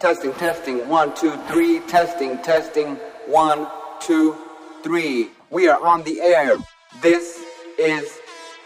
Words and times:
Testing, 0.00 0.32
testing, 0.32 0.88
one, 0.88 1.14
two, 1.14 1.36
three. 1.48 1.80
Testing, 1.80 2.38
testing, 2.38 2.96
one, 3.26 3.68
two, 4.00 4.34
three. 4.82 5.28
We 5.50 5.68
are 5.68 5.78
on 5.78 6.04
the 6.04 6.22
air. 6.22 6.56
This 7.02 7.44
is 7.78 8.18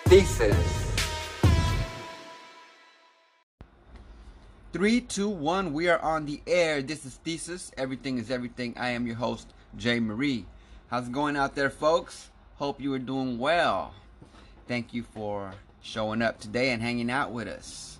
Thesis. 0.04 0.94
Three, 4.72 5.00
two, 5.00 5.28
one. 5.28 5.72
We 5.72 5.88
are 5.88 5.98
on 5.98 6.24
the 6.24 6.40
air. 6.46 6.82
This 6.82 7.04
is 7.04 7.16
Thesis. 7.24 7.72
Everything 7.76 8.18
is 8.18 8.30
everything. 8.30 8.72
I 8.78 8.90
am 8.90 9.04
your 9.04 9.16
host, 9.16 9.52
Jay 9.76 9.98
Marie. 9.98 10.46
How's 10.86 11.08
it 11.08 11.12
going 11.12 11.36
out 11.36 11.56
there, 11.56 11.68
folks? 11.68 12.30
Hope 12.58 12.80
you 12.80 12.94
are 12.94 13.00
doing 13.00 13.40
well. 13.40 13.92
Thank 14.68 14.94
you 14.94 15.02
for 15.02 15.52
showing 15.82 16.22
up 16.22 16.38
today 16.38 16.70
and 16.70 16.80
hanging 16.80 17.10
out 17.10 17.32
with 17.32 17.48
us. 17.48 17.98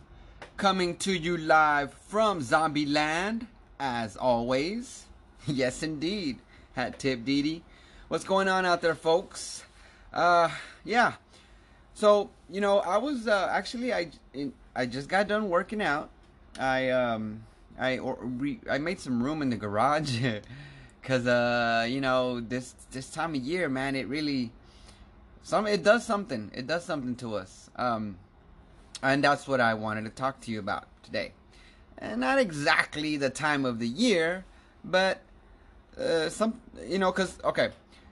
Coming 0.57 0.97
to 0.99 1.13
you 1.13 1.37
live 1.37 1.93
from 1.93 2.41
Zombie 2.41 2.87
Land, 2.87 3.49
as 3.81 4.17
always. 4.17 5.05
yes, 5.49 5.83
indeed. 5.83 6.39
Hat 6.75 6.97
tip 7.01 7.25
Didi. 7.25 7.65
What's 8.07 8.23
going 8.23 8.47
on 8.47 8.65
out 8.65 8.81
there, 8.81 8.95
folks? 8.95 9.65
Uh, 10.13 10.49
yeah. 10.85 11.15
So, 11.95 12.31
you 12.49 12.61
know, 12.61 12.79
I 12.79 12.99
was 12.99 13.27
uh, 13.27 13.49
actually 13.51 13.93
I 13.93 14.11
I 14.77 14.87
just 14.87 15.09
got 15.09 15.27
done 15.27 15.49
working 15.49 15.83
out. 15.83 16.11
I 16.57 16.91
um 16.91 17.43
I 17.77 17.99
or, 17.99 18.17
re, 18.21 18.61
I 18.71 18.79
made 18.79 19.01
some 19.01 19.21
room 19.21 19.43
in 19.43 19.51
the 19.51 19.57
garage 19.57 20.23
cuz 21.03 21.27
uh 21.27 21.85
you 21.89 22.01
know, 22.01 22.39
this 22.39 22.77
this 22.93 23.11
time 23.11 23.35
of 23.35 23.43
year, 23.43 23.69
man, 23.69 23.97
it 23.97 24.07
really 24.07 24.53
some 25.43 25.67
it 25.67 25.83
does 25.83 26.07
something. 26.07 26.53
It 26.55 26.69
does 26.69 26.85
something 26.85 27.17
to 27.17 27.35
us. 27.35 27.71
Um 27.75 28.19
and 29.05 29.23
that's 29.23 29.47
what 29.47 29.61
I 29.61 29.75
wanted 29.75 30.05
to 30.05 30.11
talk 30.11 30.41
to 30.43 30.51
you 30.51 30.59
about 30.59 30.87
today. 31.03 31.33
And 31.99 32.21
not 32.21 32.39
exactly 32.39 33.17
the 33.17 33.31
time 33.31 33.67
of 33.67 33.79
the 33.79 33.87
year, 33.87 34.45
but 34.83 35.21
uh, 35.99 36.31
some, 36.31 36.61
you 36.87 36.99
know, 36.99 37.13
because, 37.13 37.39
okay, 37.45 37.71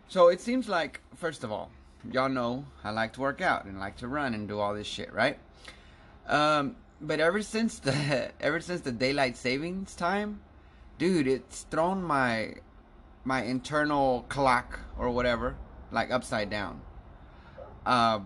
so 0.08 0.28
it 0.28 0.40
seems 0.40 0.68
like, 0.68 1.00
first 1.16 1.44
of 1.44 1.50
all, 1.50 1.70
y'all 2.10 2.28
know 2.28 2.66
I 2.84 2.90
like 2.90 3.14
to 3.14 3.20
work 3.20 3.40
out 3.40 3.64
and 3.64 3.80
like 3.80 3.96
to 3.98 4.08
run 4.08 4.34
and 4.34 4.46
do 4.46 4.60
all 4.60 4.74
this 4.74 4.86
shit, 4.86 5.12
right? 5.14 5.38
Um, 6.26 6.76
but 7.00 7.20
ever 7.20 7.42
since 7.42 7.78
the 7.78 8.30
ever 8.40 8.60
since 8.60 8.82
the 8.82 8.92
daylight 8.92 9.36
savings 9.36 9.94
time, 9.96 10.40
dude, 10.98 11.26
it's 11.26 11.62
thrown 11.62 12.02
my 12.02 12.54
my 13.24 13.42
internal 13.42 14.24
clock 14.28 14.80
or 14.98 15.10
whatever 15.10 15.56
like 15.90 16.10
upside 16.10 16.50
down. 16.50 16.80
Uh, 17.84 18.20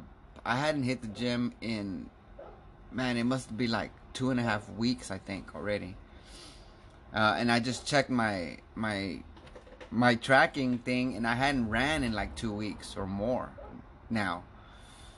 I 0.44 0.56
hadn't 0.56 0.82
hit 0.82 1.00
the 1.00 1.08
gym 1.08 1.52
in 1.60 2.10
man, 2.96 3.18
it 3.18 3.24
must 3.24 3.54
be 3.56 3.68
like 3.68 3.90
two 4.14 4.30
and 4.30 4.40
a 4.40 4.42
half 4.42 4.68
weeks, 4.70 5.10
I 5.10 5.18
think, 5.18 5.54
already. 5.54 5.94
Uh, 7.14 7.36
and 7.38 7.52
I 7.52 7.60
just 7.60 7.86
checked 7.86 8.10
my 8.10 8.58
my 8.74 9.22
my 9.90 10.14
tracking 10.16 10.78
thing, 10.78 11.14
and 11.16 11.26
I 11.26 11.34
hadn't 11.34 11.68
ran 11.68 12.02
in 12.02 12.12
like 12.12 12.34
two 12.34 12.52
weeks 12.52 12.96
or 12.96 13.06
more 13.06 13.50
now. 14.10 14.42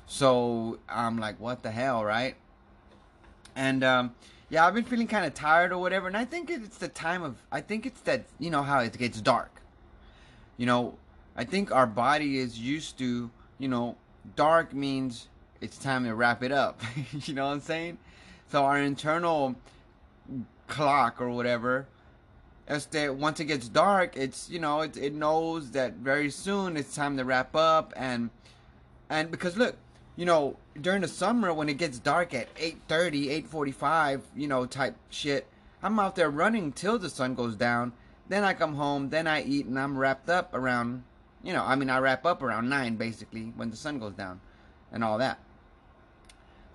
So 0.06 0.78
I'm 0.88 1.18
like, 1.18 1.38
what 1.40 1.62
the 1.62 1.70
hell, 1.70 2.04
right? 2.04 2.34
And 3.54 3.84
um, 3.84 4.14
yeah, 4.50 4.66
I've 4.66 4.74
been 4.74 4.84
feeling 4.84 5.06
kind 5.06 5.24
of 5.24 5.34
tired 5.34 5.72
or 5.72 5.78
whatever, 5.78 6.08
and 6.08 6.16
I 6.16 6.24
think 6.24 6.50
it's 6.50 6.78
the 6.78 6.88
time 6.88 7.22
of. 7.22 7.36
I 7.52 7.60
think 7.60 7.86
it's 7.86 8.00
that 8.02 8.26
you 8.38 8.50
know 8.50 8.62
how 8.62 8.80
it 8.80 8.98
gets 8.98 9.20
dark. 9.20 9.62
You 10.56 10.66
know, 10.66 10.98
I 11.36 11.44
think 11.44 11.70
our 11.70 11.86
body 11.86 12.38
is 12.38 12.58
used 12.58 12.98
to 12.98 13.30
you 13.58 13.68
know 13.68 13.96
dark 14.34 14.74
means 14.74 15.28
it's 15.60 15.78
time 15.78 16.04
to 16.04 16.14
wrap 16.14 16.42
it 16.42 16.52
up. 16.52 16.80
you 17.12 17.34
know 17.34 17.46
what 17.46 17.52
I'm 17.52 17.60
saying? 17.60 17.98
So 18.50 18.64
our 18.64 18.78
internal 18.78 19.56
clock 20.68 21.20
or 21.20 21.30
whatever, 21.30 21.86
as 22.66 22.86
that 22.86 23.16
once 23.16 23.40
it 23.40 23.46
gets 23.46 23.68
dark, 23.68 24.16
it's 24.16 24.48
you 24.48 24.58
know 24.58 24.82
it, 24.82 24.96
it 24.96 25.14
knows 25.14 25.72
that 25.72 25.94
very 25.94 26.30
soon 26.30 26.76
it's 26.76 26.94
time 26.94 27.16
to 27.16 27.24
wrap 27.24 27.56
up 27.56 27.92
and 27.96 28.30
and 29.10 29.30
because 29.30 29.56
look, 29.56 29.76
you 30.16 30.24
know 30.24 30.56
during 30.80 31.02
the 31.02 31.08
summer 31.08 31.52
when 31.52 31.68
it 31.68 31.78
gets 31.78 31.98
dark 31.98 32.34
at 32.34 32.54
8:30, 32.56 33.48
8:45, 33.48 34.22
you 34.36 34.46
know 34.48 34.66
type 34.66 34.96
shit, 35.10 35.46
I'm 35.82 35.98
out 35.98 36.14
there 36.14 36.30
running 36.30 36.72
till 36.72 36.98
the 36.98 37.10
sun 37.10 37.34
goes 37.34 37.56
down. 37.56 37.92
Then 38.28 38.44
I 38.44 38.52
come 38.52 38.74
home, 38.74 39.08
then 39.08 39.26
I 39.26 39.42
eat, 39.42 39.64
and 39.64 39.78
I'm 39.78 39.96
wrapped 39.96 40.28
up 40.28 40.54
around, 40.54 41.02
you 41.42 41.54
know, 41.54 41.64
I 41.64 41.76
mean 41.76 41.88
I 41.88 41.98
wrap 41.98 42.26
up 42.26 42.42
around 42.42 42.68
nine 42.68 42.96
basically 42.96 43.52
when 43.56 43.70
the 43.70 43.76
sun 43.76 43.98
goes 43.98 44.12
down, 44.12 44.40
and 44.92 45.02
all 45.02 45.18
that. 45.18 45.38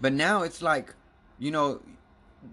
But 0.03 0.12
now 0.12 0.44
it's 0.44 0.62
like, 0.62 0.94
you 1.40 1.50
know, 1.50 1.80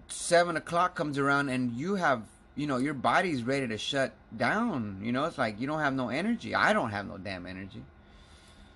seven 0.07 0.55
o'clock 0.55 0.95
comes 0.95 1.17
around 1.17 1.49
and 1.49 1.73
you 1.73 1.95
have, 1.95 2.23
you 2.55 2.65
know, 2.65 2.77
your 2.77 2.93
body's 2.93 3.43
ready 3.43 3.67
to 3.67 3.77
shut 3.77 4.13
down. 4.37 5.01
You 5.03 5.11
know, 5.11 5.25
it's 5.25 5.37
like 5.37 5.59
you 5.59 5.67
don't 5.67 5.81
have 5.81 5.93
no 5.93 6.07
energy. 6.07 6.55
I 6.55 6.71
don't 6.71 6.91
have 6.91 7.05
no 7.05 7.17
damn 7.17 7.45
energy. 7.45 7.83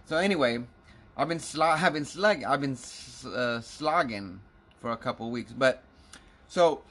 So 0.08 0.18
anyway, 0.18 0.60
I've 1.16 1.30
been 1.30 1.40
slog, 1.40 1.82
I've 1.82 1.94
been 1.94 2.04
slug, 2.04 2.44
I've 2.44 2.60
been 2.60 2.78
uh, 3.34 3.62
slogging 3.62 4.42
for 4.82 4.92
a 4.92 4.98
couple 4.98 5.32
weeks. 5.32 5.54
But 5.54 5.82
so, 6.50 6.82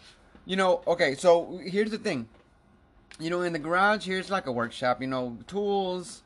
you 0.46 0.56
know, 0.56 0.80
okay. 0.86 1.14
So 1.14 1.60
here's 1.62 1.90
the 1.90 1.98
thing. 1.98 2.28
You 3.20 3.28
know, 3.28 3.42
in 3.42 3.52
the 3.52 3.58
garage, 3.58 4.06
here's 4.06 4.30
like 4.30 4.46
a 4.46 4.52
workshop. 4.52 5.02
You 5.02 5.08
know, 5.08 5.36
tools 5.46 6.22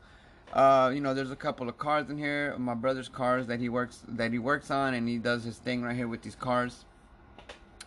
uh, 0.52 0.90
you 0.94 1.00
know, 1.00 1.14
there's 1.14 1.30
a 1.30 1.36
couple 1.36 1.68
of 1.68 1.78
cars 1.78 2.08
in 2.08 2.16
here. 2.18 2.56
My 2.58 2.74
brother's 2.74 3.08
cars 3.08 3.46
that 3.48 3.60
he 3.60 3.68
works 3.68 4.02
that 4.08 4.32
he 4.32 4.38
works 4.38 4.70
on, 4.70 4.94
and 4.94 5.08
he 5.08 5.18
does 5.18 5.44
his 5.44 5.58
thing 5.58 5.82
right 5.82 5.94
here 5.94 6.08
with 6.08 6.22
these 6.22 6.34
cars. 6.34 6.84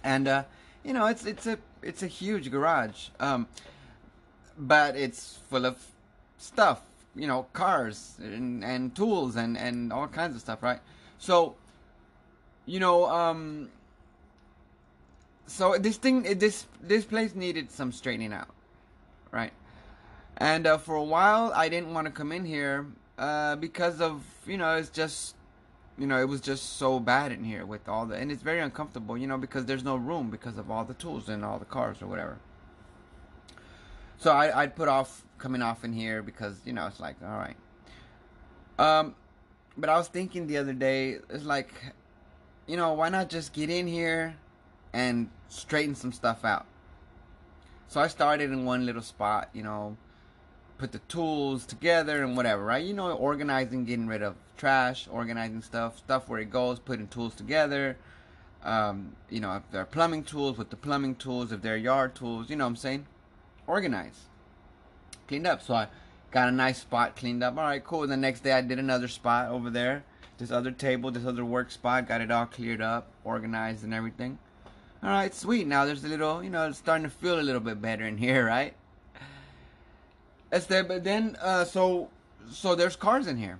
And 0.03 0.27
uh, 0.27 0.44
you 0.83 0.94
know, 0.94 1.07
it's 1.07 1.25
it's 1.25 1.47
a 1.47 1.57
it's 1.81 2.03
a 2.03 2.07
huge 2.07 2.51
garage, 2.51 3.09
um, 3.19 3.47
but 4.57 4.95
it's 4.95 5.39
full 5.49 5.66
of 5.66 5.83
stuff. 6.38 6.81
You 7.16 7.27
know, 7.27 7.47
cars 7.51 8.16
and, 8.19 8.63
and 8.63 8.95
tools 8.95 9.35
and 9.35 9.57
and 9.57 9.91
all 9.91 10.07
kinds 10.07 10.35
of 10.35 10.41
stuff, 10.41 10.61
right? 10.61 10.79
So, 11.17 11.55
you 12.66 12.79
know, 12.79 13.05
um, 13.09 13.69
so 15.47 15.78
this 15.78 15.97
thing, 15.97 16.23
this 16.38 16.67
this 16.81 17.05
place 17.05 17.35
needed 17.35 17.72
some 17.72 17.91
straightening 17.91 18.33
out, 18.33 18.49
right? 19.31 19.51
And 20.38 20.66
uh, 20.66 20.78
for 20.78 20.96
a 20.96 21.03
while, 21.03 21.52
I 21.56 21.69
didn't 21.69 21.94
want 21.94 22.08
to 22.08 22.12
come 22.12 22.31
in 22.31 22.46
here 22.46 22.88
uh, 23.18 23.56
because 23.56 24.02
of 24.02 24.24
you 24.47 24.58
know 24.58 24.75
it's 24.78 24.90
just 24.90 25.36
you 25.97 26.08
know 26.08 26.19
it 26.19 26.28
was 26.28 26.42
just 26.42 26.78
so 26.78 27.00
bad 27.00 27.31
in 27.31 27.44
here 27.44 27.66
with 27.66 27.88
all 27.88 28.06
the 28.08 28.16
and 28.16 28.31
it's 28.31 28.41
very 28.41 28.59
uncomfortable 28.59 29.16
you 29.16 29.28
know 29.28 29.38
because 29.38 29.66
there's 29.66 29.84
no 29.84 29.96
room 29.96 30.31
because 30.31 30.58
of 30.58 30.72
all 30.72 30.84
the 30.84 30.96
tools 30.96 31.30
and 31.30 31.46
all 31.46 31.59
the 31.59 31.66
cars 31.66 32.02
or 32.02 32.08
whatever. 32.08 32.40
So 34.18 34.31
I 34.31 34.64
I'd 34.64 34.75
put 34.75 34.88
off 34.88 35.24
coming 35.38 35.62
off 35.62 35.84
in 35.84 35.94
here 35.94 36.24
because 36.24 36.59
you 36.66 36.74
know 36.74 36.88
it's 36.88 37.00
like 37.00 37.18
all 37.24 37.38
right. 37.38 37.58
Um, 38.80 39.16
but 39.78 39.90
I 39.90 39.97
was 39.97 40.08
thinking 40.08 40.47
the 40.47 40.58
other 40.58 40.74
day 40.74 41.20
it's 41.30 41.46
like, 41.46 41.72
you 42.66 42.78
know 42.78 42.94
why 42.94 43.09
not 43.09 43.30
just 43.30 43.53
get 43.53 43.70
in 43.70 43.86
here 43.86 44.36
and 44.94 45.30
straighten 45.50 45.94
some 45.94 46.12
stuff 46.12 46.44
out. 46.44 46.66
So 47.88 48.00
I 48.00 48.08
started 48.08 48.52
in 48.52 48.66
one 48.66 48.86
little 48.86 49.02
spot, 49.02 49.50
you 49.53 49.62
know 49.62 49.97
put 50.81 50.92
the 50.92 51.00
tools 51.08 51.64
together 51.68 52.24
and 52.24 52.36
whatever, 52.36 52.66
right? 52.66 52.84
You 52.84 52.96
know, 52.96 53.12
organizing, 53.12 53.86
getting 53.86 54.08
rid 54.08 54.24
of 54.24 54.36
trash, 54.58 55.08
organizing 55.12 55.62
stuff, 55.62 56.00
stuff 56.00 56.28
where 56.28 56.40
it 56.40 56.50
goes, 56.50 56.80
putting 56.80 57.08
tools 57.08 57.36
together. 57.36 57.97
Um, 58.64 59.16
you 59.30 59.41
know, 59.41 59.58
if 59.58 59.64
they're 59.72 59.86
plumbing 59.86 60.24
tools, 60.24 60.58
with 60.58 60.72
the 60.72 60.75
plumbing 60.75 61.16
tools, 61.16 61.52
if 61.52 61.62
they're 61.62 61.78
yard 61.78 62.16
tools, 62.16 62.50
you 62.50 62.56
know 62.56 62.64
what 62.64 62.70
I'm 62.70 62.75
saying? 62.78 63.06
Organize. 63.68 64.22
Cleaned 65.28 65.46
up. 65.46 65.62
So 65.62 65.75
I 65.75 65.88
got 66.31 66.50
a 66.50 66.52
nice 66.52 66.81
spot 66.81 67.16
cleaned 67.16 67.44
up. 67.44 67.59
All 67.59 67.64
right, 67.64 67.84
cool. 67.84 68.08
The 68.08 68.18
next 68.18 68.40
day 68.40 68.53
I 68.53 68.62
did 68.62 68.80
another 68.80 69.08
spot 69.08 69.50
over 69.50 69.70
there. 69.70 70.03
This 70.40 70.50
other 70.50 70.72
table, 70.72 71.12
this 71.12 71.28
other 71.28 71.46
work 71.46 71.70
spot, 71.70 72.08
got 72.08 72.22
it 72.22 72.31
all 72.31 72.47
cleared 72.47 72.81
up, 72.81 73.12
organized 73.24 73.84
and 73.84 73.94
everything. 73.94 74.40
All 75.03 75.12
right, 75.12 75.34
sweet. 75.34 75.68
Now 75.68 75.86
there's 75.86 76.03
a 76.03 76.08
little, 76.08 76.44
you 76.44 76.50
know, 76.50 76.68
it's 76.68 76.80
starting 76.80 77.03
to 77.03 77.12
feel 77.12 77.40
a 77.40 77.44
little 77.44 77.62
bit 77.62 77.80
better 77.80 78.03
in 78.03 78.17
here, 78.17 78.44
right? 78.47 78.73
Este, 80.52 80.86
but 80.86 81.03
then 81.03 81.38
uh, 81.42 81.64
so 81.64 82.09
so 82.52 82.76
there's 82.76 82.96
cars 82.96 83.28
in 83.28 83.38
here, 83.38 83.59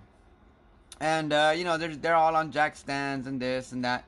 and 1.00 1.32
uh, 1.32 1.54
you 1.56 1.64
know 1.64 1.78
they're 1.78 1.96
they're 1.96 2.16
all 2.16 2.36
on 2.36 2.52
jack 2.52 2.76
stands 2.76 3.28
and 3.28 3.42
this 3.42 3.72
and 3.72 3.86
that. 3.86 4.04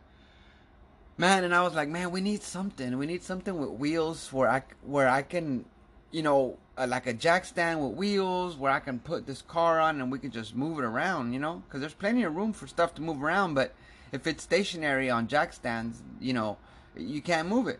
Man, 1.16 1.44
and 1.44 1.54
I 1.54 1.62
was 1.62 1.76
like, 1.76 1.90
man, 1.90 2.12
we 2.12 2.22
need 2.22 2.42
something. 2.42 2.98
We 2.98 3.06
need 3.06 3.24
something 3.24 3.58
with 3.58 3.70
wheels 3.70 4.34
where 4.34 4.50
I 4.50 4.64
where 4.82 5.08
I 5.08 5.22
can, 5.22 5.64
you 6.12 6.24
know, 6.24 6.58
uh, 6.78 6.88
like 6.88 7.06
a 7.08 7.14
jack 7.14 7.46
stand 7.46 7.82
with 7.82 7.96
wheels 7.96 8.58
where 8.58 8.72
I 8.72 8.80
can 8.80 9.00
put 9.00 9.28
this 9.28 9.42
car 9.42 9.80
on 9.80 10.02
and 10.02 10.12
we 10.12 10.18
can 10.20 10.32
just 10.32 10.56
move 10.56 10.80
it 10.80 10.84
around, 10.84 11.34
you 11.34 11.40
know, 11.40 11.62
because 11.66 11.82
there's 11.82 11.94
plenty 11.94 12.24
of 12.24 12.36
room 12.36 12.52
for 12.52 12.68
stuff 12.68 12.96
to 12.96 13.02
move 13.02 13.24
around. 13.24 13.54
But 13.54 13.76
if 14.12 14.26
it's 14.26 14.44
stationary 14.44 15.10
on 15.10 15.28
jack 15.28 15.54
stands, 15.54 16.02
you 16.20 16.34
know, 16.34 16.58
you 16.98 17.22
can't 17.22 17.48
move 17.48 17.68
it. 17.68 17.80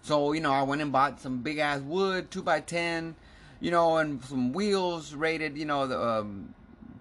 So 0.00 0.32
you 0.32 0.40
know, 0.40 0.52
I 0.52 0.62
went 0.62 0.82
and 0.82 0.90
bought 0.90 1.20
some 1.20 1.42
big 1.42 1.58
ass 1.58 1.80
wood, 1.82 2.30
two 2.30 2.42
by 2.42 2.60
ten 2.60 3.14
you 3.62 3.70
know, 3.70 3.96
and 3.98 4.22
some 4.24 4.52
wheels 4.52 5.14
rated, 5.14 5.56
you 5.56 5.64
know, 5.64 5.86
the, 5.86 5.98
um, 5.98 6.52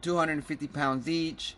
250 0.03 0.67
pounds 0.67 1.09
each. 1.09 1.55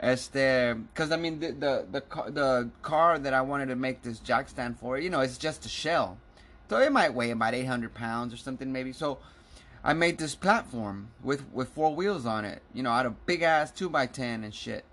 Este, 0.00 0.74
because 0.92 1.12
I 1.12 1.16
mean 1.16 1.38
the, 1.38 1.52
the 1.52 1.86
the 1.92 2.30
the 2.32 2.70
car 2.82 3.16
that 3.16 3.32
I 3.32 3.40
wanted 3.42 3.66
to 3.66 3.76
make 3.76 4.02
this 4.02 4.18
jack 4.18 4.48
stand 4.48 4.78
for, 4.78 4.98
you 4.98 5.08
know, 5.08 5.20
it's 5.20 5.38
just 5.38 5.64
a 5.64 5.68
shell. 5.68 6.18
So 6.68 6.78
it 6.78 6.90
might 6.90 7.14
weigh 7.14 7.30
about 7.30 7.54
800 7.54 7.94
pounds 7.94 8.34
or 8.34 8.36
something 8.36 8.72
maybe. 8.72 8.92
So 8.92 9.18
I 9.84 9.92
made 9.92 10.18
this 10.18 10.34
platform 10.34 11.10
with 11.22 11.44
with 11.52 11.68
four 11.68 11.94
wheels 11.94 12.26
on 12.26 12.44
it, 12.44 12.60
you 12.74 12.82
know, 12.82 12.90
out 12.90 13.06
of 13.06 13.24
big 13.26 13.42
ass 13.42 13.70
two 13.70 13.88
by 13.88 14.06
ten 14.06 14.42
and 14.42 14.52
shit. 14.52 14.84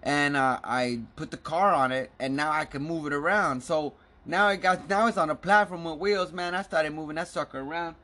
And 0.00 0.36
uh, 0.36 0.60
I 0.62 1.00
put 1.16 1.32
the 1.32 1.36
car 1.36 1.74
on 1.74 1.90
it, 1.90 2.12
and 2.20 2.36
now 2.36 2.52
I 2.52 2.66
can 2.66 2.82
move 2.82 3.06
it 3.08 3.12
around. 3.12 3.64
So 3.64 3.94
now 4.26 4.48
it 4.48 4.58
got 4.58 4.88
now 4.88 5.06
it's 5.06 5.16
on 5.16 5.30
a 5.30 5.34
platform 5.34 5.84
with 5.84 5.98
wheels, 5.98 6.32
man. 6.32 6.54
I 6.54 6.62
started 6.62 6.92
moving 6.92 7.16
that 7.16 7.28
sucker 7.28 7.60
around, 7.60 7.94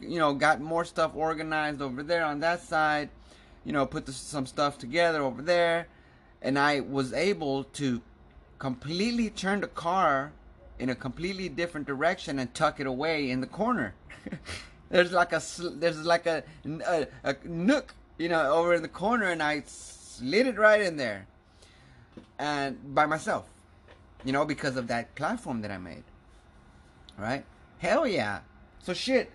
you 0.00 0.18
know, 0.18 0.32
got 0.32 0.60
more 0.60 0.84
stuff 0.84 1.12
organized 1.14 1.82
over 1.82 2.02
there 2.02 2.24
on 2.24 2.40
that 2.40 2.62
side, 2.62 3.08
you 3.64 3.72
know, 3.72 3.84
put 3.84 4.06
the, 4.06 4.12
some 4.12 4.46
stuff 4.46 4.78
together 4.78 5.22
over 5.22 5.42
there, 5.42 5.88
and 6.40 6.58
I 6.58 6.80
was 6.80 7.12
able 7.12 7.64
to 7.64 8.00
completely 8.58 9.28
turn 9.28 9.60
the 9.60 9.66
car 9.66 10.32
in 10.78 10.88
a 10.88 10.94
completely 10.94 11.48
different 11.48 11.86
direction 11.86 12.38
and 12.38 12.52
tuck 12.54 12.78
it 12.78 12.86
away 12.86 13.28
in 13.28 13.40
the 13.40 13.46
corner. 13.46 13.94
there's 14.88 15.10
like 15.10 15.32
a 15.32 15.42
there's 15.74 16.04
like 16.04 16.26
a, 16.26 16.44
a, 16.64 17.06
a 17.24 17.36
nook, 17.44 17.94
you 18.18 18.28
know, 18.28 18.52
over 18.52 18.74
in 18.74 18.82
the 18.82 18.88
corner, 18.88 19.26
and 19.26 19.42
I 19.42 19.64
slid 19.66 20.46
it 20.46 20.58
right 20.58 20.80
in 20.80 20.96
there, 20.96 21.26
and 22.38 22.94
by 22.94 23.06
myself, 23.06 23.51
you 24.24 24.32
know, 24.32 24.44
because 24.44 24.76
of 24.76 24.88
that 24.88 25.14
platform 25.14 25.62
that 25.62 25.70
I 25.70 25.78
made. 25.78 26.04
Right? 27.18 27.44
Hell 27.78 28.06
yeah! 28.06 28.40
So 28.80 28.94
shit. 28.94 29.30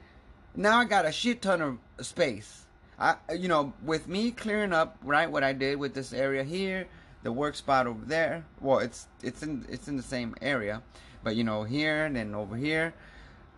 Now 0.55 0.79
I 0.79 0.85
got 0.85 1.05
a 1.05 1.11
shit 1.11 1.41
ton 1.41 1.61
of 1.61 1.77
space. 2.05 2.65
I, 2.99 3.15
you 3.35 3.47
know, 3.47 3.73
with 3.83 4.07
me 4.07 4.31
clearing 4.31 4.73
up 4.73 4.97
right 5.03 5.29
what 5.29 5.43
I 5.43 5.53
did 5.53 5.77
with 5.77 5.93
this 5.93 6.13
area 6.13 6.43
here, 6.43 6.87
the 7.21 7.31
work 7.31 7.55
spot 7.55 7.85
over 7.85 8.03
there. 8.03 8.43
Well, 8.59 8.79
it's 8.79 9.07
it's 9.21 9.43
in 9.43 9.65
it's 9.69 9.87
in 9.87 9.97
the 9.97 10.03
same 10.03 10.35
area, 10.41 10.81
but 11.23 11.35
you 11.35 11.43
know 11.43 11.63
here 11.63 12.05
and 12.05 12.15
then 12.15 12.33
over 12.33 12.55
here 12.55 12.93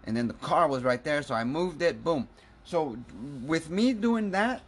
and 0.04 0.16
then 0.16 0.28
the 0.28 0.34
car 0.34 0.68
was 0.68 0.84
right 0.84 1.04
there 1.04 1.22
so 1.22 1.36
I 1.36 1.44
moved 1.44 1.82
it 1.82 2.04
boom 2.04 2.28
so 2.64 2.98
with 3.46 3.70
me 3.70 3.94
doing 3.94 4.32
that 4.32 4.62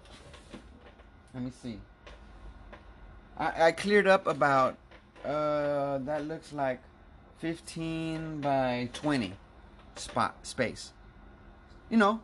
let 1.34 1.44
me 1.44 1.52
see 1.64 1.80
I, 3.38 3.68
I 3.68 3.72
cleared 3.72 4.07
up 4.07 4.28
about 4.28 4.78
uh, 5.25 5.97
that 6.00 6.27
looks 6.27 6.53
like 6.53 6.81
15 7.39 8.41
by 8.41 8.89
20 8.94 9.33
spot 9.95 10.35
space 10.44 10.94
you 11.89 11.97
know 11.97 12.21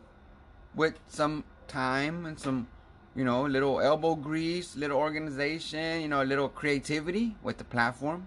with 0.74 0.98
some 1.08 1.44
time 1.66 2.24
and 2.24 2.38
some 2.38 2.66
you 3.14 3.24
know 3.24 3.42
little 3.42 3.80
elbow 3.80 4.14
grease 4.14 4.76
little 4.76 4.98
organization 4.98 6.00
you 6.00 6.08
know 6.08 6.22
a 6.22 6.24
little 6.24 6.48
creativity 6.48 7.36
with 7.42 7.58
the 7.58 7.64
platform 7.64 8.26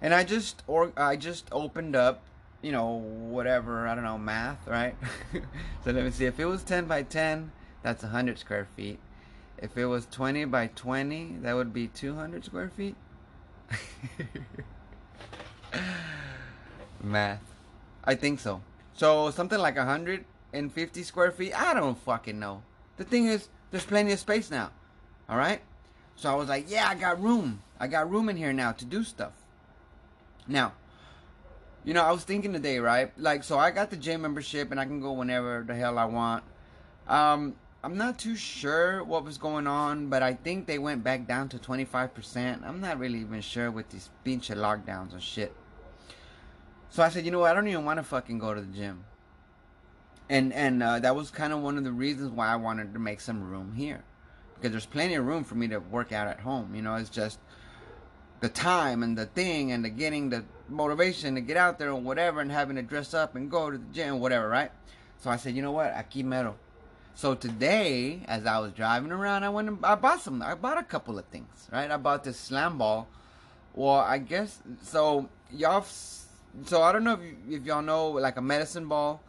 and 0.00 0.14
I 0.14 0.24
just 0.24 0.62
or 0.66 0.92
I 0.96 1.16
just 1.16 1.48
opened 1.52 1.94
up 1.94 2.22
you 2.66 2.72
know, 2.72 2.94
whatever, 2.94 3.86
I 3.86 3.94
don't 3.94 4.02
know, 4.02 4.18
math, 4.18 4.66
right? 4.66 4.96
so 5.84 5.92
let 5.92 6.04
me 6.04 6.10
see. 6.10 6.24
If 6.24 6.40
it 6.40 6.46
was 6.46 6.64
10 6.64 6.86
by 6.86 7.04
10, 7.04 7.52
that's 7.82 8.02
100 8.02 8.38
square 8.38 8.66
feet. 8.76 8.98
If 9.58 9.76
it 9.78 9.86
was 9.86 10.06
20 10.06 10.46
by 10.46 10.68
20, 10.74 11.38
that 11.42 11.54
would 11.54 11.72
be 11.72 11.86
200 11.86 12.44
square 12.44 12.68
feet. 12.68 12.96
math. 17.02 17.42
I 18.04 18.14
think 18.14 18.40
so. 18.40 18.62
So 18.94 19.30
something 19.30 19.58
like 19.58 19.76
150 19.76 21.02
square 21.02 21.30
feet. 21.30 21.58
I 21.58 21.74
don't 21.74 21.98
fucking 21.98 22.38
know. 22.38 22.62
The 22.96 23.04
thing 23.04 23.26
is, 23.26 23.48
there's 23.70 23.84
plenty 23.84 24.12
of 24.12 24.18
space 24.18 24.50
now. 24.50 24.70
All 25.28 25.36
right? 25.36 25.60
So 26.16 26.30
I 26.30 26.34
was 26.34 26.48
like, 26.48 26.70
yeah, 26.70 26.88
I 26.88 26.94
got 26.94 27.20
room. 27.20 27.62
I 27.78 27.88
got 27.88 28.10
room 28.10 28.28
in 28.28 28.36
here 28.36 28.52
now 28.52 28.72
to 28.72 28.84
do 28.84 29.04
stuff. 29.04 29.32
Now, 30.48 30.72
you 31.84 31.92
know, 31.92 32.02
I 32.02 32.10
was 32.10 32.24
thinking 32.24 32.52
today, 32.52 32.78
right? 32.78 33.12
Like, 33.18 33.44
so 33.44 33.58
I 33.58 33.70
got 33.70 33.90
the 33.90 33.96
gym 33.96 34.22
membership 34.22 34.70
and 34.70 34.80
I 34.80 34.84
can 34.84 35.00
go 35.00 35.12
whenever 35.12 35.64
the 35.66 35.74
hell 35.74 35.98
I 35.98 36.04
want. 36.06 36.44
Um, 37.06 37.54
I'm 37.84 37.96
not 37.96 38.18
too 38.18 38.36
sure 38.36 39.04
what 39.04 39.24
was 39.24 39.38
going 39.38 39.66
on, 39.66 40.08
but 40.08 40.22
I 40.22 40.34
think 40.34 40.66
they 40.66 40.78
went 40.78 41.04
back 41.04 41.26
down 41.26 41.48
to 41.50 41.58
25%. 41.58 42.66
I'm 42.66 42.80
not 42.80 42.98
really 42.98 43.20
even 43.20 43.40
sure 43.40 43.70
with 43.70 43.90
these 43.90 44.10
pinche 44.24 44.54
lockdowns 44.56 45.12
and 45.12 45.22
shit. 45.22 45.54
So 46.90 47.02
I 47.02 47.10
said, 47.10 47.24
you 47.24 47.30
know 47.30 47.40
what? 47.40 47.50
I 47.50 47.54
don't 47.54 47.68
even 47.68 47.84
want 47.84 47.98
to 47.98 48.02
fucking 48.02 48.38
go 48.38 48.54
to 48.54 48.60
the 48.60 48.66
gym. 48.66 49.04
And 50.28 50.52
and 50.52 50.82
uh, 50.82 50.98
that 51.00 51.14
was 51.14 51.30
kind 51.30 51.52
of 51.52 51.60
one 51.60 51.78
of 51.78 51.84
the 51.84 51.92
reasons 51.92 52.30
why 52.30 52.48
I 52.48 52.56
wanted 52.56 52.92
to 52.94 52.98
make 52.98 53.20
some 53.20 53.48
room 53.48 53.74
here, 53.76 54.02
because 54.54 54.72
there's 54.72 54.86
plenty 54.86 55.14
of 55.14 55.24
room 55.24 55.44
for 55.44 55.54
me 55.54 55.68
to 55.68 55.78
work 55.78 56.10
out 56.10 56.26
at 56.26 56.40
home. 56.40 56.74
You 56.74 56.82
know, 56.82 56.96
it's 56.96 57.10
just 57.10 57.38
the 58.40 58.48
time 58.48 59.04
and 59.04 59.16
the 59.16 59.26
thing 59.26 59.70
and 59.70 59.84
the 59.84 59.88
getting 59.88 60.30
the 60.30 60.44
motivation 60.68 61.36
to 61.36 61.40
get 61.40 61.56
out 61.56 61.78
there 61.78 61.92
and 61.92 62.04
whatever 62.04 62.40
and 62.40 62.50
having 62.50 62.74
to 62.74 62.82
dress 62.82 63.14
up 63.14 63.36
and 63.36 63.48
go 63.48 63.70
to 63.70 63.78
the 63.78 63.84
gym, 63.92 64.18
whatever, 64.18 64.48
right? 64.48 64.72
So 65.18 65.30
I 65.30 65.36
said, 65.36 65.54
you 65.54 65.62
know 65.62 65.72
what? 65.72 65.94
Aquí 65.94 66.24
mero. 66.24 66.56
So 67.16 67.34
today, 67.34 68.20
as 68.28 68.44
I 68.44 68.58
was 68.58 68.72
driving 68.72 69.10
around, 69.10 69.42
I 69.42 69.48
went 69.48 69.68
and 69.68 69.78
I 69.82 69.94
bought 69.94 70.20
some. 70.20 70.42
I 70.42 70.54
bought 70.54 70.76
a 70.76 70.82
couple 70.82 71.18
of 71.18 71.24
things, 71.24 71.66
right? 71.72 71.90
I 71.90 71.96
bought 71.96 72.24
this 72.24 72.38
slam 72.38 72.76
ball. 72.76 73.08
Well, 73.74 73.94
I 73.94 74.18
guess 74.18 74.60
so. 74.82 75.30
Y'all, 75.50 75.86
so 76.66 76.82
I 76.82 76.92
don't 76.92 77.04
know 77.04 77.14
if, 77.14 77.20
y- 77.20 77.34
if 77.48 77.64
y'all 77.64 77.80
know 77.80 78.10
like 78.10 78.36
a 78.36 78.42
medicine 78.42 78.86
ball. 78.86 79.22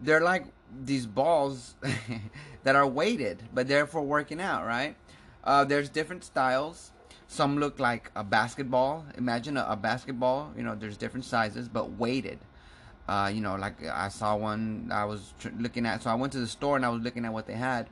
They're 0.00 0.20
like 0.20 0.46
these 0.84 1.06
balls 1.06 1.76
that 2.64 2.74
are 2.74 2.86
weighted, 2.88 3.44
but 3.54 3.68
they're 3.68 3.86
for 3.86 4.02
working 4.02 4.40
out, 4.40 4.66
right? 4.66 4.96
Uh, 5.44 5.64
there's 5.64 5.88
different 5.88 6.24
styles. 6.24 6.90
Some 7.28 7.58
look 7.58 7.78
like 7.78 8.10
a 8.16 8.24
basketball. 8.24 9.06
Imagine 9.16 9.56
a, 9.56 9.66
a 9.70 9.76
basketball. 9.76 10.52
You 10.56 10.64
know, 10.64 10.74
there's 10.74 10.96
different 10.96 11.24
sizes, 11.24 11.68
but 11.68 11.92
weighted. 11.92 12.40
Uh, 13.08 13.30
you 13.32 13.40
know, 13.40 13.56
like 13.56 13.82
I 13.86 14.08
saw 14.08 14.36
one 14.36 14.90
I 14.92 15.06
was 15.06 15.32
tr- 15.40 15.48
looking 15.58 15.86
at. 15.86 16.02
So 16.02 16.10
I 16.10 16.14
went 16.14 16.32
to 16.34 16.40
the 16.40 16.46
store 16.46 16.76
and 16.76 16.84
I 16.84 16.90
was 16.90 17.00
looking 17.00 17.24
at 17.24 17.32
what 17.32 17.46
they 17.46 17.54
had, 17.54 17.88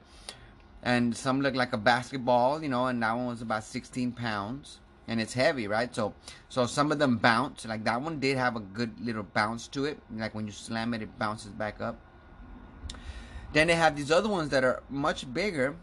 and 0.83 1.17
some 1.17 1.41
look 1.41 1.55
like 1.55 1.73
a 1.73 1.79
basketball. 1.79 2.63
You 2.63 2.69
know, 2.69 2.87
and 2.87 3.03
that 3.03 3.17
one 3.17 3.27
was 3.27 3.41
about 3.41 3.65
16 3.65 4.13
pounds, 4.13 4.79
and 5.09 5.19
it's 5.19 5.33
heavy, 5.33 5.69
right? 5.69 5.95
So, 5.95 6.13
so 6.51 6.67
some 6.67 6.93
of 6.93 6.99
them 6.99 7.17
bounce. 7.17 7.65
Like 7.65 7.85
that 7.85 8.03
one 8.03 8.21
did 8.21 8.37
have 8.37 8.57
a 8.57 8.61
good 8.61 9.01
little 9.01 9.23
bounce 9.23 9.69
to 9.69 9.87
it. 9.87 9.99
Like 10.15 10.35
when 10.35 10.47
you 10.47 10.53
slam 10.53 10.93
it, 10.93 11.01
it 11.01 11.19
bounces 11.19 11.53
back 11.53 11.81
up. 11.81 11.99
Then 13.55 13.69
they 13.69 13.75
have 13.75 13.97
these 13.97 14.11
other 14.11 14.29
ones 14.29 14.51
that 14.51 14.65
are 14.65 14.83
much 14.91 15.33
bigger. 15.33 15.77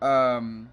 Um, 0.00 0.70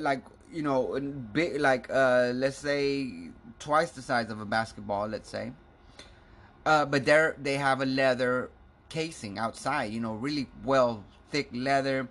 like 0.00 0.22
you 0.50 0.62
know, 0.62 0.98
big 1.34 1.60
like 1.60 1.90
uh, 1.90 2.32
let's 2.34 2.56
say 2.56 3.28
twice 3.58 3.90
the 3.90 4.00
size 4.00 4.30
of 4.30 4.40
a 4.40 4.46
basketball, 4.46 5.08
let's 5.08 5.28
say. 5.28 5.52
Uh, 6.66 6.84
but 6.84 7.06
they're 7.06 7.34
they 7.40 7.56
have 7.56 7.80
a 7.80 7.86
leather 7.86 8.50
casing 8.90 9.38
outside, 9.38 9.92
you 9.92 10.00
know, 10.00 10.14
really 10.14 10.48
well 10.64 11.04
thick 11.30 11.48
leather, 11.52 12.08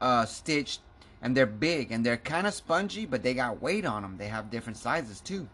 uh, 0.00 0.24
stitched, 0.24 0.80
and 1.22 1.36
they're 1.36 1.46
big 1.46 1.92
and 1.92 2.04
they're 2.04 2.16
kind 2.16 2.46
of 2.46 2.54
spongy, 2.54 3.06
but 3.06 3.22
they 3.22 3.34
got 3.34 3.62
weight 3.62 3.84
on 3.84 4.02
them. 4.02 4.16
They 4.16 4.28
have 4.28 4.50
different 4.50 4.78
sizes 4.78 5.20
too. 5.20 5.48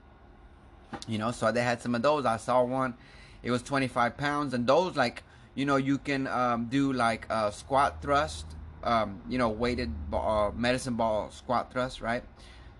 You 1.06 1.18
know, 1.18 1.32
so 1.32 1.52
they 1.52 1.62
had 1.62 1.82
some 1.82 1.94
of 1.94 2.02
those. 2.02 2.24
I 2.24 2.38
saw 2.38 2.62
one, 2.62 2.94
it 3.42 3.50
was 3.50 3.62
25 3.62 4.16
pounds, 4.16 4.54
and 4.54 4.66
those 4.66 4.96
like 4.96 5.24
you 5.54 5.66
know 5.66 5.76
you 5.76 5.98
can 5.98 6.26
um, 6.28 6.66
do 6.66 6.92
like 6.92 7.26
a 7.28 7.52
squat 7.52 8.00
thrust 8.00 8.46
um, 8.86 9.20
you 9.28 9.36
know, 9.36 9.48
weighted 9.48 10.10
ball, 10.10 10.48
uh, 10.48 10.52
medicine 10.52 10.94
ball 10.94 11.30
squat 11.30 11.72
thrust, 11.72 12.00
right? 12.00 12.22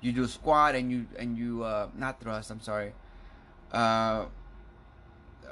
You 0.00 0.12
do 0.12 0.24
a 0.24 0.28
squat 0.28 0.76
and 0.76 0.90
you 0.90 1.06
and 1.18 1.36
you 1.36 1.64
uh, 1.64 1.88
not 1.96 2.20
thrust. 2.20 2.50
I'm 2.50 2.60
sorry. 2.60 2.92
Uh, 3.72 4.26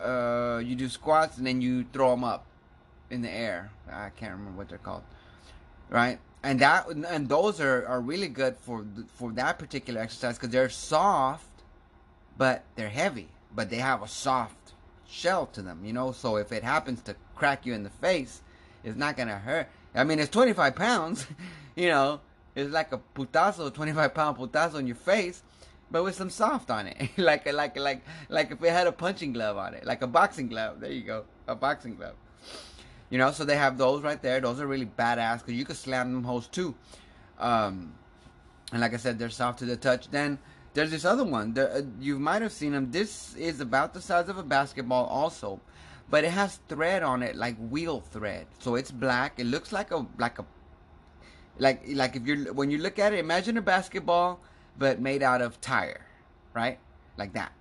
uh, 0.02 0.58
you 0.58 0.74
do 0.74 0.88
squats 0.88 1.38
and 1.38 1.46
then 1.46 1.60
you 1.60 1.84
throw 1.92 2.10
them 2.10 2.24
up 2.24 2.46
in 3.10 3.22
the 3.22 3.30
air. 3.30 3.70
I 3.90 4.10
can't 4.10 4.32
remember 4.32 4.58
what 4.58 4.68
they're 4.68 4.78
called, 4.78 5.02
right? 5.90 6.18
And 6.42 6.60
that 6.60 6.88
and 6.88 7.28
those 7.28 7.60
are, 7.60 7.86
are 7.86 8.00
really 8.00 8.28
good 8.28 8.56
for 8.56 8.84
for 9.14 9.32
that 9.32 9.58
particular 9.58 10.00
exercise 10.00 10.36
because 10.36 10.50
they're 10.50 10.68
soft, 10.68 11.46
but 12.36 12.64
they're 12.76 12.88
heavy. 12.88 13.28
But 13.54 13.70
they 13.70 13.76
have 13.76 14.02
a 14.02 14.08
soft 14.08 14.72
shell 15.06 15.46
to 15.46 15.62
them, 15.62 15.84
you 15.84 15.92
know. 15.92 16.12
So 16.12 16.36
if 16.36 16.52
it 16.52 16.62
happens 16.62 17.00
to 17.02 17.16
crack 17.34 17.64
you 17.64 17.72
in 17.72 17.82
the 17.82 17.90
face, 17.90 18.42
it's 18.82 18.96
not 18.96 19.16
gonna 19.16 19.38
hurt 19.38 19.68
I 19.94 20.04
mean, 20.04 20.18
it's 20.18 20.30
25 20.30 20.74
pounds, 20.74 21.26
you 21.76 21.88
know, 21.88 22.20
it's 22.54 22.70
like 22.72 22.92
a 22.92 23.00
putazo, 23.14 23.72
25 23.72 24.14
pound 24.14 24.36
putazo 24.36 24.76
in 24.76 24.86
your 24.86 24.96
face, 24.96 25.42
but 25.94 26.02
with 26.02 26.16
some 26.16 26.28
soft 26.28 26.72
on 26.72 26.88
it, 26.88 27.10
like 27.16 27.46
like 27.52 27.78
like 27.78 28.02
like 28.28 28.50
if 28.50 28.60
it 28.60 28.70
had 28.70 28.88
a 28.88 28.92
punching 28.92 29.32
glove 29.32 29.56
on 29.56 29.74
it, 29.74 29.86
like 29.86 30.02
a 30.02 30.08
boxing 30.08 30.48
glove. 30.48 30.80
There 30.80 30.90
you 30.90 31.02
go, 31.02 31.24
a 31.46 31.54
boxing 31.54 31.94
glove. 31.94 32.16
You 33.10 33.18
know, 33.18 33.30
so 33.30 33.44
they 33.44 33.56
have 33.56 33.78
those 33.78 34.02
right 34.02 34.20
there. 34.20 34.40
Those 34.40 34.58
are 34.60 34.66
really 34.66 34.86
badass 34.86 35.38
because 35.38 35.54
you 35.54 35.64
could 35.64 35.76
slam 35.76 36.12
them 36.12 36.24
holes 36.24 36.48
too. 36.48 36.74
Um, 37.38 37.94
and 38.72 38.80
like 38.80 38.92
I 38.92 38.96
said, 38.96 39.20
they're 39.20 39.30
soft 39.30 39.60
to 39.60 39.66
the 39.66 39.76
touch. 39.76 40.10
Then 40.10 40.40
there's 40.72 40.90
this 40.90 41.04
other 41.04 41.22
one. 41.22 41.56
Uh, 41.56 41.82
you 42.00 42.18
might 42.18 42.42
have 42.42 42.50
seen 42.50 42.72
them. 42.72 42.90
This 42.90 43.36
is 43.36 43.60
about 43.60 43.94
the 43.94 44.00
size 44.00 44.28
of 44.28 44.36
a 44.36 44.42
basketball, 44.42 45.06
also 45.06 45.60
but 46.10 46.24
it 46.24 46.30
has 46.30 46.58
thread 46.68 47.04
on 47.04 47.22
it 47.22 47.34
like 47.34 47.56
wheel 47.56 47.98
thread 47.98 48.46
so 48.58 48.74
it's 48.74 48.90
black 48.90 49.40
it 49.40 49.46
looks 49.46 49.72
like 49.72 49.90
a 49.90 50.04
like 50.18 50.38
a 50.38 50.44
like 51.58 51.82
like 51.94 52.14
if 52.14 52.26
you're 52.26 52.52
when 52.52 52.70
you 52.70 52.76
look 52.76 52.98
at 52.98 53.14
it 53.14 53.18
imagine 53.18 53.56
a 53.56 53.62
basketball 53.62 54.38
but 54.78 55.00
made 55.00 55.22
out 55.22 55.40
of 55.40 55.60
tire 55.60 56.06
right 56.54 56.78
like 57.16 57.32
that 57.32 57.52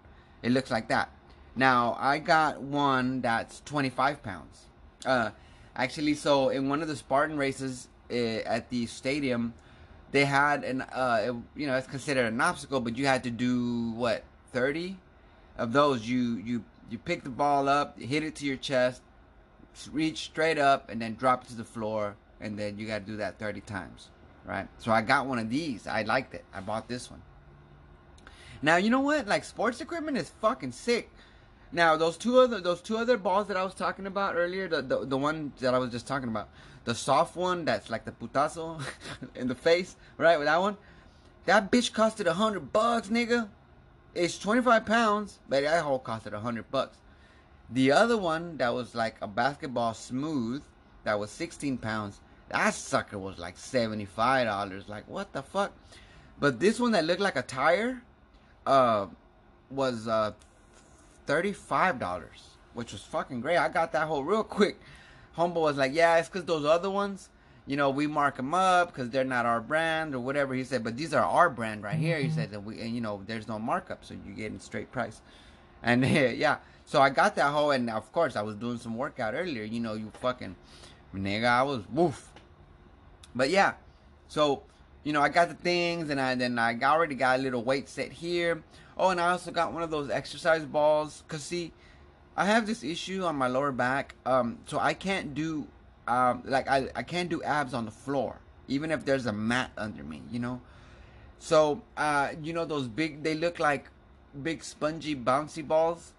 it 0.41 0.51
looks 0.51 0.70
like 0.72 0.88
that 0.89 1.10
Now 1.55 1.96
I 2.00 2.17
got 2.20 2.62
one 2.62 3.22
that's 3.22 3.62
25 3.65 4.24
pounds. 4.24 4.65
Uh, 5.05 5.32
actually, 5.75 6.15
so 6.15 6.50
in 6.50 6.70
one 6.70 6.82
of 6.82 6.88
the 6.88 6.96
Spartan 6.96 7.38
races 7.38 7.88
uh, 8.12 8.15
at 8.15 8.70
the 8.70 8.86
stadium, 8.88 9.53
they 10.12 10.25
had 10.25 10.63
an 10.63 10.82
uh, 10.82 11.22
it, 11.24 11.36
you 11.55 11.67
know 11.67 11.75
it's 11.77 11.88
considered 11.88 12.25
an 12.25 12.41
obstacle, 12.41 12.79
but 12.79 12.98
you 12.98 13.05
had 13.05 13.24
to 13.24 13.32
do 13.32 13.91
what 13.91 14.24
30 14.51 14.98
of 15.58 15.74
those. 15.74 16.08
You 16.08 16.38
you 16.38 16.63
you 16.89 16.98
pick 16.98 17.24
the 17.24 17.29
ball 17.29 17.70
up, 17.70 18.00
hit 18.00 18.24
it 18.24 18.36
to 18.36 18.46
your 18.46 18.58
chest, 18.58 19.01
reach 19.91 20.25
straight 20.25 20.58
up, 20.58 20.89
and 20.89 21.01
then 21.01 21.15
drop 21.15 21.43
it 21.43 21.50
to 21.50 21.55
the 21.55 21.63
floor, 21.63 22.15
and 22.41 22.58
then 22.58 22.77
you 22.77 22.88
got 22.88 23.05
to 23.05 23.05
do 23.05 23.17
that 23.17 23.38
30 23.39 23.62
times, 23.62 24.10
right? 24.45 24.67
So 24.77 24.91
I 24.91 25.01
got 25.01 25.25
one 25.25 25.39
of 25.39 25.50
these. 25.50 25.88
I 25.88 26.03
liked 26.03 26.33
it. 26.33 26.43
I 26.53 26.62
bought 26.62 26.88
this 26.88 27.09
one. 27.09 27.21
Now 28.62 28.77
you 28.77 28.89
know 28.89 29.01
what? 29.01 29.27
Like 29.27 29.43
sports 29.43 29.81
equipment 29.81 30.17
is 30.17 30.29
fucking 30.41 30.71
sick. 30.71 31.09
Now 31.71 31.97
those 31.97 32.17
two 32.17 32.39
other 32.39 32.62
those 32.62 32.81
two 32.81 32.97
other 32.97 33.17
balls 33.17 33.47
that 33.47 33.57
I 33.57 33.63
was 33.63 33.73
talking 33.73 34.07
about 34.07 34.35
earlier, 34.35 34.67
the 34.67 34.81
the, 34.81 35.05
the 35.05 35.17
one 35.17 35.51
that 35.59 35.73
I 35.73 35.77
was 35.79 35.91
just 35.91 36.07
talking 36.07 36.29
about, 36.29 36.50
the 36.85 36.95
soft 36.95 37.35
one 37.35 37.65
that's 37.65 37.89
like 37.89 38.05
the 38.05 38.12
putazo 38.12 38.81
in 39.35 39.47
the 39.47 39.55
face, 39.55 39.95
right? 40.17 40.38
With 40.38 40.47
that 40.47 40.62
one, 40.62 40.77
that 41.45 41.71
bitch 41.71 41.91
costed 41.91 42.25
a 42.25 42.33
hundred 42.33 42.71
bucks, 42.71 43.09
nigga. 43.09 43.50
It's 44.15 44.38
twenty 44.38 44.62
five 44.62 44.85
pounds, 44.85 45.39
but 45.50 45.63
that 45.63 45.83
whole 45.83 46.00
costed 46.00 46.33
a 46.33 46.39
hundred 46.39 46.71
bucks. 46.71 46.97
The 47.69 47.91
other 47.91 48.17
one 48.17 48.57
that 48.57 48.73
was 48.73 48.93
like 48.93 49.17
a 49.21 49.27
basketball 49.27 49.93
smooth, 49.93 50.63
that 51.03 51.19
was 51.19 51.31
sixteen 51.31 51.77
pounds. 51.77 52.21
That 52.53 52.75
sucker 52.75 53.17
was 53.17 53.39
like 53.39 53.57
seventy 53.57 54.05
five 54.05 54.45
dollars. 54.48 54.88
Like 54.88 55.10
what 55.10 55.33
the 55.33 55.41
fuck? 55.41 55.74
But 56.39 56.60
this 56.60 56.79
one 56.79 56.91
that 56.91 57.03
looked 57.03 57.19
like 57.22 57.36
a 57.36 57.41
tire, 57.41 58.01
uh, 58.65 59.07
was 59.69 60.07
uh 60.07 60.33
$35, 61.27 62.25
which 62.74 62.91
was 62.91 63.01
fucking 63.01 63.41
great. 63.41 63.57
I 63.57 63.69
got 63.69 63.91
that 63.93 64.07
whole 64.07 64.24
real 64.24 64.43
quick. 64.43 64.79
Humble 65.33 65.63
was 65.63 65.77
like, 65.77 65.93
yeah, 65.93 66.17
it's 66.17 66.29
because 66.29 66.45
those 66.45 66.65
other 66.65 66.89
ones, 66.89 67.29
you 67.65 67.77
know, 67.77 67.89
we 67.89 68.07
mark 68.07 68.38
them 68.38 68.53
up 68.53 68.93
because 68.93 69.10
they're 69.10 69.24
not 69.24 69.45
our 69.45 69.62
brand 69.62 70.13
or 70.13 70.19
whatever. 70.19 70.53
He 70.53 70.63
said, 70.63 70.83
but 70.83 70.98
these 70.98 71.13
are 71.13 71.24
our 71.24 71.50
brand 71.50 71.83
right 71.83 71.95
here. 71.95 72.17
Mm-hmm. 72.17 72.27
He 72.27 72.36
said 72.36 72.51
that 72.51 72.63
we, 72.63 72.79
and 72.81 72.93
you 72.93 73.01
know, 73.01 73.24
there's 73.25 73.48
no 73.48 73.57
markup, 73.57 74.05
so 74.05 74.15
you're 74.25 74.36
getting 74.36 74.60
straight 74.60 74.91
price. 74.91 75.22
And 75.81 76.05
yeah, 76.38 76.57
so 76.86 77.01
I 77.01 77.10
got 77.10 77.36
that 77.36 77.51
whole, 77.51 77.72
and 77.72 77.89
of 77.89 78.12
course, 78.12 78.36
I 78.36 78.41
was 78.41 78.55
doing 78.55 78.77
some 78.77 78.95
workout 78.95 79.33
earlier. 79.33 79.63
You 79.63 79.79
know, 79.79 79.93
you 79.93 80.12
fucking 80.19 80.55
nigga, 81.15 81.45
I 81.45 81.63
was 81.63 81.83
woof. 81.89 82.29
But 83.35 83.49
yeah, 83.49 83.73
so 84.27 84.63
you 85.03 85.11
know, 85.11 85.21
I 85.21 85.29
got 85.29 85.49
the 85.49 85.55
things, 85.55 86.09
and 86.09 86.19
I 86.19 86.35
then 86.35 86.57
I 86.57 86.79
already 86.81 87.15
got 87.15 87.39
a 87.39 87.41
little 87.41 87.63
weight 87.63 87.89
set 87.89 88.11
here. 88.11 88.63
Oh, 88.97 89.09
and 89.09 89.19
I 89.19 89.31
also 89.31 89.51
got 89.51 89.73
one 89.73 89.83
of 89.83 89.91
those 89.91 90.09
exercise 90.09 90.63
balls. 90.65 91.23
Cause 91.27 91.43
see, 91.43 91.73
I 92.37 92.45
have 92.45 92.65
this 92.65 92.83
issue 92.83 93.23
on 93.23 93.35
my 93.35 93.47
lower 93.47 93.71
back. 93.71 94.15
Um, 94.25 94.59
so 94.65 94.79
I 94.79 94.93
can't 94.93 95.33
do, 95.33 95.67
um, 96.07 96.43
like 96.45 96.67
I, 96.69 96.89
I 96.95 97.03
can't 97.03 97.29
do 97.29 97.43
abs 97.43 97.73
on 97.73 97.85
the 97.85 97.91
floor, 97.91 98.39
even 98.67 98.91
if 98.91 99.03
there's 99.05 99.25
a 99.25 99.33
mat 99.33 99.71
under 99.77 100.03
me. 100.03 100.21
You 100.31 100.39
know. 100.39 100.61
So, 101.39 101.81
uh, 101.97 102.29
you 102.41 102.53
know 102.53 102.65
those 102.65 102.87
big? 102.87 103.23
They 103.23 103.35
look 103.35 103.59
like 103.59 103.87
big 104.41 104.63
spongy 104.63 105.15
bouncy 105.15 105.67
balls, 105.67 106.13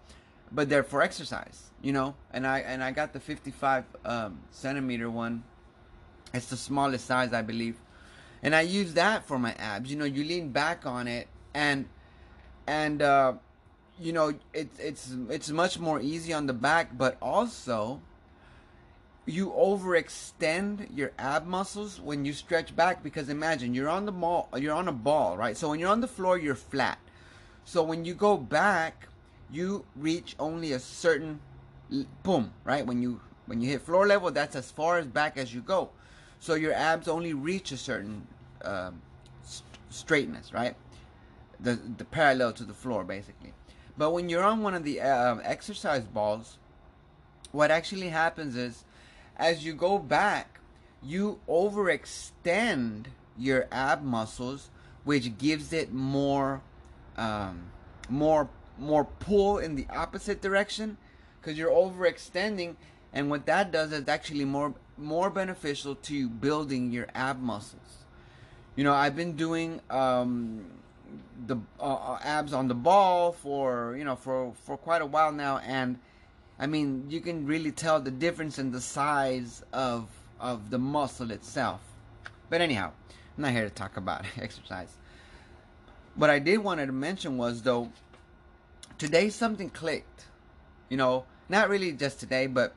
but 0.51 0.69
they're 0.69 0.83
for 0.83 1.01
exercise. 1.01 1.71
You 1.81 1.93
know. 1.93 2.15
And 2.31 2.45
I 2.45 2.59
and 2.59 2.83
I 2.83 2.91
got 2.91 3.13
the 3.13 3.19
55 3.19 3.85
um, 4.05 4.39
centimeter 4.51 5.09
one. 5.09 5.43
It's 6.35 6.47
the 6.47 6.57
smallest 6.57 7.05
size, 7.05 7.33
I 7.33 7.41
believe. 7.41 7.77
And 8.43 8.55
I 8.55 8.61
use 8.61 8.93
that 8.93 9.25
for 9.25 9.39
my 9.39 9.53
abs. 9.53 9.89
You 9.89 9.97
know, 9.97 10.05
you 10.05 10.23
lean 10.23 10.49
back 10.49 10.85
on 10.85 11.07
it 11.07 11.27
and 11.53 11.85
and 12.67 13.01
uh, 13.01 13.33
you 13.99 14.13
know 14.13 14.33
it's 14.53 14.79
it's 14.79 15.15
it's 15.29 15.49
much 15.49 15.79
more 15.79 15.99
easy 15.99 16.33
on 16.33 16.45
the 16.45 16.53
back, 16.53 16.97
but 16.97 17.17
also 17.21 18.01
you 19.25 19.49
overextend 19.57 20.95
your 20.95 21.11
ab 21.17 21.47
muscles 21.47 21.99
when 21.99 22.25
you 22.25 22.33
stretch 22.33 22.75
back 22.75 23.01
because 23.01 23.27
imagine 23.27 23.73
you're 23.73 23.89
on 23.89 24.05
the 24.05 24.11
ball 24.11 24.47
you're 24.55 24.75
on 24.75 24.87
a 24.87 24.91
ball 24.91 25.35
right 25.35 25.57
so 25.57 25.69
when 25.69 25.79
you're 25.79 25.89
on 25.89 25.99
the 26.01 26.07
floor 26.07 26.37
you're 26.37 26.53
flat 26.53 26.99
so 27.63 27.81
when 27.81 28.05
you 28.05 28.13
go 28.13 28.37
back 28.37 29.07
you 29.51 29.83
reach 29.95 30.35
only 30.37 30.73
a 30.73 30.79
certain 30.79 31.39
boom 32.21 32.51
right 32.63 32.85
when 32.85 33.01
you 33.01 33.19
when 33.47 33.61
you 33.61 33.69
hit 33.69 33.81
floor 33.81 34.05
level 34.05 34.29
that's 34.29 34.55
as 34.55 34.69
far 34.69 34.99
as 34.99 35.07
back 35.07 35.37
as 35.37 35.53
you 35.53 35.61
go 35.61 35.89
so 36.45 36.53
your 36.53 36.73
abs 36.73 37.07
only 37.07 37.33
reach 37.33 37.71
a 37.71 37.77
certain 37.77 38.27
uh, 38.63 38.91
st- 39.43 39.63
straightness 39.89 40.53
right 40.53 40.75
the 41.59 41.73
the 41.97 42.05
parallel 42.05 42.51
to 42.53 42.63
the 42.63 42.73
floor 42.73 43.03
basically. 43.03 43.53
But 43.97 44.11
when 44.11 44.29
you're 44.29 44.43
on 44.43 44.61
one 44.61 44.73
of 44.73 44.83
the 44.83 44.99
uh, 45.01 45.37
exercise 45.37 46.03
balls, 46.03 46.57
what 47.53 47.71
actually 47.71 48.09
happens 48.09 48.57
is, 48.57 48.83
as 49.37 49.65
you 49.65 49.73
go 49.73 49.97
back, 49.97 50.59
you 51.01 51.39
overextend 51.47 53.05
your 53.37 53.67
ab 53.71 54.03
muscles, 54.03 54.69
which 55.05 55.37
gives 55.37 55.71
it 55.71 55.93
more, 55.93 56.61
um, 57.15 57.71
more, 58.09 58.49
more 58.77 59.05
pull 59.05 59.59
in 59.59 59.75
the 59.75 59.87
opposite 59.89 60.41
direction, 60.41 60.97
because 61.39 61.57
you're 61.57 61.71
overextending, 61.71 62.75
and 63.13 63.29
what 63.29 63.45
that 63.45 63.71
does 63.71 63.93
is 63.93 64.09
actually 64.09 64.45
more, 64.45 64.73
more 64.97 65.29
beneficial 65.29 65.95
to 65.95 66.29
building 66.29 66.91
your 66.91 67.07
ab 67.13 67.41
muscles. 67.41 68.05
You 68.75 68.83
know, 68.83 68.93
I've 68.93 69.15
been 69.15 69.35
doing 69.35 69.81
um, 69.89 70.65
the 71.47 71.57
uh, 71.79 71.83
uh, 71.83 72.19
abs 72.23 72.53
on 72.53 72.67
the 72.67 72.73
ball 72.73 73.31
for 73.31 73.95
you 73.97 74.03
know 74.03 74.15
for 74.15 74.53
for 74.65 74.77
quite 74.77 75.01
a 75.01 75.05
while 75.05 75.31
now, 75.31 75.59
and 75.59 75.99
I 76.59 76.67
mean 76.67 77.05
you 77.09 77.21
can 77.21 77.45
really 77.45 77.71
tell 77.71 77.99
the 77.99 78.11
difference 78.11 78.59
in 78.59 78.71
the 78.71 78.81
size 78.81 79.63
of 79.73 80.09
of 80.39 80.69
the 80.69 80.77
muscle 80.77 81.31
itself. 81.31 81.81
But 82.49 82.61
anyhow, 82.61 82.91
I'm 83.37 83.41
not 83.43 83.51
here 83.51 83.63
to 83.63 83.69
talk 83.69 83.97
about 83.97 84.25
exercise. 84.37 84.95
What 86.15 86.29
I 86.29 86.39
did 86.39 86.59
wanted 86.59 86.87
to 86.87 86.93
mention 86.93 87.37
was 87.37 87.61
though 87.61 87.91
today 88.97 89.29
something 89.29 89.69
clicked. 89.69 90.25
You 90.89 90.97
know, 90.97 91.25
not 91.49 91.69
really 91.69 91.91
just 91.91 92.19
today, 92.19 92.47
but 92.47 92.73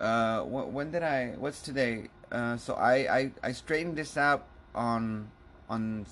uh, 0.00 0.42
when 0.42 0.90
did 0.90 1.02
I? 1.02 1.34
What's 1.38 1.62
today? 1.62 2.08
Uh, 2.30 2.56
so 2.56 2.74
I, 2.74 2.94
I 3.18 3.32
I 3.42 3.52
straightened 3.52 3.96
this 3.96 4.16
out 4.16 4.46
on 4.74 5.30
on 5.68 6.06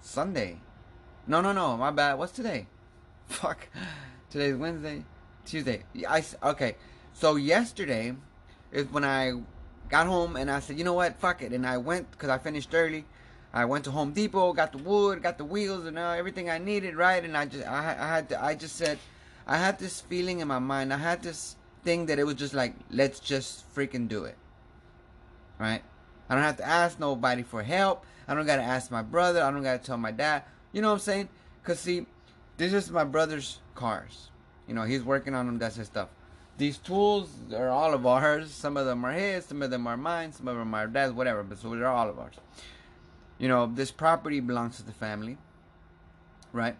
Sunday 0.00 0.58
no, 1.28 1.42
no, 1.42 1.52
no. 1.52 1.76
My 1.76 1.90
bad. 1.90 2.14
What's 2.14 2.32
today? 2.32 2.66
Fuck. 3.26 3.68
Today's 4.30 4.56
Wednesday, 4.56 5.04
Tuesday. 5.44 5.84
I 6.08 6.24
okay. 6.42 6.76
So 7.12 7.36
yesterday 7.36 8.14
is 8.72 8.86
when 8.86 9.04
I 9.04 9.34
got 9.90 10.06
home 10.06 10.36
and 10.36 10.50
I 10.50 10.60
said, 10.60 10.78
you 10.78 10.84
know 10.84 10.94
what? 10.94 11.20
Fuck 11.20 11.42
it. 11.42 11.52
And 11.52 11.66
I 11.66 11.76
went 11.76 12.10
because 12.12 12.30
I 12.30 12.38
finished 12.38 12.70
early. 12.72 13.04
I 13.52 13.66
went 13.66 13.84
to 13.84 13.90
Home 13.90 14.12
Depot, 14.12 14.54
got 14.54 14.72
the 14.72 14.78
wood, 14.78 15.22
got 15.22 15.36
the 15.36 15.44
wheels, 15.44 15.84
and 15.84 15.98
uh, 15.98 16.12
everything 16.12 16.48
I 16.48 16.56
needed, 16.56 16.96
right? 16.96 17.22
And 17.22 17.36
I 17.36 17.44
just, 17.44 17.66
I, 17.66 17.96
I 17.98 18.08
had, 18.08 18.28
to, 18.30 18.42
I 18.42 18.54
just 18.54 18.76
said, 18.76 18.98
I 19.46 19.58
had 19.58 19.78
this 19.78 20.00
feeling 20.00 20.40
in 20.40 20.48
my 20.48 20.58
mind. 20.58 20.94
I 20.94 20.98
had 20.98 21.22
this 21.22 21.56
thing 21.84 22.06
that 22.06 22.18
it 22.18 22.24
was 22.24 22.34
just 22.34 22.54
like, 22.54 22.74
let's 22.90 23.20
just 23.20 23.72
freaking 23.74 24.08
do 24.08 24.24
it, 24.24 24.36
right? 25.58 25.82
I 26.28 26.34
don't 26.34 26.44
have 26.44 26.58
to 26.58 26.66
ask 26.66 27.00
nobody 27.00 27.42
for 27.42 27.62
help. 27.62 28.04
I 28.26 28.34
don't 28.34 28.46
gotta 28.46 28.62
ask 28.62 28.90
my 28.90 29.02
brother. 29.02 29.42
I 29.42 29.50
don't 29.50 29.62
gotta 29.62 29.78
tell 29.78 29.96
my 29.96 30.12
dad. 30.12 30.42
You 30.72 30.82
know 30.82 30.88
what 30.88 30.94
I'm 30.94 31.00
saying? 31.00 31.28
Cause 31.64 31.80
see, 31.80 32.06
this 32.58 32.72
is 32.72 32.90
my 32.90 33.04
brother's 33.04 33.60
cars. 33.74 34.28
You 34.66 34.74
know, 34.74 34.82
he's 34.82 35.02
working 35.02 35.34
on 35.34 35.46
them. 35.46 35.58
That's 35.58 35.76
his 35.76 35.86
stuff. 35.86 36.08
These 36.58 36.78
tools 36.78 37.30
are 37.54 37.70
all 37.70 37.94
of 37.94 38.04
ours. 38.06 38.50
Some 38.50 38.76
of 38.76 38.84
them 38.84 39.04
are 39.04 39.12
his. 39.12 39.46
Some 39.46 39.62
of 39.62 39.70
them 39.70 39.86
are 39.86 39.96
mine. 39.96 40.32
Some 40.32 40.48
of 40.48 40.56
them 40.56 40.74
are 40.74 40.86
dad's. 40.86 41.12
Whatever. 41.12 41.42
But 41.42 41.58
so 41.58 41.70
they're 41.70 41.86
all 41.86 42.08
of 42.08 42.18
ours. 42.18 42.34
You 43.38 43.48
know, 43.48 43.70
this 43.72 43.90
property 43.90 44.40
belongs 44.40 44.76
to 44.76 44.82
the 44.82 44.92
family, 44.92 45.38
right? 46.52 46.76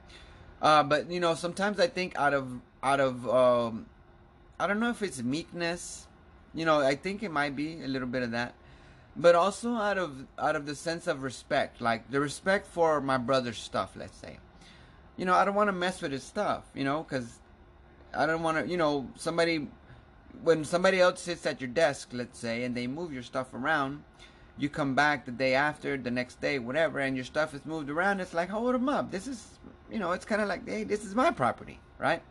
Uh, 0.60 0.82
but 0.82 1.10
you 1.10 1.20
know, 1.20 1.34
sometimes 1.34 1.78
I 1.78 1.86
think 1.86 2.18
out 2.18 2.34
of 2.34 2.60
out 2.82 3.00
of 3.00 3.28
um, 3.28 3.86
I 4.58 4.66
don't 4.66 4.80
know 4.80 4.90
if 4.90 5.02
it's 5.02 5.22
meekness. 5.22 6.06
You 6.54 6.64
know, 6.64 6.80
I 6.80 6.94
think 6.96 7.22
it 7.22 7.30
might 7.30 7.54
be 7.54 7.82
a 7.82 7.88
little 7.88 8.08
bit 8.08 8.22
of 8.22 8.30
that 8.32 8.54
but 9.18 9.34
also 9.34 9.74
out 9.74 9.98
of 9.98 10.26
out 10.38 10.56
of 10.56 10.64
the 10.64 10.74
sense 10.74 11.06
of 11.06 11.22
respect, 11.22 11.80
like 11.80 12.10
the 12.10 12.20
respect 12.20 12.66
for 12.66 13.00
my 13.00 13.18
brother's 13.18 13.58
stuff. 13.58 13.90
Let's 13.96 14.16
say, 14.16 14.38
you 15.16 15.24
know, 15.24 15.34
I 15.34 15.44
don't 15.44 15.56
want 15.56 15.68
to 15.68 15.72
mess 15.72 16.00
with 16.00 16.12
his 16.12 16.22
stuff, 16.22 16.64
you 16.74 16.84
know, 16.84 17.02
because 17.02 17.40
I 18.14 18.26
don't 18.26 18.42
want 18.42 18.58
to, 18.58 18.70
you 18.70 18.76
know, 18.76 19.08
somebody 19.16 19.66
when 20.42 20.64
somebody 20.64 21.00
else 21.00 21.20
sits 21.20 21.44
at 21.46 21.60
your 21.60 21.68
desk, 21.68 22.10
let's 22.12 22.38
say, 22.38 22.62
and 22.62 22.76
they 22.76 22.86
move 22.86 23.12
your 23.12 23.24
stuff 23.24 23.52
around, 23.52 24.04
you 24.56 24.68
come 24.68 24.94
back 24.94 25.26
the 25.26 25.32
day 25.32 25.54
after, 25.54 25.96
the 25.96 26.12
next 26.12 26.40
day, 26.40 26.60
whatever, 26.60 27.00
and 27.00 27.16
your 27.16 27.24
stuff 27.24 27.54
is 27.54 27.66
moved 27.66 27.90
around. 27.90 28.20
It's 28.20 28.34
like 28.34 28.48
hold 28.48 28.72
them 28.74 28.88
up. 28.88 29.10
This 29.10 29.26
is, 29.26 29.44
you 29.90 29.98
know, 29.98 30.12
it's 30.12 30.24
kind 30.24 30.40
of 30.40 30.46
like, 30.46 30.68
hey, 30.68 30.84
this 30.84 31.04
is 31.04 31.16
my 31.16 31.32
property, 31.32 31.80
right? 31.98 32.22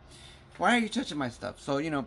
Why 0.57 0.75
are 0.75 0.79
you 0.79 0.89
touching 0.89 1.17
my 1.17 1.29
stuff? 1.29 1.59
So 1.59 1.77
you 1.77 1.89
know, 1.89 2.05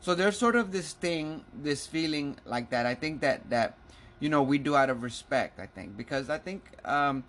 so 0.00 0.14
there's 0.14 0.38
sort 0.38 0.56
of 0.56 0.72
this 0.72 0.92
thing, 0.92 1.44
this 1.54 1.86
feeling 1.86 2.36
like 2.44 2.70
that. 2.70 2.86
I 2.86 2.94
think 2.94 3.20
that 3.20 3.50
that 3.50 3.78
you 4.18 4.28
know, 4.28 4.42
we 4.42 4.58
do 4.58 4.74
out 4.74 4.88
of 4.88 5.02
respect, 5.02 5.60
I 5.60 5.66
think. 5.66 5.96
Because 5.96 6.30
I 6.30 6.38
think 6.38 6.64
um, 6.84 7.24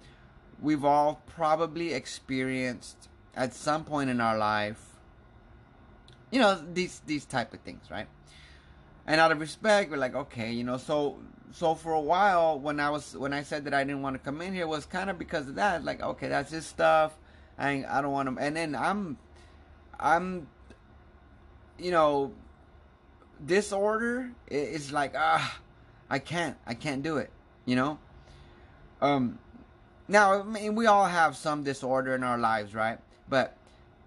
we've 0.61 0.85
all 0.85 1.21
probably 1.27 1.93
experienced 1.93 3.09
at 3.35 3.53
some 3.53 3.83
point 3.83 4.09
in 4.09 4.21
our 4.21 4.37
life 4.37 4.87
you 6.31 6.39
know 6.39 6.61
these 6.73 7.01
these 7.05 7.25
type 7.25 7.53
of 7.53 7.59
things, 7.61 7.89
right? 7.89 8.07
And 9.05 9.21
out 9.21 9.31
of 9.31 9.39
respect, 9.39 9.89
we're 9.89 9.97
like, 9.97 10.15
okay, 10.15 10.51
you 10.51 10.63
know, 10.63 10.77
so 10.77 11.19
so 11.51 11.75
for 11.75 11.93
a 11.93 12.01
while 12.01 12.59
when 12.59 12.79
I 12.79 12.89
was 12.89 13.15
when 13.15 13.33
I 13.33 13.43
said 13.43 13.65
that 13.65 13.73
I 13.73 13.83
didn't 13.83 14.01
want 14.01 14.15
to 14.15 14.19
come 14.19 14.41
in 14.41 14.53
here 14.53 14.67
was 14.67 14.85
kind 14.85 15.09
of 15.09 15.17
because 15.17 15.47
of 15.47 15.55
that. 15.55 15.83
Like, 15.83 16.01
okay, 16.01 16.27
that's 16.27 16.51
his 16.51 16.65
stuff. 16.65 17.17
I 17.57 17.85
I 17.87 18.01
don't 18.01 18.11
want 18.11 18.35
to. 18.35 18.43
And 18.43 18.55
then 18.55 18.75
I'm 18.75 19.17
I'm 19.99 20.47
you 21.79 21.91
know 21.91 22.31
disorder 23.45 24.31
is 24.49 24.91
like 24.91 25.13
ah 25.15 25.59
I 26.09 26.19
can't 26.19 26.57
I 26.65 26.73
can't 26.73 27.03
do 27.03 27.17
it. 27.17 27.31
You 27.65 27.75
know. 27.75 27.99
Um. 29.01 29.39
Now 30.07 30.39
I 30.39 30.43
mean 30.43 30.75
we 30.75 30.85
all 30.85 31.05
have 31.05 31.35
some 31.35 31.63
disorder 31.63 32.15
in 32.15 32.23
our 32.23 32.37
lives, 32.37 32.73
right? 32.73 32.99
But 33.29 33.57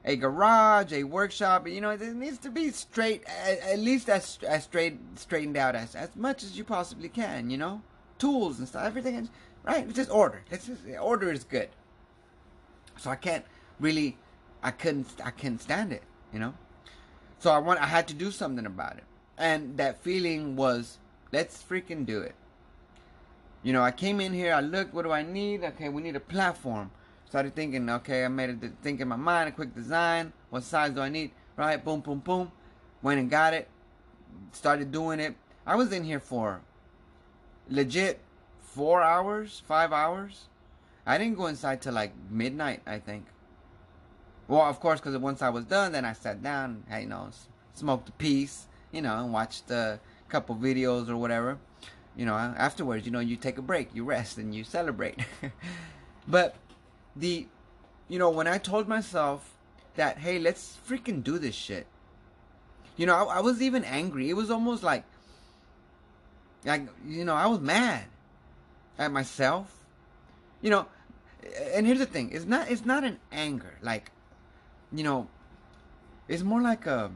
a 0.04 0.16
garage, 0.16 0.92
a 0.92 1.04
workshop. 1.04 1.68
You 1.68 1.80
know, 1.80 1.90
it 1.90 2.00
needs 2.00 2.38
to 2.38 2.50
be 2.50 2.70
straight, 2.70 3.24
at, 3.26 3.78
least 3.78 4.08
as 4.08 4.38
as 4.46 4.64
straight 4.64 4.98
straightened 5.16 5.56
out 5.56 5.74
as 5.74 5.94
as 5.94 6.16
much 6.16 6.42
as 6.42 6.56
you 6.56 6.64
possibly 6.64 7.08
can. 7.08 7.50
You 7.50 7.58
know, 7.58 7.82
tools 8.18 8.58
and 8.58 8.66
stuff, 8.66 8.86
everything. 8.86 9.28
Right? 9.62 9.84
It's 9.84 9.96
just 9.96 10.10
order. 10.10 10.42
It's 10.50 10.66
just, 10.66 10.80
order 10.98 11.30
is 11.30 11.44
good. 11.44 11.68
So 12.96 13.10
I 13.10 13.16
can't 13.16 13.44
really, 13.78 14.16
I 14.62 14.70
couldn't, 14.70 15.06
I 15.22 15.30
couldn't 15.30 15.60
stand 15.60 15.92
it. 15.92 16.02
You 16.32 16.38
know, 16.38 16.54
so 17.40 17.50
I 17.50 17.58
want, 17.58 17.80
I 17.80 17.86
had 17.86 18.06
to 18.08 18.14
do 18.14 18.30
something 18.30 18.66
about 18.66 18.96
it, 18.96 19.04
and 19.36 19.76
that 19.78 20.02
feeling 20.02 20.54
was, 20.54 20.98
let's 21.32 21.62
freaking 21.62 22.06
do 22.06 22.20
it. 22.20 22.34
You 23.62 23.72
know, 23.72 23.82
I 23.82 23.90
came 23.90 24.20
in 24.20 24.32
here, 24.32 24.54
I 24.54 24.60
looked, 24.60 24.94
what 24.94 25.02
do 25.02 25.10
I 25.10 25.22
need? 25.22 25.64
Okay, 25.64 25.88
we 25.88 26.02
need 26.02 26.16
a 26.16 26.20
platform. 26.20 26.90
Started 27.26 27.54
thinking, 27.54 27.88
okay, 27.90 28.24
I 28.24 28.28
made 28.28 28.50
a 28.50 28.68
think 28.82 29.00
in 29.00 29.08
my 29.08 29.16
mind, 29.16 29.48
a 29.48 29.52
quick 29.52 29.74
design. 29.74 30.32
What 30.50 30.64
size 30.64 30.92
do 30.92 31.00
I 31.00 31.08
need? 31.08 31.30
Right, 31.56 31.82
boom, 31.82 32.00
boom, 32.00 32.18
boom. 32.18 32.52
Went 33.02 33.20
and 33.20 33.30
got 33.30 33.54
it. 33.54 33.68
Started 34.52 34.90
doing 34.90 35.20
it. 35.20 35.34
I 35.66 35.76
was 35.76 35.92
in 35.92 36.04
here 36.04 36.20
for 36.20 36.60
legit 37.68 38.20
four 38.60 39.02
hours, 39.02 39.62
five 39.66 39.92
hours. 39.92 40.46
I 41.06 41.18
didn't 41.18 41.36
go 41.36 41.46
inside 41.46 41.80
till 41.80 41.94
like 41.94 42.12
midnight, 42.30 42.82
I 42.86 42.98
think. 42.98 43.26
Well, 44.50 44.62
of 44.62 44.80
course, 44.80 44.98
because 44.98 45.16
once 45.16 45.42
I 45.42 45.48
was 45.48 45.64
done, 45.64 45.92
then 45.92 46.04
I 46.04 46.12
sat 46.12 46.42
down, 46.42 46.82
you 46.92 47.06
know, 47.06 47.30
smoked 47.74 48.08
a 48.08 48.12
piece, 48.12 48.66
you 48.90 49.00
know, 49.00 49.16
and 49.22 49.32
watched 49.32 49.70
a 49.70 50.00
couple 50.28 50.56
videos 50.56 51.08
or 51.08 51.16
whatever. 51.16 51.58
You 52.16 52.26
know, 52.26 52.34
afterwards, 52.34 53.06
you 53.06 53.12
know, 53.12 53.20
you 53.20 53.36
take 53.36 53.58
a 53.58 53.62
break, 53.62 53.94
you 53.94 54.02
rest, 54.02 54.38
and 54.38 54.52
you 54.52 54.64
celebrate. 54.64 55.20
but 56.28 56.56
the 57.14 57.46
you 58.08 58.18
know 58.18 58.30
when 58.30 58.46
i 58.46 58.58
told 58.58 58.88
myself 58.88 59.56
that 59.96 60.18
hey 60.18 60.38
let's 60.38 60.78
freaking 60.88 61.22
do 61.22 61.38
this 61.38 61.54
shit 61.54 61.86
you 62.96 63.06
know 63.06 63.14
I, 63.14 63.38
I, 63.38 63.40
was 63.40 63.60
even 63.60 63.84
angry 63.84 64.30
it 64.30 64.34
was 64.34 64.50
almost 64.50 64.82
like 64.82 65.04
like 66.64 66.86
you 67.06 67.24
know 67.24 67.34
i 67.34 67.46
was 67.46 67.60
mad 67.60 68.04
at 68.98 69.12
myself 69.12 69.84
you 70.62 70.70
know 70.70 70.86
and 71.72 71.86
here's 71.86 71.98
the 71.98 72.06
thing 72.06 72.30
it's 72.32 72.44
not 72.44 72.70
it's 72.70 72.84
not 72.84 73.04
an 73.04 73.18
anger 73.32 73.74
like 73.82 74.10
you 74.92 75.04
know 75.04 75.28
it's 76.28 76.42
more 76.42 76.60
like 76.60 76.86
a 76.86 77.10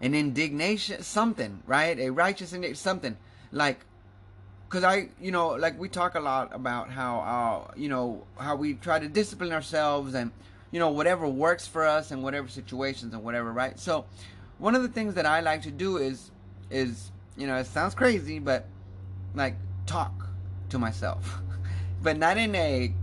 an 0.00 0.14
indignation 0.14 1.02
something 1.02 1.62
right? 1.66 1.98
A 1.98 2.10
righteous 2.10 2.52
indignation, 2.52 2.76
something. 2.76 3.16
Like 3.50 3.84
because 4.72 4.84
I, 4.84 5.10
you 5.20 5.32
know, 5.32 5.48
like 5.48 5.78
we 5.78 5.90
talk 5.90 6.14
a 6.14 6.20
lot 6.20 6.54
about 6.54 6.88
how, 6.88 7.18
uh, 7.20 7.74
you 7.76 7.90
know, 7.90 8.24
how 8.38 8.56
we 8.56 8.72
try 8.72 8.98
to 8.98 9.06
discipline 9.06 9.52
ourselves 9.52 10.14
and, 10.14 10.30
you 10.70 10.78
know, 10.78 10.88
whatever 10.88 11.28
works 11.28 11.66
for 11.66 11.84
us 11.86 12.10
and 12.10 12.22
whatever 12.22 12.48
situations 12.48 13.12
and 13.12 13.22
whatever, 13.22 13.52
right? 13.52 13.78
So, 13.78 14.06
one 14.56 14.74
of 14.74 14.80
the 14.80 14.88
things 14.88 15.12
that 15.16 15.26
I 15.26 15.40
like 15.40 15.60
to 15.62 15.70
do 15.70 15.98
is, 15.98 16.30
is, 16.70 17.12
you 17.36 17.46
know, 17.46 17.56
it 17.56 17.66
sounds 17.66 17.94
crazy, 17.94 18.38
but 18.38 18.66
like 19.34 19.56
talk 19.84 20.26
to 20.70 20.78
myself, 20.78 21.42
but 22.02 22.16
not 22.16 22.38
in 22.38 22.54
a, 22.54 22.94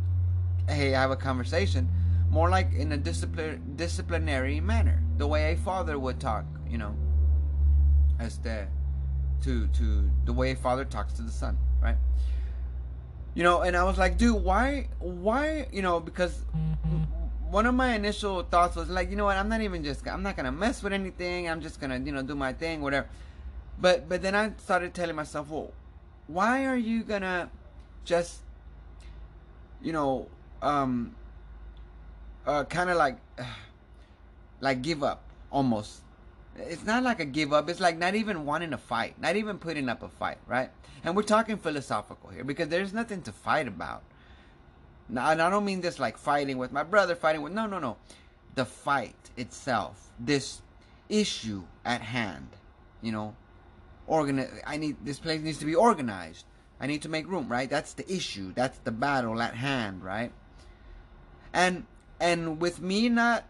hey, 0.67 0.95
I 0.95 1.01
have 1.01 1.11
a 1.11 1.15
conversation, 1.15 1.87
more 2.29 2.49
like 2.49 2.73
in 2.73 2.91
a 2.91 2.97
discipline, 2.97 3.73
disciplinary 3.75 4.59
manner, 4.59 5.01
the 5.17 5.27
way 5.27 5.53
a 5.53 5.57
father 5.57 5.97
would 5.97 6.19
talk, 6.19 6.45
you 6.69 6.77
know, 6.77 6.95
as 8.19 8.37
the 8.39 8.67
to 9.43 9.67
to 9.67 10.09
the 10.25 10.33
way 10.33 10.51
a 10.51 10.55
father 10.55 10.85
talks 10.85 11.13
to 11.13 11.21
the 11.21 11.31
son, 11.31 11.57
right? 11.81 11.97
You 13.33 13.43
know, 13.43 13.61
and 13.61 13.75
I 13.75 13.83
was 13.83 13.97
like, 13.97 14.17
dude, 14.17 14.43
why 14.43 14.89
why 14.99 15.67
you 15.71 15.81
know 15.81 15.99
because 15.99 16.43
one 17.49 17.65
of 17.65 17.73
my 17.73 17.95
initial 17.95 18.43
thoughts 18.43 18.75
was 18.75 18.89
like, 18.89 19.09
you 19.09 19.15
know 19.15 19.25
what, 19.25 19.37
I'm 19.37 19.49
not 19.49 19.61
even 19.61 19.83
just 19.83 20.07
I'm 20.07 20.23
not 20.23 20.35
gonna 20.35 20.51
mess 20.51 20.83
with 20.83 20.93
anything. 20.93 21.49
I'm 21.49 21.61
just 21.61 21.79
gonna 21.81 21.99
you 21.99 22.11
know 22.11 22.21
do 22.21 22.35
my 22.35 22.53
thing, 22.53 22.81
whatever. 22.81 23.07
But 23.79 24.07
but 24.07 24.21
then 24.21 24.35
I 24.35 24.51
started 24.57 24.93
telling 24.93 25.15
myself, 25.15 25.49
well, 25.49 25.71
why 26.27 26.65
are 26.65 26.77
you 26.77 27.03
gonna 27.03 27.49
just 28.05 28.41
you 29.81 29.93
know 29.93 30.27
um 30.61 31.15
uh 32.49 32.63
kind 32.65 32.89
of 32.89 32.97
like 32.97 33.17
like 34.59 34.81
give 34.81 35.03
up 35.03 35.23
almost 35.51 36.01
it's 36.67 36.85
not 36.85 37.03
like 37.03 37.19
a 37.19 37.25
give 37.25 37.53
up. 37.53 37.69
It's 37.69 37.79
like 37.79 37.97
not 37.97 38.15
even 38.15 38.45
wanting 38.45 38.71
to 38.71 38.77
fight, 38.77 39.19
not 39.19 39.35
even 39.35 39.57
putting 39.57 39.89
up 39.89 40.03
a 40.03 40.09
fight, 40.09 40.37
right? 40.47 40.69
And 41.03 41.15
we're 41.15 41.23
talking 41.23 41.57
philosophical 41.57 42.29
here 42.29 42.43
because 42.43 42.67
there's 42.67 42.93
nothing 42.93 43.21
to 43.23 43.31
fight 43.31 43.67
about. 43.67 44.03
Now, 45.07 45.31
and 45.31 45.41
I 45.41 45.49
don't 45.49 45.65
mean 45.65 45.81
this 45.81 45.99
like 45.99 46.17
fighting 46.17 46.57
with 46.57 46.71
my 46.71 46.83
brother, 46.83 47.15
fighting 47.15 47.41
with 47.41 47.53
no, 47.53 47.65
no, 47.65 47.79
no. 47.79 47.97
The 48.55 48.65
fight 48.65 49.15
itself, 49.37 50.11
this 50.19 50.61
issue 51.07 51.63
at 51.85 52.01
hand, 52.01 52.49
you 53.01 53.11
know, 53.11 53.35
organize. 54.07 54.61
I 54.67 54.77
need 54.77 54.97
this 55.03 55.19
place 55.19 55.41
needs 55.41 55.59
to 55.59 55.65
be 55.65 55.75
organized. 55.75 56.45
I 56.81 56.87
need 56.87 57.01
to 57.03 57.09
make 57.09 57.27
room, 57.27 57.47
right? 57.49 57.69
That's 57.69 57.93
the 57.93 58.11
issue. 58.11 58.53
That's 58.53 58.77
the 58.79 58.91
battle 58.91 59.41
at 59.41 59.55
hand, 59.55 60.03
right? 60.03 60.31
And 61.53 61.85
and 62.19 62.59
with 62.59 62.81
me 62.81 63.09
not 63.09 63.45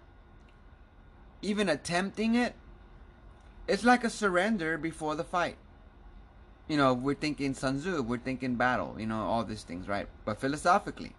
even 1.42 1.70
attempting 1.70 2.36
it, 2.36 2.54
it's 3.68 3.84
like 3.84 4.04
a 4.04 4.10
surrender 4.10 4.78
before 4.78 5.16
the 5.16 5.24
fight. 5.24 5.58
You 6.68 6.78
know, 6.78 6.94
we're 6.94 7.16
thinking 7.16 7.54
Sun 7.54 7.80
Tzu, 7.80 8.04
we're 8.04 8.18
thinking 8.20 8.56
battle, 8.56 8.96
you 9.00 9.08
know, 9.08 9.24
all 9.24 9.44
these 9.44 9.64
things, 9.64 9.88
right? 9.88 10.08
But 10.26 10.40
philosophically, 10.40 11.14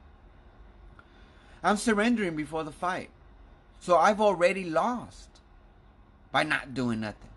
I'm 1.62 1.76
surrendering 1.76 2.36
before 2.36 2.64
the 2.64 2.72
fight. 2.72 3.10
So 3.80 3.96
I've 3.96 4.20
already 4.20 4.64
lost 4.64 5.28
by 6.30 6.42
not 6.42 6.74
doing 6.74 7.00
nothing. 7.00 7.30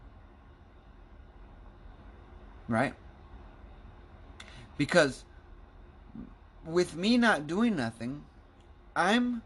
Right? 2.67 2.93
Because 4.77 5.23
with 6.65 6.95
me 6.95 7.17
not 7.17 7.47
doing 7.47 7.75
nothing, 7.75 8.23
I'm 8.95 9.41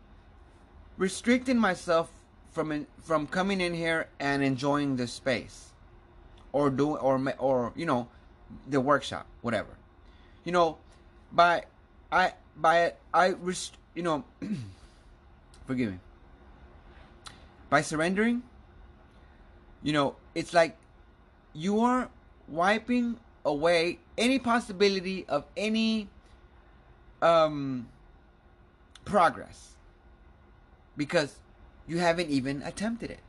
restricting 0.97 1.57
myself 1.57 2.09
from 2.51 2.71
in, 2.71 2.87
from 3.03 3.27
coming 3.27 3.61
in 3.61 3.73
here 3.73 4.09
and 4.19 4.43
enjoying 4.43 4.95
this 4.97 5.13
space, 5.13 5.69
or 6.51 6.69
do 6.69 6.95
or 6.95 7.21
or 7.37 7.71
you 7.75 7.85
know, 7.85 8.07
the 8.67 8.81
workshop, 8.81 9.27
whatever. 9.41 9.77
You 10.43 10.51
know, 10.51 10.77
by 11.31 11.65
I 12.11 12.33
by 12.55 12.93
I 13.13 13.29
rest, 13.29 13.77
you 13.93 14.03
know, 14.03 14.23
forgive 15.67 15.91
me. 15.91 15.99
By 17.69 17.81
surrendering, 17.81 18.43
you 19.83 19.93
know, 19.93 20.15
it's 20.33 20.53
like 20.53 20.77
you 21.53 21.81
are 21.81 22.09
wiping 22.47 23.17
away 23.45 23.99
any 24.17 24.39
possibility 24.39 25.25
of 25.27 25.45
any 25.55 26.07
um 27.21 27.87
progress 29.05 29.76
because 30.97 31.39
you 31.87 31.99
haven't 31.99 32.29
even 32.29 32.61
attempted 32.63 33.11
it. 33.11 33.19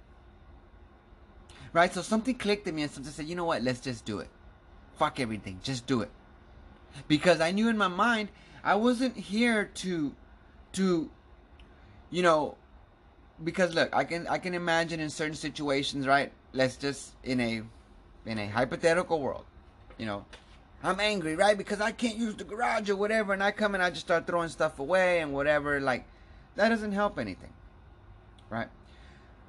Right? 1.72 1.92
So 1.92 2.02
something 2.02 2.34
clicked 2.34 2.66
in 2.66 2.74
me 2.74 2.82
and 2.82 2.90
something 2.90 3.12
said, 3.12 3.26
you 3.26 3.36
know 3.36 3.44
what, 3.44 3.62
let's 3.62 3.80
just 3.80 4.04
do 4.04 4.18
it. 4.18 4.28
Fuck 4.96 5.20
everything. 5.20 5.60
Just 5.62 5.86
do 5.86 6.00
it. 6.00 6.10
Because 7.06 7.40
I 7.40 7.52
knew 7.52 7.68
in 7.68 7.76
my 7.76 7.88
mind 7.88 8.30
I 8.64 8.74
wasn't 8.74 9.16
here 9.16 9.70
to 9.76 10.14
to 10.72 11.10
you 12.10 12.22
know 12.22 12.56
because 13.42 13.74
look, 13.74 13.94
I 13.94 14.04
can 14.04 14.26
I 14.26 14.38
can 14.38 14.54
imagine 14.54 14.98
in 15.00 15.10
certain 15.10 15.36
situations, 15.36 16.06
right? 16.06 16.32
Let's 16.52 16.76
just 16.76 17.12
in 17.22 17.40
a 17.40 17.62
in 18.26 18.38
a 18.38 18.46
hypothetical 18.46 19.20
world, 19.20 19.44
you 19.96 20.06
know, 20.06 20.24
I'm 20.82 21.00
angry, 21.00 21.36
right? 21.36 21.56
Because 21.56 21.80
I 21.80 21.92
can't 21.92 22.16
use 22.16 22.34
the 22.34 22.44
garage 22.44 22.90
or 22.90 22.96
whatever, 22.96 23.32
and 23.32 23.42
I 23.42 23.50
come 23.52 23.74
and 23.74 23.82
I 23.82 23.90
just 23.90 24.02
start 24.02 24.26
throwing 24.26 24.48
stuff 24.48 24.78
away 24.78 25.20
and 25.20 25.32
whatever. 25.32 25.80
Like, 25.80 26.04
that 26.58 26.68
doesn't 26.68 26.92
help 26.92 27.18
anything 27.18 27.54
right? 28.50 28.68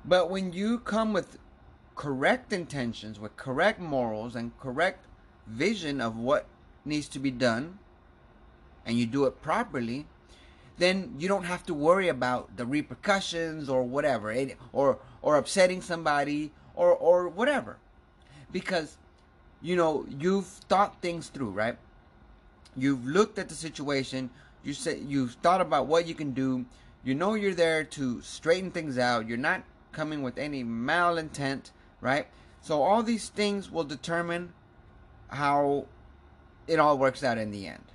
But 0.05 0.29
when 0.29 0.53
you 0.53 0.79
come 0.79 1.13
with 1.13 1.37
correct 1.95 2.53
intentions, 2.53 3.19
with 3.19 3.35
correct 3.37 3.79
morals 3.79 4.35
and 4.35 4.57
correct 4.59 5.05
vision 5.47 5.99
of 6.01 6.17
what 6.17 6.45
needs 6.85 7.07
to 7.09 7.19
be 7.19 7.31
done, 7.31 7.79
and 8.85 8.97
you 8.97 9.05
do 9.05 9.25
it 9.25 9.41
properly, 9.41 10.05
then 10.77 11.15
you 11.19 11.27
don't 11.27 11.43
have 11.43 11.65
to 11.65 11.73
worry 11.73 12.07
about 12.07 12.55
the 12.55 12.65
repercussions 12.65 13.69
or 13.69 13.83
whatever, 13.83 14.31
it, 14.31 14.57
or 14.71 14.99
or 15.21 15.37
upsetting 15.37 15.81
somebody 15.81 16.51
or 16.75 16.91
or 16.91 17.27
whatever, 17.27 17.77
because 18.51 18.97
you 19.61 19.75
know 19.75 20.05
you've 20.07 20.45
thought 20.45 21.01
things 21.01 21.27
through, 21.27 21.49
right? 21.49 21.77
You've 22.77 23.05
looked 23.05 23.37
at 23.37 23.49
the 23.49 23.55
situation. 23.55 24.29
You 24.63 24.73
say 24.73 24.99
you've 24.99 25.33
thought 25.43 25.59
about 25.59 25.87
what 25.87 26.07
you 26.07 26.15
can 26.15 26.31
do. 26.31 26.65
You 27.09 27.15
know 27.15 27.33
you're 27.33 27.55
there 27.55 27.83
to 27.85 28.21
straighten 28.21 28.69
things 28.69 28.99
out. 28.99 29.27
You're 29.27 29.35
not 29.35 29.63
coming 29.91 30.21
with 30.21 30.37
any 30.37 30.63
malintent, 30.63 31.71
right? 32.01 32.27
So 32.61 32.83
all 32.83 33.01
these 33.01 33.29
things 33.29 33.71
will 33.71 33.83
determine 33.83 34.53
how 35.29 35.87
it 36.67 36.77
all 36.77 36.99
works 36.99 37.23
out 37.23 37.39
in 37.39 37.49
the 37.49 37.65
end. 37.65 37.85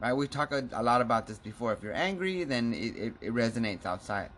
Right? 0.00 0.14
We 0.14 0.28
talked 0.28 0.54
a, 0.54 0.66
a 0.72 0.82
lot 0.82 1.02
about 1.02 1.26
this 1.26 1.38
before. 1.38 1.74
If 1.74 1.82
you're 1.82 1.92
angry, 1.92 2.44
then 2.44 2.72
it, 2.72 2.96
it, 2.96 3.14
it 3.20 3.34
resonates 3.34 3.84
outside. 3.84 4.30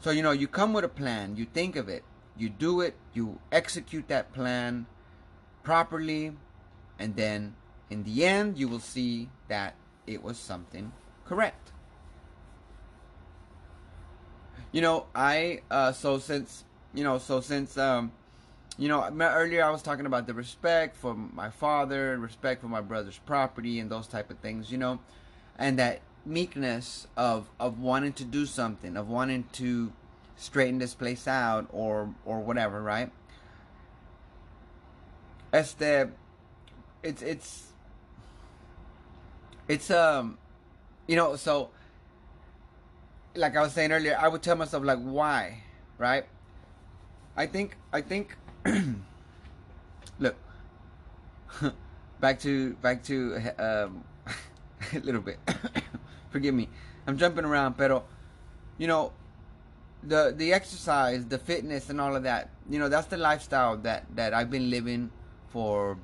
So, 0.00 0.10
you 0.10 0.22
know, 0.22 0.30
you 0.30 0.48
come 0.48 0.72
with 0.72 0.86
a 0.86 0.88
plan, 0.88 1.36
you 1.36 1.44
think 1.44 1.76
of 1.76 1.90
it, 1.90 2.04
you 2.38 2.48
do 2.48 2.80
it, 2.80 2.94
you 3.12 3.38
execute 3.52 4.08
that 4.08 4.32
plan 4.32 4.86
properly, 5.62 6.32
and 6.98 7.16
then 7.16 7.56
in 7.90 8.04
the 8.04 8.24
end, 8.24 8.56
you 8.56 8.66
will 8.66 8.80
see 8.80 9.28
that 9.48 9.74
it 10.06 10.22
was 10.22 10.38
something 10.38 10.92
correct. 11.26 11.72
You 14.74 14.80
know, 14.80 15.06
I, 15.14 15.60
uh, 15.70 15.92
so 15.92 16.18
since, 16.18 16.64
you 16.94 17.04
know, 17.04 17.18
so 17.18 17.40
since, 17.40 17.78
um, 17.78 18.10
you 18.76 18.88
know, 18.88 19.08
earlier 19.20 19.64
I 19.64 19.70
was 19.70 19.82
talking 19.82 20.04
about 20.04 20.26
the 20.26 20.34
respect 20.34 20.96
for 20.96 21.14
my 21.14 21.48
father, 21.50 22.18
respect 22.18 22.60
for 22.60 22.66
my 22.66 22.80
brother's 22.80 23.18
property, 23.18 23.78
and 23.78 23.88
those 23.88 24.08
type 24.08 24.32
of 24.32 24.38
things, 24.38 24.72
you 24.72 24.78
know, 24.78 24.98
and 25.56 25.78
that 25.78 26.00
meekness 26.26 27.06
of 27.16 27.48
of 27.60 27.78
wanting 27.78 28.14
to 28.14 28.24
do 28.24 28.46
something, 28.46 28.96
of 28.96 29.08
wanting 29.08 29.44
to 29.52 29.92
straighten 30.34 30.80
this 30.80 30.92
place 30.92 31.28
out, 31.28 31.68
or 31.70 32.12
or 32.24 32.40
whatever, 32.40 32.82
right? 32.82 33.12
Este, 35.52 36.08
it's 37.04 37.22
it's 37.22 37.68
it's 39.68 39.88
um, 39.92 40.36
you 41.06 41.14
know, 41.14 41.36
so 41.36 41.70
like 43.34 43.56
I 43.56 43.62
was 43.62 43.72
saying 43.72 43.92
earlier, 43.92 44.16
I 44.20 44.28
would 44.28 44.42
tell 44.42 44.56
myself 44.56 44.84
like, 44.84 44.98
why, 44.98 45.62
right? 45.98 46.24
I 47.36 47.46
think 47.46 47.76
I 47.92 48.00
think 48.00 48.36
look 50.18 50.36
back 52.20 52.38
to 52.40 52.74
back 52.74 53.02
to 53.04 53.36
um, 53.58 54.04
a 54.94 55.00
little 55.00 55.20
bit. 55.20 55.38
Forgive 56.30 56.54
me, 56.54 56.68
I'm 57.06 57.18
jumping 57.18 57.44
around, 57.44 57.76
pero 57.76 58.04
you 58.78 58.86
know 58.86 59.12
the 60.02 60.32
the 60.36 60.52
exercise, 60.52 61.26
the 61.26 61.38
fitness, 61.38 61.90
and 61.90 62.00
all 62.00 62.14
of 62.14 62.22
that. 62.22 62.50
You 62.70 62.78
know 62.78 62.88
that's 62.88 63.08
the 63.08 63.16
lifestyle 63.16 63.76
that 63.78 64.04
that 64.14 64.32
I've 64.32 64.50
been 64.50 64.70
living 64.70 65.10
for 65.48 65.98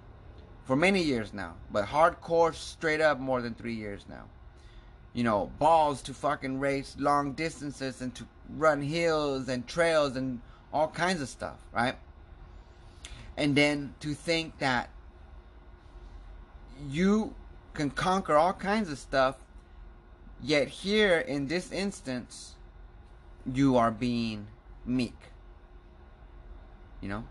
for 0.65 0.77
many 0.77 1.03
years 1.03 1.33
now. 1.33 1.55
But 1.71 1.87
hardcore, 1.87 2.55
straight 2.55 3.01
up, 3.01 3.21
more 3.21 3.41
than 3.41 3.55
three 3.55 3.75
years 3.75 4.05
now. 4.09 4.25
You 5.13 5.25
know, 5.25 5.51
balls 5.59 6.03
to 6.03 6.15
fucking 6.15 6.61
race 6.61 6.97
long 6.99 7.33
distances 7.33 8.01
and 8.01 8.15
to 8.15 8.27
run 8.49 8.83
hills 8.83 9.49
and 9.49 9.67
trails 9.67 10.17
and 10.17 10.41
all 10.73 10.89
kinds 10.89 11.21
of 11.21 11.29
stuff, 11.29 11.59
right? 11.73 11.97
And 13.37 13.57
then 13.57 13.95
to 14.01 14.15
think 14.15 14.59
that 14.59 14.91
you 16.89 17.35
can 17.75 17.91
conquer 17.91 18.37
all 18.37 18.53
kinds 18.53 18.91
of 18.91 18.99
stuff, 18.99 19.37
yet 20.43 20.69
here 20.69 21.19
in 21.19 21.49
this 21.49 21.73
instance, 21.73 22.55
you 23.53 23.77
are 23.77 23.91
being 23.91 24.47
meek. 24.85 25.17
You 27.01 27.09
know, 27.09 27.25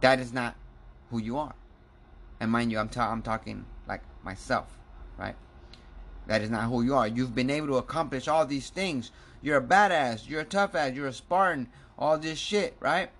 that 0.00 0.18
is 0.18 0.32
not 0.32 0.56
who 1.10 1.18
you 1.20 1.38
are. 1.38 1.54
And 2.40 2.50
mind 2.50 2.72
you, 2.72 2.78
I'm, 2.78 2.88
ta- 2.88 3.10
I'm 3.10 3.22
talking 3.22 3.66
like 3.86 4.02
myself, 4.24 4.78
right? 5.16 5.36
That 6.26 6.42
is 6.42 6.50
not 6.50 6.64
who 6.64 6.82
you 6.82 6.94
are. 6.94 7.08
You've 7.08 7.34
been 7.34 7.50
able 7.50 7.68
to 7.68 7.76
accomplish 7.76 8.28
all 8.28 8.46
these 8.46 8.70
things. 8.70 9.10
You're 9.42 9.58
a 9.58 9.62
badass. 9.62 10.28
You're 10.28 10.42
a 10.42 10.44
tough 10.44 10.74
ass. 10.74 10.94
You're 10.94 11.08
a 11.08 11.12
Spartan. 11.12 11.68
All 11.98 12.18
this 12.18 12.38
shit, 12.38 12.76
right? 12.80 13.10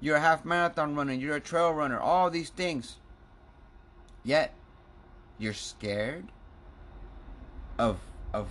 You're 0.00 0.16
a 0.16 0.20
half 0.20 0.44
marathon 0.44 0.94
runner, 0.94 1.14
you're 1.14 1.36
a 1.36 1.40
trail 1.40 1.72
runner, 1.72 1.98
all 1.98 2.30
these 2.30 2.50
things. 2.50 2.96
Yet 4.24 4.52
you're 5.38 5.54
scared 5.54 6.26
of 7.78 7.98
of 8.32 8.48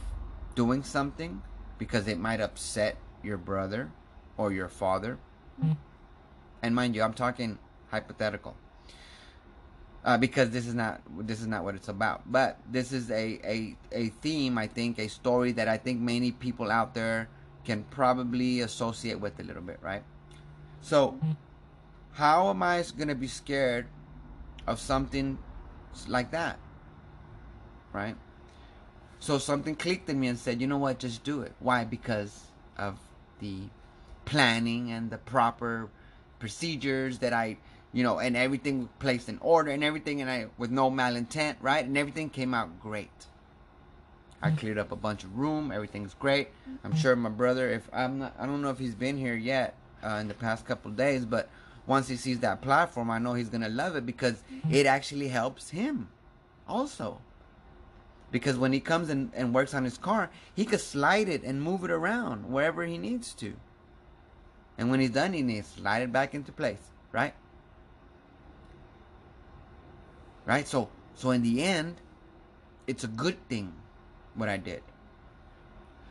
doing 0.55 0.83
something 0.83 1.41
because 1.77 2.07
it 2.07 2.17
might 2.17 2.41
upset 2.41 2.97
your 3.23 3.37
brother 3.37 3.91
or 4.37 4.51
your 4.51 4.69
father. 4.69 5.17
Mm. 5.63 5.77
And 6.61 6.75
mind 6.75 6.95
you, 6.95 7.03
I'm 7.03 7.13
talking 7.13 7.59
hypothetical. 7.89 8.55
Uh, 10.05 10.17
because 10.19 10.51
this 10.51 10.67
is 10.67 10.75
not 10.75 11.01
this 11.27 11.41
is 11.41 11.47
not 11.47 11.63
what 11.63 11.73
it's 11.73 11.89
about. 11.89 12.21
But 12.31 12.59
this 12.71 12.93
is 12.93 13.09
a, 13.09 13.39
a 13.43 13.75
a 13.91 14.09
theme, 14.21 14.57
I 14.57 14.67
think, 14.67 14.99
a 14.99 15.09
story 15.09 15.51
that 15.53 15.67
I 15.67 15.77
think 15.77 15.99
many 15.99 16.31
people 16.31 16.69
out 16.69 16.93
there 16.93 17.27
can 17.65 17.83
probably 17.89 18.61
associate 18.61 19.19
with 19.19 19.39
a 19.39 19.43
little 19.43 19.63
bit, 19.63 19.79
right? 19.81 20.03
So, 20.81 21.19
how 22.13 22.51
am 22.51 22.61
I 22.61 22.83
going 22.95 23.07
to 23.07 23.15
be 23.15 23.27
scared 23.27 23.87
of 24.67 24.79
something 24.79 25.39
like 26.07 26.29
that? 26.31 26.59
Right? 27.91 28.15
So 29.19 29.39
something 29.39 29.75
clicked 29.75 30.09
in 30.09 30.19
me 30.19 30.27
and 30.27 30.37
said, 30.37 30.61
you 30.61 30.67
know 30.67 30.77
what, 30.77 30.99
just 30.99 31.23
do 31.23 31.41
it. 31.41 31.53
Why? 31.59 31.83
Because 31.83 32.45
of 32.77 32.99
the 33.39 33.61
planning 34.25 34.91
and 34.91 35.09
the 35.09 35.17
proper 35.17 35.89
procedures 36.37 37.19
that 37.19 37.33
I, 37.33 37.57
you 37.95 38.03
know, 38.03 38.19
and 38.19 38.35
everything 38.35 38.89
placed 38.99 39.29
in 39.29 39.37
order 39.39 39.71
and 39.71 39.81
everything, 39.81 40.19
and 40.19 40.29
I, 40.29 40.47
with 40.57 40.69
no 40.69 40.91
malintent, 40.91 41.55
right? 41.61 41.83
And 41.83 41.97
everything 41.97 42.29
came 42.29 42.53
out 42.53 42.81
great. 42.81 43.09
I 44.41 44.51
mm. 44.51 44.57
cleared 44.57 44.77
up 44.77 44.91
a 44.91 44.97
bunch 44.97 45.23
of 45.23 45.37
room. 45.37 45.71
Everything's 45.71 46.13
great. 46.13 46.49
I'm 46.83 46.91
mm-hmm. 46.91 46.99
sure 46.99 47.15
my 47.15 47.29
brother, 47.29 47.69
if 47.69 47.89
I'm 47.93 48.19
not, 48.19 48.35
I 48.37 48.45
don't 48.47 48.61
know 48.61 48.69
if 48.69 48.79
he's 48.79 48.95
been 48.95 49.17
here 49.17 49.37
yet 49.37 49.75
uh, 50.03 50.15
in 50.15 50.27
the 50.27 50.33
past 50.33 50.65
couple 50.65 50.91
days, 50.91 51.23
but 51.23 51.47
once 51.87 52.09
he 52.09 52.17
sees 52.17 52.39
that 52.39 52.61
platform, 52.61 53.09
I 53.09 53.17
know 53.17 53.33
he's 53.33 53.47
gonna 53.47 53.69
love 53.69 53.95
it 53.95 54.05
because 54.05 54.43
mm-hmm. 54.53 54.73
it 54.73 54.85
actually 54.85 55.29
helps 55.29 55.69
him, 55.69 56.09
also. 56.67 57.21
Because 58.29 58.57
when 58.57 58.73
he 58.73 58.81
comes 58.81 59.09
and, 59.09 59.31
and 59.33 59.53
works 59.53 59.73
on 59.73 59.85
his 59.85 59.97
car, 59.97 60.29
he 60.53 60.65
could 60.65 60.81
slide 60.81 61.29
it 61.29 61.43
and 61.43 61.61
move 61.61 61.85
it 61.85 61.91
around 61.91 62.51
wherever 62.51 62.83
he 62.83 62.97
needs 62.97 63.33
to. 63.35 63.53
And 64.77 64.91
when 64.91 64.99
he's 64.99 65.11
done, 65.11 65.31
he 65.31 65.41
needs 65.41 65.71
to 65.71 65.79
slide 65.79 66.01
it 66.01 66.11
back 66.11 66.35
into 66.35 66.51
place, 66.51 66.91
right? 67.13 67.33
Right. 70.45 70.67
So, 70.67 70.89
so 71.15 71.31
in 71.31 71.41
the 71.41 71.63
end, 71.63 71.95
it's 72.87 73.03
a 73.03 73.07
good 73.07 73.37
thing 73.49 73.73
what 74.35 74.49
I 74.49 74.57
did. 74.57 74.83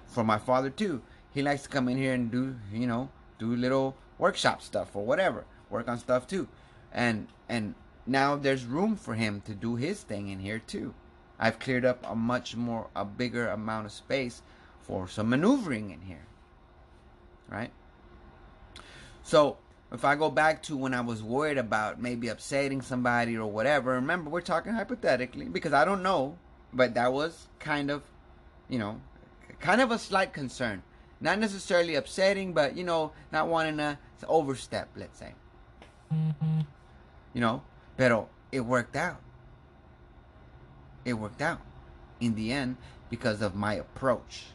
For 0.07 0.25
my 0.25 0.39
father 0.39 0.71
too, 0.71 1.03
he 1.33 1.43
likes 1.43 1.63
to 1.65 1.69
come 1.69 1.89
in 1.89 1.97
here 1.97 2.15
and 2.15 2.31
do, 2.31 2.57
you 2.73 2.87
know, 2.87 3.11
do 3.39 3.55
little 3.55 3.97
workshop 4.19 4.63
stuff 4.63 4.95
or 4.95 5.05
whatever, 5.05 5.45
work 5.71 5.89
on 5.89 5.99
stuff 5.99 6.27
too, 6.27 6.49
and 6.93 7.27
and 7.49 7.75
now 8.07 8.37
there's 8.37 8.65
room 8.65 8.97
for 8.97 9.15
him 9.15 9.41
to 9.43 9.55
do 9.55 9.77
his 9.77 10.03
thing 10.03 10.29
in 10.29 10.39
here 10.39 10.59
too. 10.59 10.95
I've 11.39 11.59
cleared 11.59 11.85
up 11.85 12.05
a 12.09 12.15
much 12.15 12.55
more, 12.55 12.89
a 12.95 13.05
bigger 13.05 13.49
amount 13.49 13.87
of 13.87 13.93
space 13.93 14.43
for 14.81 15.09
some 15.09 15.31
maneuvering 15.31 15.91
in 15.91 16.03
here, 16.03 16.27
right? 17.49 17.73
So 19.23 19.57
if 19.95 20.05
I 20.05 20.17
go 20.17 20.31
back 20.31 20.63
to 20.65 20.77
when 20.77 20.93
I 20.93 21.01
was 21.01 21.23
worried 21.23 21.59
about 21.59 22.01
maybe 22.01 22.29
upsetting 22.29 22.83
somebody 22.83 23.37
or 23.37 23.51
whatever, 23.51 23.93
remember 23.93 24.29
we're 24.29 24.41
talking 24.41 24.73
hypothetically 24.73 25.47
because 25.47 25.73
I 25.73 25.85
don't 25.85 26.03
know, 26.03 26.37
but 26.73 26.95
that 26.95 27.13
was 27.13 27.47
kind 27.59 27.91
of 27.91 28.03
you 28.69 28.79
know, 28.79 29.01
kind 29.61 29.81
of 29.81 29.91
a 29.91 29.99
slight 29.99 30.33
concern. 30.33 30.83
Not 31.21 31.39
necessarily 31.39 31.95
upsetting, 31.95 32.53
but 32.53 32.77
you 32.77 32.85
know, 32.85 33.13
not 33.33 33.49
wanting 33.49 33.79
to, 33.79 33.99
overstep, 34.27 34.89
let's 34.97 35.19
say. 35.19 35.35
You 36.11 37.41
know, 37.41 37.63
pero 37.97 38.31
it 38.51 38.61
worked 38.61 38.97
out. 38.97 39.21
It 41.05 41.13
worked 41.15 41.43
out 41.43 41.61
in 42.21 42.35
the 42.35 42.53
end 42.53 42.79
because 43.11 43.43
of 43.43 43.55
my 43.55 43.75
approach. 43.75 44.47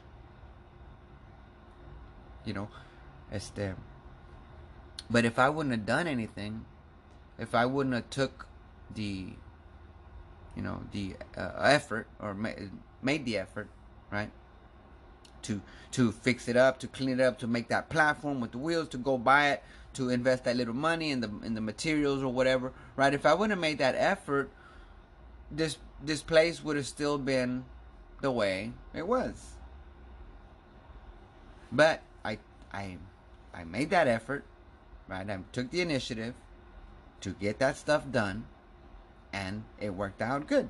You 2.45 2.54
know, 2.54 2.69
este. 3.32 3.75
But 5.10 5.26
if 5.26 5.39
I 5.39 5.50
wouldn't 5.50 5.74
have 5.74 5.86
done 5.86 6.08
anything, 6.08 6.65
if 7.38 7.56
I 7.56 7.65
wouldn't 7.65 7.95
have 7.95 8.10
took 8.10 8.48
the, 8.93 9.30
you 10.56 10.62
know, 10.62 10.84
the 10.91 11.15
uh, 11.38 11.52
effort 11.62 12.08
or 12.19 12.34
ma- 12.34 12.52
made 13.02 13.26
the 13.26 13.38
effort, 13.38 13.69
right? 14.12 14.32
To 15.43 15.62
to 15.91 16.12
fix 16.12 16.48
it 16.48 16.56
up, 16.56 16.80
to 16.80 16.88
clean 16.88 17.10
it 17.10 17.19
up, 17.19 17.39
to 17.39 17.48
make 17.48 17.69
that 17.69 17.89
platform 17.89 18.39
with 18.39 18.52
the 18.52 18.58
wheels, 18.58 18.89
to 18.89 18.98
go 18.98 19.17
buy 19.17 19.50
it, 19.50 19.63
to 19.93 20.10
invest 20.10 20.43
that 20.43 20.56
little 20.56 20.76
money 20.76 21.12
in 21.12 21.22
the 21.22 21.32
in 21.43 21.56
the 21.56 21.62
materials 21.62 22.22
or 22.22 22.32
whatever, 22.32 22.74
right? 22.95 23.13
If 23.13 23.26
I 23.26 23.34
wouldn't 23.34 23.52
have 23.52 23.60
made 23.60 23.80
that 23.80 23.95
effort, 23.95 24.52
this 25.50 25.78
this 26.04 26.22
place 26.22 26.63
would 26.63 26.76
have 26.76 26.88
still 26.88 27.17
been 27.17 27.65
the 28.22 28.32
way 28.32 28.74
it 28.93 29.08
was. 29.08 29.56
But 31.72 32.02
I 32.24 32.38
I 32.72 32.98
I 33.54 33.63
made 33.63 33.89
that 33.89 34.08
effort, 34.08 34.43
right? 35.10 35.30
I 35.30 35.39
took 35.52 35.72
the 35.72 35.82
initiative 35.82 36.36
to 37.22 37.32
get 37.32 37.60
that 37.60 37.76
stuff 37.78 38.10
done, 38.12 38.45
and 39.34 39.63
it 39.80 39.93
worked 39.93 40.22
out 40.22 40.48
good. 40.48 40.69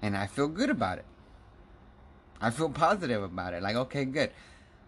And 0.00 0.16
I 0.16 0.26
feel 0.26 0.48
good 0.48 0.70
about 0.70 0.98
it. 0.98 1.04
I 2.40 2.50
feel 2.50 2.70
positive 2.70 3.22
about 3.22 3.54
it. 3.54 3.62
Like, 3.62 3.76
okay, 3.76 4.04
good. 4.04 4.30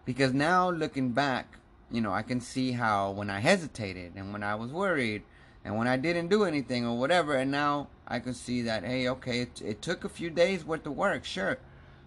Because 0.05 0.33
now 0.33 0.69
looking 0.69 1.11
back, 1.11 1.57
you 1.91 2.01
know, 2.01 2.13
I 2.13 2.21
can 2.21 2.39
see 2.39 2.71
how 2.71 3.11
when 3.11 3.29
I 3.29 3.39
hesitated 3.39 4.13
and 4.15 4.31
when 4.31 4.43
I 4.43 4.55
was 4.55 4.71
worried 4.71 5.23
and 5.65 5.77
when 5.77 5.87
I 5.87 5.97
didn't 5.97 6.29
do 6.29 6.43
anything 6.45 6.85
or 6.85 6.97
whatever, 6.97 7.35
and 7.35 7.51
now 7.51 7.89
I 8.07 8.19
can 8.19 8.33
see 8.33 8.61
that, 8.63 8.83
hey, 8.83 9.09
okay, 9.09 9.41
it, 9.41 9.61
it 9.61 9.81
took 9.81 10.03
a 10.03 10.09
few 10.09 10.29
days 10.29 10.63
worth 10.63 10.85
of 10.85 10.95
work, 10.95 11.25
sure. 11.25 11.57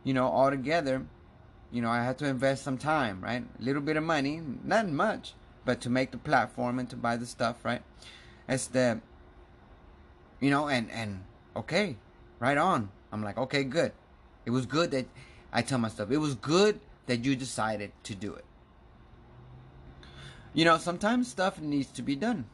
You 0.04 0.14
know, 0.14 0.26
all 0.26 0.50
together, 0.50 1.06
you 1.72 1.80
know, 1.80 1.88
I 1.90 2.04
had 2.04 2.18
to 2.18 2.26
invest 2.26 2.62
some 2.62 2.76
time, 2.76 3.20
right? 3.22 3.42
A 3.58 3.62
little 3.62 3.80
bit 3.80 3.96
of 3.96 4.04
money, 4.04 4.42
not 4.62 4.88
much, 4.88 5.32
but 5.64 5.80
to 5.80 5.90
make 5.90 6.10
the 6.10 6.18
platform 6.18 6.78
and 6.78 6.88
to 6.90 6.96
buy 6.96 7.16
the 7.16 7.26
stuff, 7.26 7.64
right? 7.64 7.82
It's 8.46 8.66
the, 8.66 9.00
you 10.38 10.50
know, 10.50 10.68
and, 10.68 10.90
and, 10.90 11.24
okay, 11.56 11.96
right 12.38 12.58
on. 12.58 12.90
I'm 13.10 13.22
like, 13.22 13.38
okay, 13.38 13.64
good. 13.64 13.92
It 14.44 14.50
was 14.50 14.66
good 14.66 14.90
that 14.90 15.06
I 15.50 15.62
tell 15.62 15.78
myself, 15.78 16.10
it 16.10 16.18
was 16.18 16.34
good 16.34 16.78
that 17.06 17.24
you 17.24 17.34
decided 17.34 17.92
to 18.04 18.14
do 18.14 18.34
it. 18.34 18.44
You 20.52 20.66
know, 20.66 20.76
sometimes 20.76 21.28
stuff 21.28 21.58
needs 21.58 21.90
to 21.92 22.02
be 22.02 22.14
done. 22.14 22.44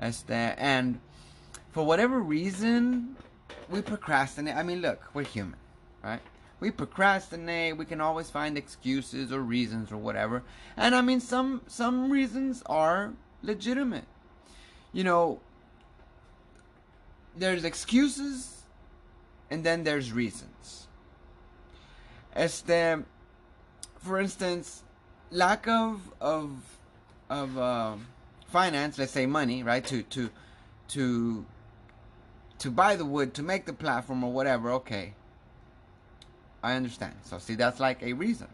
That's 0.00 0.22
that. 0.22 0.58
And 0.58 1.00
for 1.72 1.84
whatever 1.84 2.18
reason, 2.18 3.16
we 3.68 3.82
procrastinate. 3.82 4.56
I 4.56 4.62
mean, 4.62 4.80
look, 4.80 5.02
we're 5.12 5.24
human, 5.24 5.58
right? 6.02 6.20
We 6.64 6.70
procrastinate. 6.70 7.76
We 7.76 7.84
can 7.84 8.00
always 8.00 8.30
find 8.30 8.56
excuses 8.56 9.30
or 9.30 9.40
reasons 9.40 9.92
or 9.92 9.98
whatever. 9.98 10.42
And 10.78 10.94
I 10.94 11.02
mean, 11.02 11.20
some 11.20 11.60
some 11.66 12.10
reasons 12.10 12.62
are 12.64 13.12
legitimate. 13.42 14.06
You 14.90 15.04
know, 15.04 15.40
there's 17.36 17.64
excuses, 17.64 18.62
and 19.50 19.62
then 19.62 19.84
there's 19.84 20.10
reasons. 20.10 20.86
As 22.32 22.62
Este, 22.66 23.04
for 23.96 24.18
instance, 24.18 24.84
lack 25.30 25.68
of 25.68 26.00
of 26.18 26.78
of 27.28 27.58
uh, 27.58 27.96
finance, 28.46 28.96
let's 28.96 29.12
say 29.12 29.26
money, 29.26 29.62
right? 29.62 29.84
To 29.84 30.02
to 30.02 30.30
to 30.88 31.44
to 32.58 32.70
buy 32.70 32.96
the 32.96 33.04
wood 33.04 33.34
to 33.34 33.42
make 33.42 33.66
the 33.66 33.74
platform 33.74 34.24
or 34.24 34.32
whatever. 34.32 34.70
Okay, 34.70 35.12
I 36.64 36.76
understand. 36.76 37.12
So 37.24 37.38
see, 37.38 37.56
that's 37.56 37.78
like 37.78 38.02
a 38.02 38.14
reason 38.14 38.48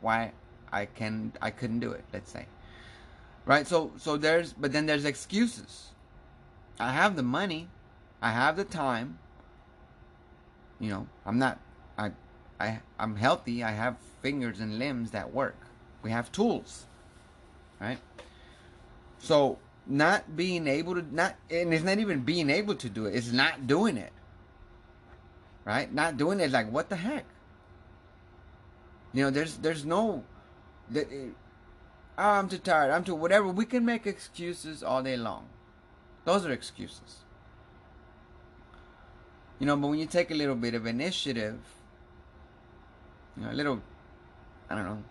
why 0.00 0.30
I 0.72 0.86
can 0.86 1.32
I 1.42 1.50
couldn't 1.50 1.80
do 1.80 1.90
it. 1.90 2.04
Let's 2.12 2.30
say, 2.30 2.46
right? 3.44 3.66
So 3.66 3.90
so 3.96 4.16
there's 4.16 4.52
but 4.52 4.72
then 4.72 4.86
there's 4.86 5.04
excuses. 5.04 5.88
I 6.78 6.92
have 6.92 7.16
the 7.16 7.24
money, 7.24 7.68
I 8.22 8.30
have 8.30 8.56
the 8.56 8.62
time. 8.64 9.18
You 10.78 10.90
know, 10.90 11.06
I'm 11.26 11.40
not 11.40 11.58
I 11.98 12.12
I 12.60 12.78
I'm 13.00 13.16
healthy. 13.16 13.64
I 13.64 13.72
have 13.72 13.96
fingers 14.22 14.60
and 14.60 14.78
limbs 14.78 15.10
that 15.10 15.34
work. 15.34 15.56
We 16.04 16.12
have 16.12 16.30
tools, 16.30 16.86
right? 17.80 17.98
So 19.18 19.58
not 19.88 20.36
being 20.36 20.68
able 20.68 20.94
to 20.94 21.04
not 21.12 21.34
and 21.50 21.74
it's 21.74 21.82
not 21.82 21.98
even 21.98 22.20
being 22.20 22.48
able 22.48 22.76
to 22.76 22.88
do 22.88 23.06
it. 23.06 23.16
It's 23.16 23.32
not 23.32 23.66
doing 23.66 23.96
it. 23.96 24.12
Right? 25.64 25.92
Not 25.92 26.16
doing 26.16 26.38
it 26.38 26.52
like 26.52 26.70
what 26.70 26.90
the 26.90 26.94
heck? 26.94 27.24
You 29.16 29.22
know, 29.22 29.30
there's 29.30 29.56
there's 29.56 29.86
no 29.86 30.24
that 30.90 31.08
oh, 31.10 31.16
eh, 31.16 31.28
I'm 32.18 32.50
too 32.50 32.58
tired. 32.58 32.90
I'm 32.90 33.02
too 33.02 33.14
whatever. 33.14 33.48
We 33.48 33.64
can 33.64 33.82
make 33.82 34.06
excuses 34.06 34.82
all 34.82 35.02
day 35.02 35.16
long. 35.16 35.48
Those 36.26 36.44
are 36.44 36.52
excuses. 36.52 37.24
You 39.58 39.64
know, 39.64 39.74
but 39.74 39.88
when 39.88 39.98
you 39.98 40.04
take 40.04 40.30
a 40.30 40.34
little 40.34 40.54
bit 40.54 40.74
of 40.74 40.84
initiative, 40.84 41.60
you 43.38 43.44
know, 43.44 43.52
a 43.52 43.54
little, 43.54 43.80
I 44.68 44.74
don't 44.74 44.84
know, 44.84 45.02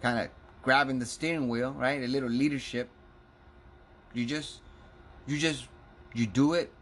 kind 0.00 0.18
of 0.18 0.30
grabbing 0.62 0.98
the 0.98 1.04
steering 1.04 1.50
wheel, 1.50 1.72
right? 1.72 2.02
A 2.02 2.06
little 2.06 2.30
leadership. 2.30 2.88
You 4.14 4.24
just, 4.24 4.62
you 5.26 5.36
just, 5.36 5.68
you 6.14 6.26
do 6.26 6.54
it. 6.54 6.72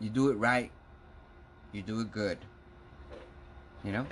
You 0.00 0.10
do 0.10 0.28
it 0.28 0.34
right. 0.34 0.70
You 1.72 1.80
do 1.80 1.98
it 2.00 2.12
good. 2.12 2.36
You 3.82 3.92
know? 3.92 4.06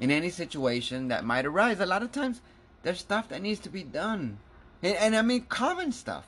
In 0.00 0.10
any 0.10 0.30
situation 0.30 1.08
that 1.08 1.24
might 1.24 1.46
arise, 1.46 1.80
a 1.80 1.86
lot 1.86 2.02
of 2.02 2.12
times 2.12 2.40
there's 2.82 2.98
stuff 3.00 3.28
that 3.28 3.42
needs 3.42 3.60
to 3.60 3.68
be 3.68 3.82
done. 3.82 4.38
And, 4.82 4.96
and 4.96 5.16
I 5.16 5.22
mean 5.22 5.42
common 5.42 5.92
stuff. 5.92 6.26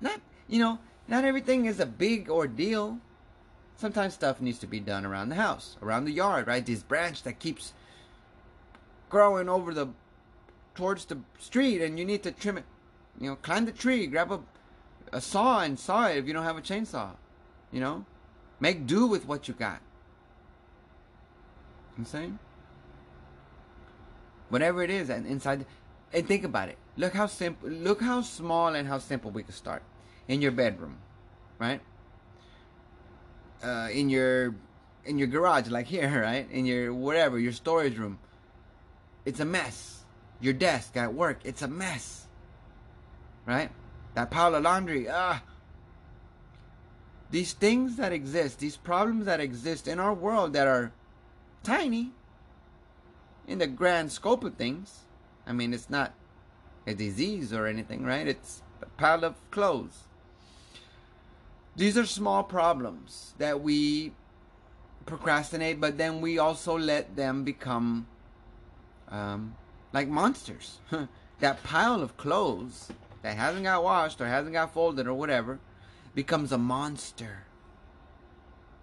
Not, 0.00 0.20
you 0.48 0.58
know, 0.58 0.78
not 1.08 1.24
everything 1.24 1.66
is 1.66 1.80
a 1.80 1.86
big 1.86 2.30
ordeal. 2.30 2.98
Sometimes 3.76 4.14
stuff 4.14 4.40
needs 4.40 4.58
to 4.60 4.66
be 4.66 4.80
done 4.80 5.04
around 5.04 5.30
the 5.30 5.36
house, 5.36 5.76
around 5.82 6.04
the 6.04 6.12
yard, 6.12 6.46
right? 6.46 6.64
This 6.64 6.82
branch 6.82 7.22
that 7.24 7.38
keeps 7.38 7.72
growing 9.08 9.48
over 9.48 9.74
the 9.74 9.88
towards 10.74 11.04
the 11.06 11.18
street 11.38 11.82
and 11.82 11.98
you 11.98 12.04
need 12.04 12.22
to 12.22 12.30
trim 12.30 12.58
it. 12.58 12.64
You 13.20 13.30
know, 13.30 13.36
climb 13.36 13.66
the 13.66 13.72
tree, 13.72 14.06
grab 14.06 14.30
a 14.30 14.40
a 15.12 15.20
saw 15.20 15.60
and 15.60 15.78
saw 15.78 16.06
it 16.08 16.18
if 16.18 16.26
you 16.26 16.32
don't 16.32 16.44
have 16.44 16.56
a 16.56 16.62
chainsaw. 16.62 17.10
You 17.72 17.80
know? 17.80 18.04
Make 18.58 18.86
do 18.86 19.06
with 19.06 19.26
what 19.26 19.48
you 19.48 19.54
got. 19.54 19.80
I'm 21.96 22.04
saying? 22.04 22.38
Whatever 24.50 24.82
it 24.82 24.90
is 24.90 25.08
and 25.08 25.26
inside 25.26 25.64
and 26.12 26.26
think 26.26 26.44
about 26.44 26.68
it. 26.68 26.76
Look 26.96 27.14
how 27.14 27.26
simple 27.26 27.68
look 27.68 28.02
how 28.02 28.20
small 28.20 28.74
and 28.74 28.86
how 28.86 28.98
simple 28.98 29.30
we 29.30 29.42
could 29.42 29.54
start. 29.54 29.82
In 30.28 30.42
your 30.42 30.52
bedroom. 30.52 30.98
Right? 31.58 31.80
Uh, 33.62 33.88
in 33.92 34.10
your 34.10 34.54
in 35.04 35.18
your 35.18 35.28
garage, 35.28 35.68
like 35.68 35.86
here, 35.86 36.22
right? 36.28 36.50
In 36.50 36.66
your 36.66 36.92
whatever, 36.92 37.38
your 37.38 37.52
storage 37.52 37.96
room 37.96 38.18
it's 39.24 39.40
a 39.40 39.44
mess. 39.44 40.04
Your 40.40 40.54
desk 40.54 40.96
at 40.96 41.14
work, 41.14 41.40
it's 41.44 41.62
a 41.62 41.68
mess. 41.68 42.26
Right? 43.46 43.70
That 44.14 44.30
pile 44.30 44.54
of 44.54 44.62
laundry, 44.62 45.08
ah. 45.08 45.42
These 47.30 47.52
things 47.52 47.96
that 47.96 48.12
exist, 48.12 48.58
these 48.58 48.76
problems 48.76 49.26
that 49.26 49.40
exist 49.40 49.86
in 49.86 50.00
our 50.00 50.14
world 50.14 50.52
that 50.54 50.66
are 50.66 50.92
tiny 51.62 52.10
in 53.50 53.58
the 53.58 53.66
grand 53.66 54.12
scope 54.12 54.44
of 54.44 54.54
things. 54.54 55.00
I 55.44 55.52
mean, 55.52 55.74
it's 55.74 55.90
not 55.90 56.14
a 56.86 56.94
disease 56.94 57.52
or 57.52 57.66
anything, 57.66 58.04
right? 58.04 58.26
It's 58.26 58.62
a 58.80 58.86
pile 58.86 59.24
of 59.24 59.34
clothes. 59.50 60.04
These 61.74 61.98
are 61.98 62.06
small 62.06 62.44
problems 62.44 63.34
that 63.38 63.60
we 63.60 64.12
procrastinate, 65.04 65.80
but 65.80 65.98
then 65.98 66.20
we 66.20 66.38
also 66.38 66.78
let 66.78 67.16
them 67.16 67.42
become 67.42 68.06
um, 69.08 69.56
like 69.92 70.06
monsters. 70.06 70.78
that 71.40 71.62
pile 71.64 72.02
of 72.02 72.16
clothes 72.16 72.92
that 73.22 73.36
hasn't 73.36 73.64
got 73.64 73.82
washed 73.82 74.20
or 74.20 74.26
hasn't 74.26 74.52
got 74.52 74.72
folded 74.72 75.08
or 75.08 75.14
whatever 75.14 75.58
becomes 76.14 76.52
a 76.52 76.58
monster 76.58 77.44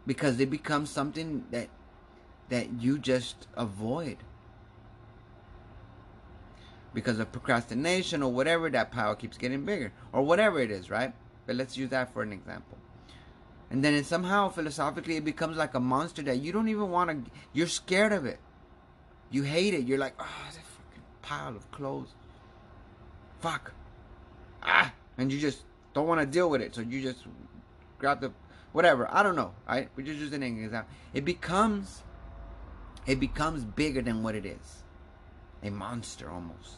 because 0.05 0.39
it 0.41 0.49
becomes 0.49 0.89
something 0.89 1.45
that 1.51 1.69
that 2.49 2.81
you 2.81 2.97
just 2.97 3.47
avoid 3.55 4.17
because 6.97 7.19
of 7.19 7.31
procrastination 7.31 8.23
or 8.23 8.31
whatever 8.31 8.69
that 8.69 8.91
pile 8.91 9.15
keeps 9.15 9.37
getting 9.37 9.63
bigger 9.63 9.91
or 10.11 10.21
whatever 10.23 10.59
it 10.59 10.71
is 10.71 10.89
right 10.89 11.13
but 11.45 11.55
let's 11.55 11.77
use 11.77 11.89
that 11.89 12.11
for 12.13 12.23
an 12.23 12.33
example 12.33 12.77
and 13.69 13.83
then 13.83 14.03
somehow 14.03 14.49
philosophically 14.49 15.17
it 15.17 15.25
becomes 15.25 15.57
like 15.57 15.73
a 15.75 15.79
monster 15.79 16.21
that 16.23 16.37
you 16.37 16.51
don't 16.51 16.69
even 16.69 16.89
want 16.89 17.09
to 17.09 17.31
you're 17.53 17.67
scared 17.67 18.11
of 18.11 18.25
it 18.25 18.39
you 19.29 19.43
hate 19.43 19.73
it. 19.73 19.85
You're 19.85 19.97
like, 19.97 20.13
oh, 20.19 20.47
that 20.53 20.63
fucking 20.63 21.03
pile 21.21 21.55
of 21.55 21.69
clothes. 21.71 22.13
Fuck. 23.39 23.73
Ah. 24.63 24.93
And 25.17 25.31
you 25.31 25.39
just 25.39 25.63
don't 25.93 26.07
want 26.07 26.21
to 26.21 26.25
deal 26.25 26.49
with 26.49 26.61
it. 26.61 26.75
So 26.75 26.81
you 26.81 27.01
just 27.01 27.25
grab 27.99 28.21
the 28.21 28.31
whatever. 28.71 29.07
I 29.11 29.23
don't 29.23 29.35
know. 29.35 29.53
Right? 29.67 29.89
We're 29.95 30.05
just 30.05 30.19
using 30.19 30.43
an 30.43 30.63
example. 30.63 30.93
It 31.13 31.25
becomes 31.25 32.03
it 33.05 33.19
becomes 33.19 33.63
bigger 33.63 34.01
than 34.01 34.23
what 34.23 34.35
it 34.35 34.45
is. 34.45 34.83
A 35.63 35.69
monster 35.69 36.29
almost. 36.29 36.77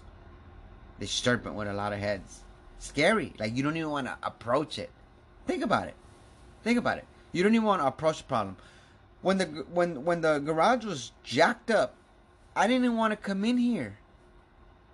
The 0.99 1.07
serpent 1.07 1.55
with 1.55 1.67
a 1.67 1.73
lot 1.73 1.93
of 1.93 1.99
heads. 1.99 2.43
Scary. 2.77 3.33
Like 3.39 3.55
you 3.55 3.63
don't 3.63 3.77
even 3.77 3.89
want 3.89 4.07
to 4.07 4.17
approach 4.21 4.77
it. 4.77 4.91
Think 5.47 5.63
about 5.63 5.87
it. 5.87 5.95
Think 6.63 6.77
about 6.77 6.97
it. 6.97 7.05
You 7.31 7.43
don't 7.43 7.55
even 7.55 7.65
want 7.65 7.81
to 7.81 7.87
approach 7.87 8.19
the 8.19 8.23
problem. 8.25 8.57
When 9.21 9.37
the 9.37 9.45
when 9.73 10.05
when 10.05 10.21
the 10.21 10.39
garage 10.39 10.85
was 10.85 11.11
jacked 11.23 11.71
up 11.71 11.95
I 12.55 12.67
didn't 12.67 12.85
even 12.85 12.97
want 12.97 13.11
to 13.11 13.17
come 13.17 13.45
in 13.45 13.57
here 13.57 13.99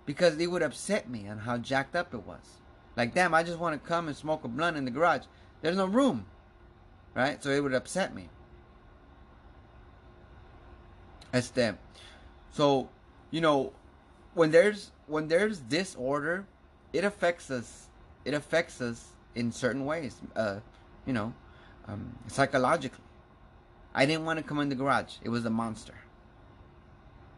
because 0.04 0.38
it 0.38 0.46
would 0.46 0.62
upset 0.62 1.08
me 1.08 1.26
on 1.26 1.38
how 1.38 1.58
jacked 1.58 1.96
up 1.96 2.14
it 2.14 2.24
was. 2.24 2.60
Like, 2.96 3.14
damn, 3.14 3.34
I 3.34 3.42
just 3.42 3.58
want 3.58 3.80
to 3.80 3.88
come 3.88 4.08
and 4.08 4.16
smoke 4.16 4.44
a 4.44 4.48
blunt 4.48 4.76
in 4.76 4.84
the 4.84 4.90
garage. 4.90 5.24
There's 5.62 5.76
no 5.76 5.86
room, 5.86 6.26
right? 7.14 7.42
So 7.42 7.50
it 7.50 7.62
would 7.62 7.74
upset 7.74 8.14
me. 8.14 8.28
Este, 11.32 11.74
so, 12.52 12.88
you 13.30 13.40
know, 13.40 13.72
when 14.34 14.52
there's 14.52 14.92
when 15.06 15.28
there's 15.28 15.58
disorder, 15.58 16.46
it 16.92 17.04
affects 17.04 17.50
us. 17.50 17.88
It 18.24 18.34
affects 18.34 18.80
us 18.80 19.08
in 19.34 19.52
certain 19.52 19.84
ways. 19.84 20.16
Uh, 20.34 20.60
you 21.06 21.12
know, 21.12 21.32
um, 21.86 22.18
psychologically. 22.26 23.04
I 23.94 24.04
didn't 24.04 24.24
want 24.24 24.38
to 24.38 24.42
come 24.42 24.58
in 24.60 24.68
the 24.68 24.74
garage. 24.74 25.14
It 25.22 25.30
was 25.30 25.44
a 25.44 25.50
monster. 25.50 25.94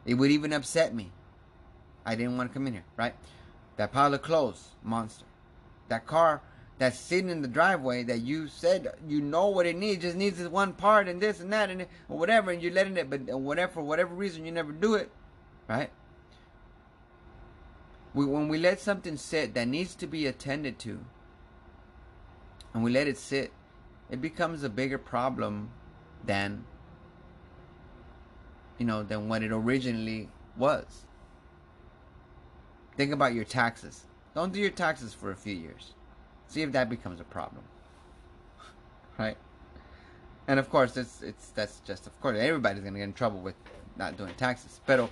It 0.05 0.15
would 0.15 0.31
even 0.31 0.53
upset 0.53 0.95
me. 0.95 1.13
I 2.05 2.15
didn't 2.15 2.37
want 2.37 2.51
to 2.51 2.55
come 2.55 2.67
in 2.67 2.73
here, 2.73 2.85
right? 2.97 3.15
That 3.77 3.93
pile 3.93 4.15
of 4.15 4.23
clothes, 4.23 4.69
monster. 4.83 5.25
That 5.89 6.07
car 6.07 6.41
that's 6.79 6.99
sitting 6.99 7.29
in 7.29 7.43
the 7.43 7.49
driveway 7.49 8.05
that 8.05 8.21
you 8.21 8.49
said 8.49 8.93
you 9.07 9.21
know 9.21 9.49
what 9.49 9.67
it 9.67 9.77
needs, 9.77 10.03
just 10.03 10.17
needs 10.17 10.39
this 10.39 10.49
one 10.49 10.73
part 10.73 11.09
and 11.09 11.21
this 11.21 11.41
and 11.41 11.53
that 11.53 11.71
and 11.71 11.87
whatever, 12.07 12.51
and 12.51 12.63
you're 12.63 12.73
letting 12.73 12.97
it, 12.97 13.11
but 13.11 13.21
whatever 13.39 13.73
for 13.73 13.83
whatever 13.83 14.15
reason 14.15 14.47
you 14.47 14.53
never 14.53 14.73
do 14.73 14.95
it, 14.95 15.11
right? 15.69 15.91
We, 18.14 18.25
when 18.25 18.49
we 18.49 18.59
let 18.59 18.81
something 18.81 19.16
sit 19.16 19.55
that 19.55 19.68
needs 19.68 19.94
to 19.97 20.07
be 20.07 20.27
attended 20.27 20.79
to, 20.81 21.05
and 22.73 22.83
we 22.83 22.90
let 22.90 23.07
it 23.07 23.18
sit, 23.18 23.53
it 24.11 24.21
becomes 24.21 24.62
a 24.62 24.68
bigger 24.68 24.99
problem 24.99 25.71
than 26.25 26.64
you 28.79 28.87
know 28.87 29.03
than 29.03 29.29
what 29.29 29.42
it 29.42 29.53
originally 29.53 30.29
was. 30.57 31.05
Think 32.97 33.12
about 33.12 33.35
your 33.35 33.44
taxes. 33.44 34.05
Don't 34.35 34.53
do 34.53 34.61
your 34.61 34.71
taxes 34.71 35.14
for 35.14 35.31
a 35.31 35.37
few 35.37 35.55
years. 35.55 35.94
See 36.49 36.62
if 36.62 36.73
that 36.73 36.88
becomes 36.88 37.21
a 37.21 37.25
problem. 37.25 37.62
right? 39.18 39.37
And 40.47 40.59
of 40.59 40.71
course, 40.71 40.97
it's 40.97 41.23
it's 41.23 41.49
that's 41.51 41.81
just 41.81 42.07
of 42.07 42.21
course 42.21 42.38
everybody's 42.38 42.83
gonna 42.83 42.99
get 42.99 43.05
in 43.05 43.12
trouble 43.12 43.40
with 43.40 43.55
not 43.97 44.16
doing 44.16 44.35
taxes. 44.37 44.81
But 44.87 45.11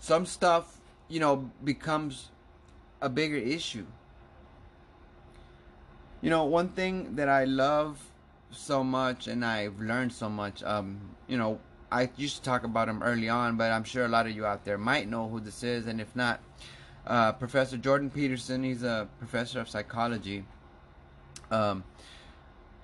some 0.00 0.26
stuff, 0.26 0.77
you 1.08 1.20
know, 1.20 1.50
becomes 1.64 2.30
a 3.00 3.08
bigger 3.08 3.36
issue. 3.36 3.86
You 6.20 6.30
know, 6.30 6.44
one 6.44 6.68
thing 6.68 7.16
that 7.16 7.28
I 7.28 7.44
love 7.44 8.04
so 8.50 8.82
much 8.82 9.26
and 9.28 9.44
I've 9.44 9.80
learned 9.80 10.12
so 10.12 10.28
much, 10.28 10.62
um, 10.64 11.00
you 11.26 11.36
know, 11.36 11.60
I 11.90 12.10
used 12.16 12.36
to 12.36 12.42
talk 12.42 12.64
about 12.64 12.88
him 12.88 13.02
early 13.02 13.28
on, 13.28 13.56
but 13.56 13.70
I'm 13.70 13.84
sure 13.84 14.04
a 14.04 14.08
lot 14.08 14.26
of 14.26 14.32
you 14.32 14.44
out 14.44 14.64
there 14.64 14.76
might 14.76 15.08
know 15.08 15.28
who 15.28 15.40
this 15.40 15.62
is, 15.62 15.86
and 15.86 16.00
if 16.00 16.14
not, 16.14 16.40
uh, 17.06 17.32
Professor 17.32 17.78
Jordan 17.78 18.10
Peterson. 18.10 18.62
He's 18.62 18.82
a 18.82 19.08
professor 19.18 19.60
of 19.60 19.70
psychology, 19.70 20.44
um, 21.50 21.84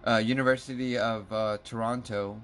uh, 0.06 0.16
University 0.24 0.96
of 0.96 1.30
uh, 1.30 1.58
Toronto. 1.64 2.40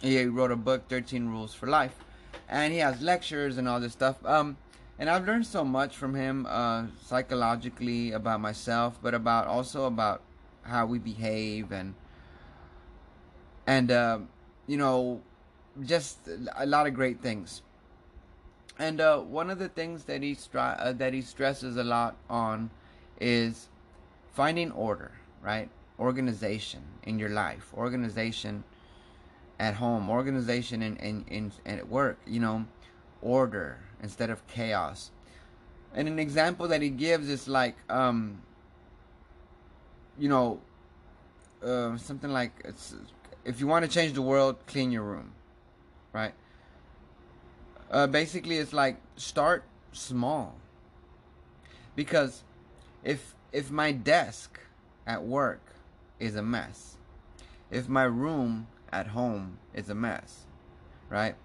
He 0.00 0.24
wrote 0.26 0.52
a 0.52 0.56
book, 0.56 0.88
13 0.88 1.26
Rules 1.26 1.54
for 1.54 1.66
Life, 1.66 2.04
and 2.48 2.72
he 2.72 2.78
has 2.78 3.00
lectures 3.00 3.58
and 3.58 3.68
all 3.68 3.80
this 3.80 3.92
stuff. 3.92 4.24
Um, 4.24 4.56
and 4.98 5.10
I've 5.10 5.26
learned 5.26 5.46
so 5.46 5.64
much 5.64 5.96
from 5.96 6.14
him 6.14 6.46
uh, 6.48 6.86
psychologically 7.04 8.12
about 8.12 8.40
myself, 8.40 8.98
but 9.02 9.14
about 9.14 9.46
also 9.46 9.84
about 9.84 10.22
how 10.62 10.86
we 10.86 10.98
behave 10.98 11.70
and 11.70 11.94
and 13.66 13.90
uh, 13.90 14.18
you 14.66 14.76
know 14.76 15.20
just 15.84 16.18
a 16.56 16.66
lot 16.66 16.86
of 16.86 16.94
great 16.94 17.20
things. 17.20 17.62
And 18.78 19.00
uh, 19.00 19.20
one 19.20 19.50
of 19.50 19.58
the 19.58 19.68
things 19.68 20.04
that 20.04 20.22
he 20.22 20.34
stri- 20.34 20.76
uh, 20.78 20.92
that 20.92 21.12
he 21.12 21.22
stresses 21.22 21.76
a 21.76 21.84
lot 21.84 22.16
on 22.28 22.70
is 23.20 23.68
finding 24.32 24.70
order, 24.72 25.12
right? 25.42 25.68
Organization 25.98 26.82
in 27.02 27.18
your 27.18 27.30
life, 27.30 27.72
organization 27.74 28.64
at 29.58 29.74
home, 29.74 30.10
organization 30.10 30.82
and, 30.82 30.98
in, 30.98 31.24
in 31.28 31.52
at 31.64 31.88
work, 31.88 32.18
you 32.26 32.40
know, 32.40 32.66
order 33.22 33.78
instead 34.02 34.30
of 34.30 34.46
chaos. 34.46 35.10
And 35.94 36.08
an 36.08 36.18
example 36.18 36.68
that 36.68 36.82
he 36.82 36.90
gives 36.90 37.28
is 37.28 37.48
like, 37.48 37.76
um, 37.90 38.42
you 40.18 40.28
know, 40.28 40.60
uh, 41.64 41.96
something 41.96 42.30
like 42.30 42.52
if 43.44 43.60
you 43.60 43.66
want 43.66 43.84
to 43.84 43.90
change 43.90 44.12
the 44.12 44.22
world, 44.22 44.56
clean 44.66 44.90
your 44.90 45.02
room, 45.02 45.32
right? 46.12 46.34
Uh, 47.90 48.06
basically, 48.06 48.58
it's 48.58 48.72
like 48.72 48.98
start 49.16 49.64
small. 49.92 50.56
Because 51.94 52.42
if 53.02 53.34
if 53.52 53.70
my 53.70 53.92
desk 53.92 54.60
at 55.06 55.24
work 55.24 55.62
is 56.18 56.36
a 56.36 56.42
mess, 56.42 56.96
if 57.70 57.88
my 57.88 58.02
room 58.02 58.66
at 59.00 59.08
home 59.08 59.58
is 59.74 59.88
a 59.88 59.94
mess, 59.94 60.46
right? 61.08 61.36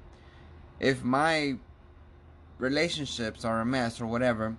If 0.80 1.04
my 1.04 1.58
relationships 2.58 3.46
are 3.46 3.62
a 3.62 3.66
mess 3.66 4.02
or 4.02 4.08
whatever, 4.08 4.58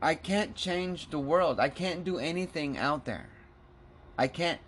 I 0.00 0.14
can't 0.14 0.54
change 0.54 1.10
the 1.10 1.18
world. 1.18 1.60
I 1.60 1.68
can't 1.68 2.04
do 2.04 2.18
anything 2.18 2.78
out 2.78 3.04
there. 3.04 3.28
I 4.18 4.28
can't 4.28 4.60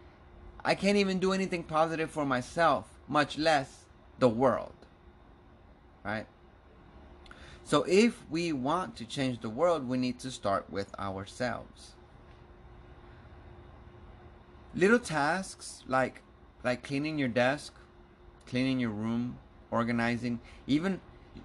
I 0.65 0.75
can't 0.75 0.97
even 0.97 1.19
do 1.19 1.33
anything 1.33 1.63
positive 1.63 2.11
for 2.11 2.25
myself, 2.25 2.87
much 3.07 3.37
less 3.37 3.85
the 4.19 4.29
world 4.29 4.85
right? 6.05 6.27
So 7.65 7.85
if 7.89 8.23
we 8.31 8.53
want 8.53 8.95
to 8.97 9.05
change 9.07 9.41
the 9.41 9.49
world, 9.49 9.89
we 9.89 9.97
need 9.97 10.21
to 10.21 10.31
start 10.31 10.71
with 10.71 10.95
ourselves. 10.99 11.95
Little 14.75 14.99
tasks 14.99 15.83
like 15.89 16.23
like 16.65 16.83
cleaning 16.83 17.19
your 17.19 17.29
desk, 17.29 17.75
cleaning 18.47 18.81
your 18.81 18.91
room, 18.91 19.39
organizing, 19.71 20.41
even 20.67 21.01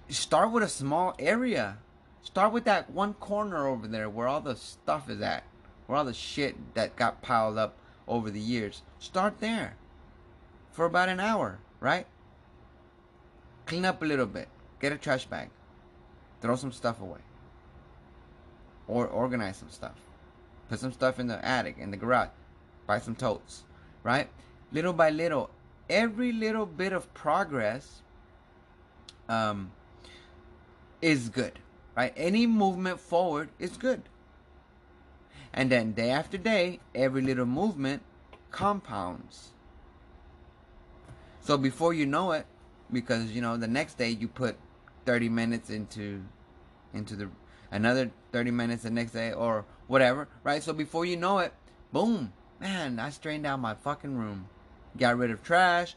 start 0.08 0.50
with 0.50 0.62
a 0.62 0.68
small 0.68 1.14
area. 1.18 1.78
Start 2.22 2.52
with 2.52 2.64
that 2.64 2.90
one 2.90 3.14
corner 3.14 3.66
over 3.66 3.86
there 3.86 4.08
where 4.08 4.28
all 4.28 4.40
the 4.40 4.56
stuff 4.56 5.08
is 5.08 5.20
at, 5.20 5.44
where 5.86 5.98
all 5.98 6.04
the 6.04 6.14
shit 6.14 6.74
that 6.74 6.96
got 6.96 7.22
piled 7.22 7.58
up 7.58 7.76
over 8.08 8.30
the 8.30 8.40
years. 8.40 8.82
Start 8.98 9.40
there 9.40 9.76
for 10.72 10.84
about 10.84 11.08
an 11.08 11.20
hour, 11.20 11.58
right? 11.78 12.06
Clean 13.66 13.84
up 13.84 14.02
a 14.02 14.06
little 14.06 14.26
bit. 14.26 14.48
Get 14.80 14.92
a 14.92 14.98
trash 14.98 15.26
bag. 15.26 15.50
Throw 16.40 16.56
some 16.56 16.72
stuff 16.72 17.00
away. 17.00 17.20
Or 18.88 19.06
organize 19.06 19.58
some 19.58 19.70
stuff. 19.70 19.94
Put 20.68 20.80
some 20.80 20.92
stuff 20.92 21.20
in 21.20 21.26
the 21.26 21.44
attic, 21.44 21.76
in 21.78 21.90
the 21.90 21.96
garage. 21.96 22.30
Buy 22.86 22.98
some 22.98 23.14
totes. 23.14 23.64
Right? 24.02 24.28
Little 24.72 24.92
by 24.92 25.10
little. 25.10 25.50
Every 25.88 26.32
little 26.32 26.66
bit 26.66 26.92
of 26.92 27.12
progress 27.14 28.02
um, 29.28 29.72
is 31.02 31.28
good. 31.28 31.58
Right? 31.96 32.12
Any 32.16 32.46
movement 32.46 33.00
forward 33.00 33.48
is 33.58 33.76
good. 33.76 34.02
And 35.52 35.70
then 35.70 35.92
day 35.92 36.10
after 36.10 36.38
day, 36.38 36.80
every 36.94 37.22
little 37.22 37.46
movement 37.46 38.02
compounds. 38.50 39.50
So 41.40 41.58
before 41.58 41.92
you 41.92 42.06
know 42.06 42.32
it, 42.32 42.46
because 42.92 43.32
you 43.32 43.40
know 43.40 43.56
the 43.56 43.66
next 43.66 43.98
day 43.98 44.10
you 44.10 44.28
put 44.28 44.56
30 45.06 45.28
minutes 45.28 45.70
into 45.70 46.22
into 46.92 47.16
the 47.16 47.28
another 47.70 48.10
30 48.32 48.50
minutes 48.50 48.82
the 48.82 48.90
next 48.90 49.12
day 49.12 49.32
or 49.32 49.64
whatever, 49.86 50.28
right? 50.44 50.62
So 50.62 50.72
before 50.72 51.04
you 51.04 51.16
know 51.16 51.38
it, 51.38 51.52
boom, 51.92 52.32
man, 52.60 52.98
I 52.98 53.10
strained 53.10 53.46
out 53.46 53.60
my 53.60 53.74
fucking 53.74 54.16
room. 54.16 54.48
Got 54.96 55.18
rid 55.18 55.30
of 55.30 55.42
trash, 55.42 55.94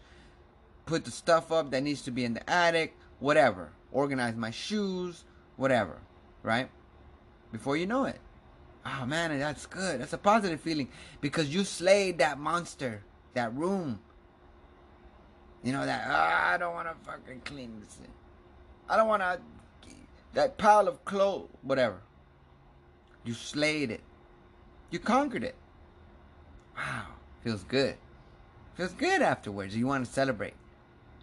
put 0.86 1.06
the 1.06 1.12
stuff 1.12 1.52
up 1.52 1.72
that 1.72 1.82
needs 1.82 2.02
to 2.04 2.12
be 2.12 2.26
in 2.26 2.34
the 2.34 2.50
attic, 2.50 2.96
whatever. 3.20 3.72
Organize 3.92 4.36
my 4.36 4.52
shoes, 4.52 5.24
whatever, 5.56 5.98
right? 6.42 6.70
Before 7.52 7.78
you 7.78 7.86
know 7.86 8.06
it. 8.06 8.20
Oh 8.86 9.06
man, 9.06 9.38
that's 9.40 9.66
good. 9.66 10.02
That's 10.02 10.14
a 10.14 10.18
positive 10.18 10.60
feeling 10.60 10.90
because 11.22 11.54
you 11.54 11.64
slayed 11.64 12.18
that 12.18 12.40
monster, 12.40 13.04
that 13.34 13.56
room. 13.56 14.00
You 15.64 15.72
know 15.72 15.86
that 15.86 16.06
oh, 16.08 16.52
I 16.54 16.58
don't 16.58 16.74
want 16.74 16.89
to 16.89 17.10
fucking 17.10 17.41
clean 17.46 17.80
this 17.80 17.94
thing. 17.94 18.12
I 18.89 18.98
don't 18.98 19.08
want 19.08 19.22
to 19.22 19.39
that 20.34 20.58
pile 20.58 20.88
of 20.88 21.06
clothes, 21.06 21.50
whatever. 21.62 22.02
You 23.24 23.34
slayed 23.34 23.91
it. 23.91 24.02
You 24.89 25.00
conquered 25.00 25.44
it. 25.44 25.56
Wow, 26.76 27.06
feels 27.44 27.64
good. 27.64 27.96
Feels 28.76 28.93
good 28.93 29.21
afterwards. 29.21 29.76
You 29.76 29.88
want 29.88 30.05
to 30.05 30.11
celebrate. 30.11 30.55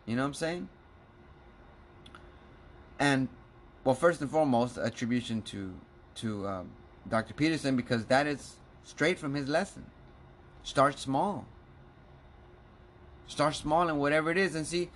You 0.07 0.17
know 0.17 0.23
what 0.23 0.29
I'm 0.29 0.35
saying? 0.35 0.69
And 2.99 3.29
well, 3.85 3.95
first 3.95 4.21
and 4.21 4.31
foremost, 4.31 4.79
attribution 4.79 5.43
to 5.43 5.75
to 6.17 6.47
um, 6.47 6.71
Dr. 7.09 7.35
Peterson 7.35 7.77
because 7.77 8.05
that 8.07 8.27
is 8.27 8.57
straight 8.85 9.19
from 9.19 9.35
his 9.35 9.49
lesson. 9.49 9.87
Start 10.63 10.99
small. 10.99 11.47
Start 13.27 13.55
small 13.55 13.89
and 13.89 13.99
whatever 13.99 14.31
it 14.31 14.37
is, 14.37 14.55
and 14.55 14.67
see. 14.67 14.91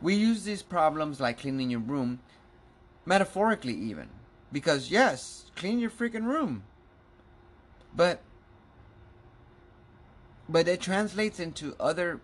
We 0.00 0.14
use 0.14 0.44
these 0.44 0.62
problems 0.62 1.20
like 1.20 1.40
cleaning 1.40 1.68
your 1.68 1.80
room, 1.80 2.20
metaphorically 3.04 3.74
even, 3.74 4.08
because 4.50 4.90
yes, 4.90 5.50
clean 5.54 5.78
your 5.78 5.90
freaking 5.90 6.24
room. 6.24 6.62
But 7.94 8.22
but 10.50 10.66
it 10.66 10.80
translates 10.80 11.38
into 11.38 11.76
other 11.78 12.20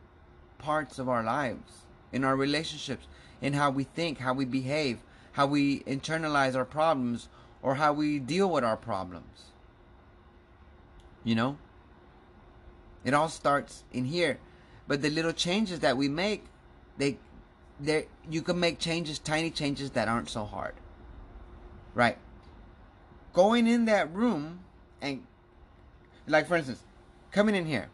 parts 0.59 0.99
of 0.99 1.09
our 1.09 1.22
lives, 1.22 1.87
in 2.12 2.24
our 2.24 2.35
relationships, 2.35 3.07
in 3.41 3.53
how 3.53 3.70
we 3.70 3.85
think, 3.85 4.18
how 4.18 4.35
we 4.35 4.45
behave, 4.45 4.99
how 5.33 5.47
we 5.47 5.81
internalize 5.81 6.57
our 6.57 6.64
problems, 6.64 7.29
or 7.62 7.77
how 7.77 7.93
we 7.93 8.18
deal 8.18 8.51
with 8.51 8.64
our 8.64 8.77
problems. 8.77 9.53
You 11.22 11.37
know? 11.37 11.59
It 13.05 13.14
all 13.14 13.29
starts 13.29 13.85
in 13.93 14.07
here. 14.07 14.39
But 14.89 15.03
the 15.03 15.11
little 15.11 15.33
changes 15.33 15.81
that 15.81 15.97
we 15.97 16.09
make, 16.09 16.45
they 16.99 17.18
they 17.79 18.09
you 18.29 18.43
can 18.43 18.59
make 18.59 18.79
changes, 18.79 19.18
tiny 19.18 19.51
changes 19.51 19.91
that 19.93 20.09
aren't 20.09 20.31
so 20.31 20.45
hard. 20.45 20.74
Right? 21.95 22.18
Going 23.33 23.66
in 23.66 23.85
that 23.85 24.12
room 24.12 24.61
and 25.01 25.24
like 26.27 26.49
for 26.49 26.57
instance, 26.57 26.83
coming 27.31 27.55
in 27.55 27.66
here. 27.66 27.89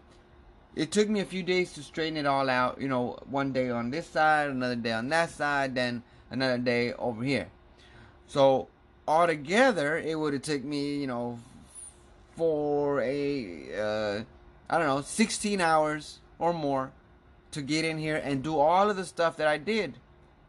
It 0.75 0.91
took 0.91 1.09
me 1.09 1.21
a 1.21 1.25
few 1.25 1.43
days 1.43 1.73
to 1.75 1.83
straighten 1.83 2.17
it 2.17 2.27
all 2.27 2.49
out, 2.49 2.81
you 2.81 2.89
know, 2.89 3.19
one 3.29 3.53
day 3.53 3.69
on 3.71 3.91
this 3.91 4.07
side, 4.07 4.49
another 4.49 4.77
day 4.77 4.93
on 4.93 5.09
that 5.11 5.31
side, 5.31 5.75
then 5.75 6.03
another 6.31 6.59
day 6.59 6.95
over 6.95 7.23
here. 7.23 7.49
So 8.27 8.69
altogether 9.07 9.99
it 9.99 10.19
would 10.19 10.33
have 10.33 10.43
taken 10.43 10.71
me, 10.71 10.97
you 10.97 11.07
know, 11.07 11.39
for 12.37 13.03
a 13.03 13.69
uh, 13.79 14.23
I 14.71 14.79
don't 14.79 14.87
know, 14.87 15.03
16 15.03 15.61
hours 15.61 16.21
or 16.39 16.55
more 16.55 16.93
to 17.51 17.61
get 17.61 17.85
in 17.85 17.99
here 17.99 18.17
and 18.17 18.43
do 18.43 18.59
all 18.59 18.89
of 18.89 18.97
the 18.97 19.05
stuff 19.05 19.37
that 19.37 19.47
I 19.47 19.59
did 19.59 19.99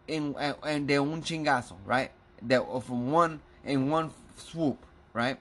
in 0.07 0.35
and 0.37 0.87
de 0.87 0.97
un 0.97 1.21
chingazo, 1.21 1.75
right? 1.85 2.11
That 2.43 2.63
from 2.83 3.11
one 3.11 3.41
in 3.65 3.89
one 3.89 4.11
swoop, 4.37 4.85
right? 5.11 5.37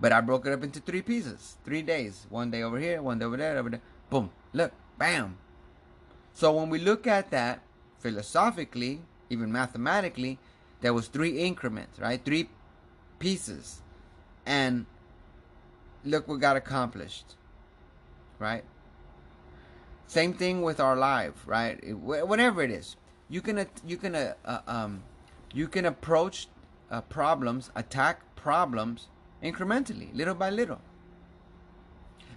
But 0.00 0.12
I 0.12 0.20
broke 0.20 0.46
it 0.46 0.52
up 0.52 0.62
into 0.62 0.80
three 0.80 1.02
pieces, 1.02 1.56
three 1.64 1.82
days. 1.82 2.26
One 2.30 2.50
day 2.50 2.62
over 2.62 2.78
here, 2.78 3.02
one 3.02 3.18
day 3.18 3.24
over 3.24 3.36
there, 3.36 3.58
over 3.58 3.70
there. 3.70 3.80
Boom. 4.10 4.30
Look, 4.52 4.72
bam. 4.96 5.38
So 6.32 6.52
when 6.52 6.70
we 6.70 6.78
look 6.78 7.06
at 7.06 7.30
that 7.30 7.62
philosophically, 7.98 9.00
even 9.28 9.50
mathematically, 9.50 10.38
there 10.80 10.94
was 10.94 11.08
three 11.08 11.38
increments, 11.40 11.98
right? 11.98 12.24
Three 12.24 12.48
pieces. 13.18 13.82
And 14.46 14.86
look 16.04 16.28
what 16.28 16.40
got 16.40 16.56
accomplished, 16.56 17.34
right? 18.38 18.64
Same 20.06 20.32
thing 20.32 20.62
with 20.62 20.80
our 20.80 20.96
life, 20.96 21.34
right? 21.44 21.94
Whatever 21.94 22.62
it 22.62 22.70
is, 22.70 22.96
you 23.28 23.42
can 23.42 23.66
you 23.86 23.96
can 23.98 24.14
uh, 24.14 24.34
uh, 24.44 24.60
um, 24.66 25.02
you 25.52 25.68
can 25.68 25.84
approach 25.84 26.48
uh, 26.90 27.02
problems, 27.02 27.70
attack 27.74 28.22
problems 28.36 29.08
incrementally, 29.42 30.14
little 30.14 30.34
by 30.34 30.50
little. 30.50 30.80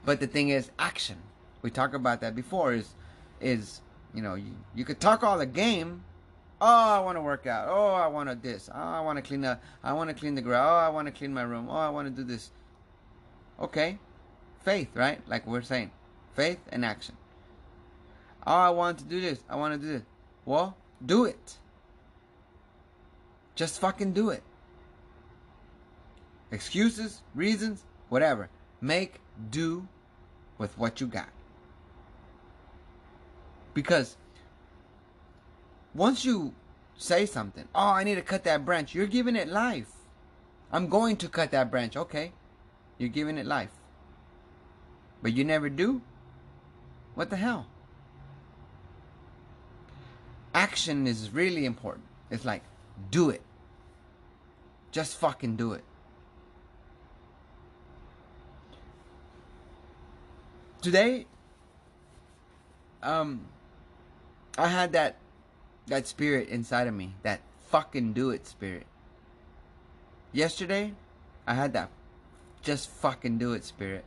But 0.06 0.20
the 0.20 0.28
thing 0.28 0.50
is, 0.50 0.72
action. 0.80 1.18
We 1.62 1.70
talked 1.70 1.94
about 1.94 2.22
that 2.22 2.36
before. 2.36 2.74
Is 2.74 2.94
is 3.40 3.82
you 4.14 4.22
know 4.22 4.36
you, 4.36 4.52
you 4.76 4.86
could 4.86 5.00
talk 5.00 5.24
all 5.24 5.38
the 5.38 5.46
game. 5.46 6.04
Oh, 6.60 6.66
I 6.66 7.00
want 7.00 7.18
to 7.18 7.22
work 7.22 7.48
out. 7.48 7.68
Oh, 7.70 7.94
I 7.94 8.08
want 8.08 8.30
to 8.30 8.36
this. 8.36 8.70
Oh, 8.74 8.80
I 8.80 9.02
want 9.02 9.18
to 9.18 9.22
clean 9.22 9.44
up. 9.46 9.62
I 9.84 9.94
want 9.94 10.10
to 10.10 10.16
clean 10.16 10.36
the 10.36 10.42
ground. 10.42 10.68
Oh, 10.70 10.76
I 10.76 10.90
want 10.90 11.08
to 11.08 11.12
clean 11.12 11.34
my 11.34 11.42
room. 11.44 11.68
Oh, 11.70 11.76
I 11.76 11.90
want 11.90 12.08
to 12.08 12.22
do 12.22 12.28
this. 12.28 12.52
Okay, 13.60 14.00
faith, 14.64 14.90
right? 14.96 15.22
Like 15.28 15.46
we're 15.46 15.62
saying, 15.62 15.92
faith 16.36 16.60
and 16.70 16.84
action. 16.84 17.16
Oh, 18.46 18.54
I 18.54 18.70
want 18.72 18.98
to 19.00 19.04
do 19.04 19.22
this. 19.22 19.44
I 19.50 19.56
want 19.56 19.80
to 19.80 19.80
do 19.80 19.94
this. 19.94 20.04
Well, 20.46 20.76
do 21.06 21.26
it. 21.26 21.58
Just 23.54 23.80
fucking 23.80 24.14
do 24.14 24.30
it 24.30 24.42
excuses, 26.52 27.22
reasons, 27.34 27.84
whatever. 28.10 28.50
Make 28.82 29.20
do 29.50 29.88
with 30.58 30.78
what 30.78 31.02
you 31.02 31.08
got. 31.08 31.30
Because 33.74 34.18
once 35.94 36.26
you 36.26 36.54
say 36.98 37.26
something, 37.26 37.68
oh, 37.74 37.90
I 37.90 38.04
need 38.04 38.16
to 38.16 38.22
cut 38.22 38.44
that 38.44 38.66
branch, 38.66 38.94
you're 38.94 39.08
giving 39.08 39.36
it 39.36 39.48
life. 39.48 39.92
I'm 40.72 40.88
going 40.88 41.18
to 41.18 41.28
cut 41.28 41.52
that 41.52 41.70
branch. 41.70 41.98
Okay. 41.98 42.32
You're 42.98 43.10
giving 43.10 43.38
it 43.38 43.46
life. 43.46 43.72
But 45.22 45.34
you 45.34 45.44
never 45.44 45.70
do? 45.70 46.02
What 47.16 47.30
the 47.30 47.36
hell? 47.36 47.68
Action 50.54 51.08
is 51.08 51.32
really 51.32 51.66
important. 51.66 52.06
It's 52.30 52.46
like, 52.46 52.64
do 53.10 53.30
it. 53.30 53.42
Just 54.92 55.18
fucking 55.18 55.56
do 55.56 55.74
it. 55.74 55.84
Today 60.82 61.26
um 63.04 63.42
I 64.58 64.68
had 64.68 64.94
that 64.94 65.16
that 65.88 66.08
spirit 66.08 66.50
inside 66.50 66.88
of 66.88 66.94
me, 66.94 67.16
that 67.24 67.42
fucking 67.70 68.14
do 68.14 68.30
it 68.30 68.48
spirit. 68.48 68.86
Yesterday, 70.32 70.94
I 71.48 71.54
had 71.54 71.74
that 71.74 71.90
just 72.62 72.90
fucking 72.90 73.38
do 73.38 73.54
it 73.54 73.66
spirit. 73.66 74.06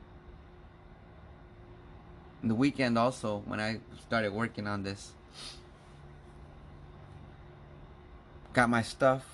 And 2.41 2.51
the 2.51 2.55
weekend 2.55 2.99
also 2.99 3.43
when 3.47 3.61
I 3.61 3.81
started 4.07 4.33
working 4.33 4.66
on 4.66 4.83
this. 4.83 5.12
Got 8.53 8.70
my 8.70 8.83
stuff, 8.83 9.25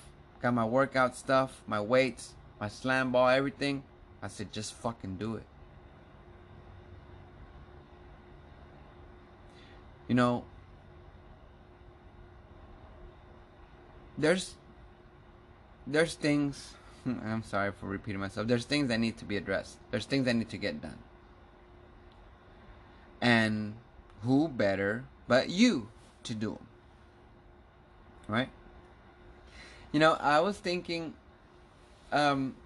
got 0.41 0.53
my 0.53 0.65
workout 0.65 1.15
stuff, 1.15 1.61
my 1.67 1.79
weights, 1.79 2.33
my 2.59 2.67
slam 2.67 3.11
ball, 3.11 3.29
everything. 3.29 3.83
I 4.21 4.27
said 4.27 4.51
just 4.51 4.73
fucking 4.73 5.17
do 5.17 5.35
it. 5.35 5.50
You 10.11 10.15
know, 10.15 10.43
there's 14.17 14.55
there's 15.87 16.15
things 16.15 16.73
I'm 17.05 17.43
sorry 17.43 17.71
for 17.71 17.85
repeating 17.85 18.19
myself. 18.19 18.45
There's 18.45 18.65
things 18.65 18.89
that 18.89 18.99
need 18.99 19.17
to 19.19 19.25
be 19.25 19.37
addressed. 19.37 19.77
There's 19.89 20.03
things 20.03 20.25
that 20.25 20.33
need 20.33 20.49
to 20.49 20.57
get 20.57 20.81
done. 20.81 20.97
And 23.21 23.75
who 24.23 24.49
better 24.49 25.05
but 25.29 25.49
you 25.49 25.87
to 26.23 26.35
do 26.35 26.55
them? 26.55 26.67
Right? 28.27 28.49
You 29.93 30.01
know, 30.01 30.17
I 30.19 30.41
was 30.41 30.57
thinking 30.57 31.13
um 32.11 32.57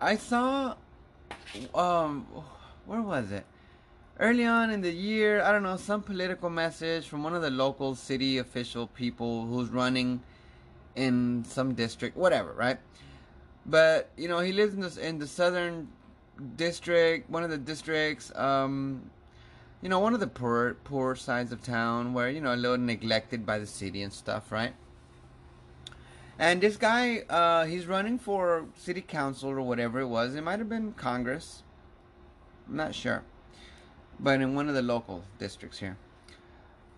I 0.00 0.14
saw 0.14 0.76
um 1.74 2.24
where 2.86 3.02
was 3.02 3.32
it? 3.32 3.44
Early 4.20 4.44
on 4.44 4.70
in 4.70 4.80
the 4.80 4.92
year, 4.92 5.42
I 5.42 5.52
don't 5.52 5.62
know, 5.62 5.76
some 5.76 6.02
political 6.02 6.50
message 6.50 7.08
from 7.08 7.22
one 7.22 7.34
of 7.34 7.42
the 7.42 7.50
local 7.50 7.94
city 7.94 8.38
official 8.38 8.86
people 8.86 9.46
who's 9.46 9.68
running 9.68 10.22
in 10.94 11.44
some 11.44 11.74
district, 11.74 12.16
whatever, 12.16 12.52
right? 12.52 12.78
But 13.66 14.10
you 14.16 14.28
know, 14.28 14.40
he 14.40 14.52
lives 14.52 14.74
in 14.74 14.80
the 14.80 15.08
in 15.08 15.18
the 15.18 15.26
southern 15.26 15.88
district, 16.56 17.30
one 17.30 17.42
of 17.42 17.50
the 17.50 17.58
districts, 17.58 18.32
um, 18.36 19.10
you 19.82 19.88
know, 19.88 19.98
one 19.98 20.14
of 20.14 20.20
the 20.20 20.26
poor 20.26 20.74
poor 20.84 21.16
sides 21.16 21.50
of 21.50 21.62
town 21.62 22.12
where 22.12 22.30
you 22.30 22.40
know 22.40 22.54
a 22.54 22.56
little 22.56 22.78
neglected 22.78 23.44
by 23.46 23.58
the 23.58 23.66
city 23.66 24.02
and 24.02 24.12
stuff, 24.12 24.52
right? 24.52 24.74
And 26.38 26.60
this 26.60 26.76
guy, 26.76 27.20
uh, 27.30 27.64
he's 27.64 27.86
running 27.86 28.18
for 28.18 28.66
city 28.76 29.00
council 29.00 29.50
or 29.50 29.62
whatever 29.62 30.00
it 30.00 30.08
was. 30.08 30.34
It 30.34 30.42
might 30.42 30.58
have 30.58 30.68
been 30.68 30.92
Congress. 30.92 31.62
I'm 32.68 32.76
not 32.76 32.94
sure 32.94 33.22
but 34.20 34.40
in 34.40 34.54
one 34.54 34.68
of 34.68 34.74
the 34.74 34.82
local 34.82 35.24
districts 35.38 35.78
here. 35.78 35.96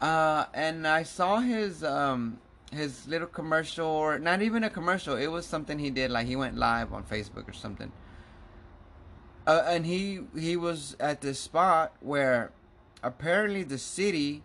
Uh, 0.01 0.45
and 0.53 0.87
I 0.87 1.03
saw 1.03 1.41
his 1.41 1.83
um, 1.83 2.39
his 2.71 3.07
little 3.07 3.27
commercial, 3.27 3.87
or 3.87 4.19
not 4.19 4.43
even 4.43 4.65
a 4.65 4.71
commercial. 4.71 5.17
It 5.17 5.29
was 5.29 5.47
something 5.47 5.79
he 5.79 5.91
did, 5.91 6.11
like 6.11 6.27
he 6.27 6.37
went 6.37 6.57
live 6.57 6.93
on 6.93 7.05
Facebook 7.05 7.49
or 7.49 7.53
something. 7.53 7.93
Uh, 9.47 9.63
and 9.67 9.87
he 9.87 10.21
he 10.39 10.57
was 10.57 10.97
at 10.99 11.21
this 11.21 11.39
spot 11.39 11.95
where 12.01 12.53
apparently 13.03 13.63
the 13.63 13.79
city 13.79 14.43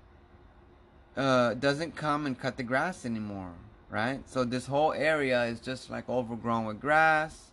uh, 1.18 1.56
doesn't 1.56 1.96
come 1.96 2.26
and 2.26 2.40
cut 2.40 2.56
the 2.58 2.64
grass 2.64 3.06
anymore, 3.06 3.54
right? 3.90 4.22
So 4.30 4.44
this 4.44 4.68
whole 4.68 4.94
area 4.94 5.44
is 5.46 5.60
just 5.60 5.90
like 5.90 6.08
overgrown 6.08 6.66
with 6.66 6.80
grass, 6.80 7.52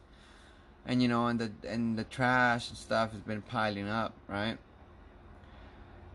and 0.87 1.03
you 1.03 1.09
know, 1.09 1.27
and 1.27 1.41
the 1.41 1.51
and 1.67 1.99
the 1.99 2.05
trash 2.05 2.69
and 2.69 2.79
stuff 2.79 3.13
has 3.13 3.23
been 3.23 3.43
piling 3.43 3.89
up, 3.89 4.13
right? 4.29 4.59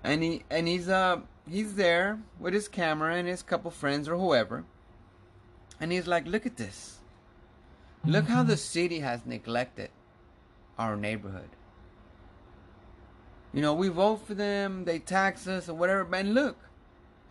And 0.04 0.22
he 0.22 0.44
and 0.50 0.68
he's 0.68 0.90
uh 0.90 1.22
he's 1.50 1.76
there 1.76 2.20
with 2.40 2.54
his 2.54 2.68
camera 2.68 3.16
and 3.16 3.28
his 3.28 3.42
couple 3.42 3.72
friends 3.72 4.08
or 4.08 4.18
whoever. 4.18 4.66
And 5.80 5.92
he's 5.92 6.08
like 6.08 6.28
look 6.28 6.46
at 6.46 6.58
this. 6.58 7.00
Look 8.06 8.28
how 8.28 8.44
the 8.44 8.58
city 8.58 9.00
has 9.00 9.26
neglected 9.26 9.90
our 10.78 10.98
neighborhood. 10.98 11.50
You 13.54 13.62
know 13.62 13.74
we 13.74 13.88
vote 13.88 14.28
for 14.28 14.34
them 14.34 14.86
they 14.86 15.00
tax 15.00 15.48
us 15.48 15.70
or 15.70 15.74
whatever 15.74 16.04
but 16.04 16.26
look 16.26 16.58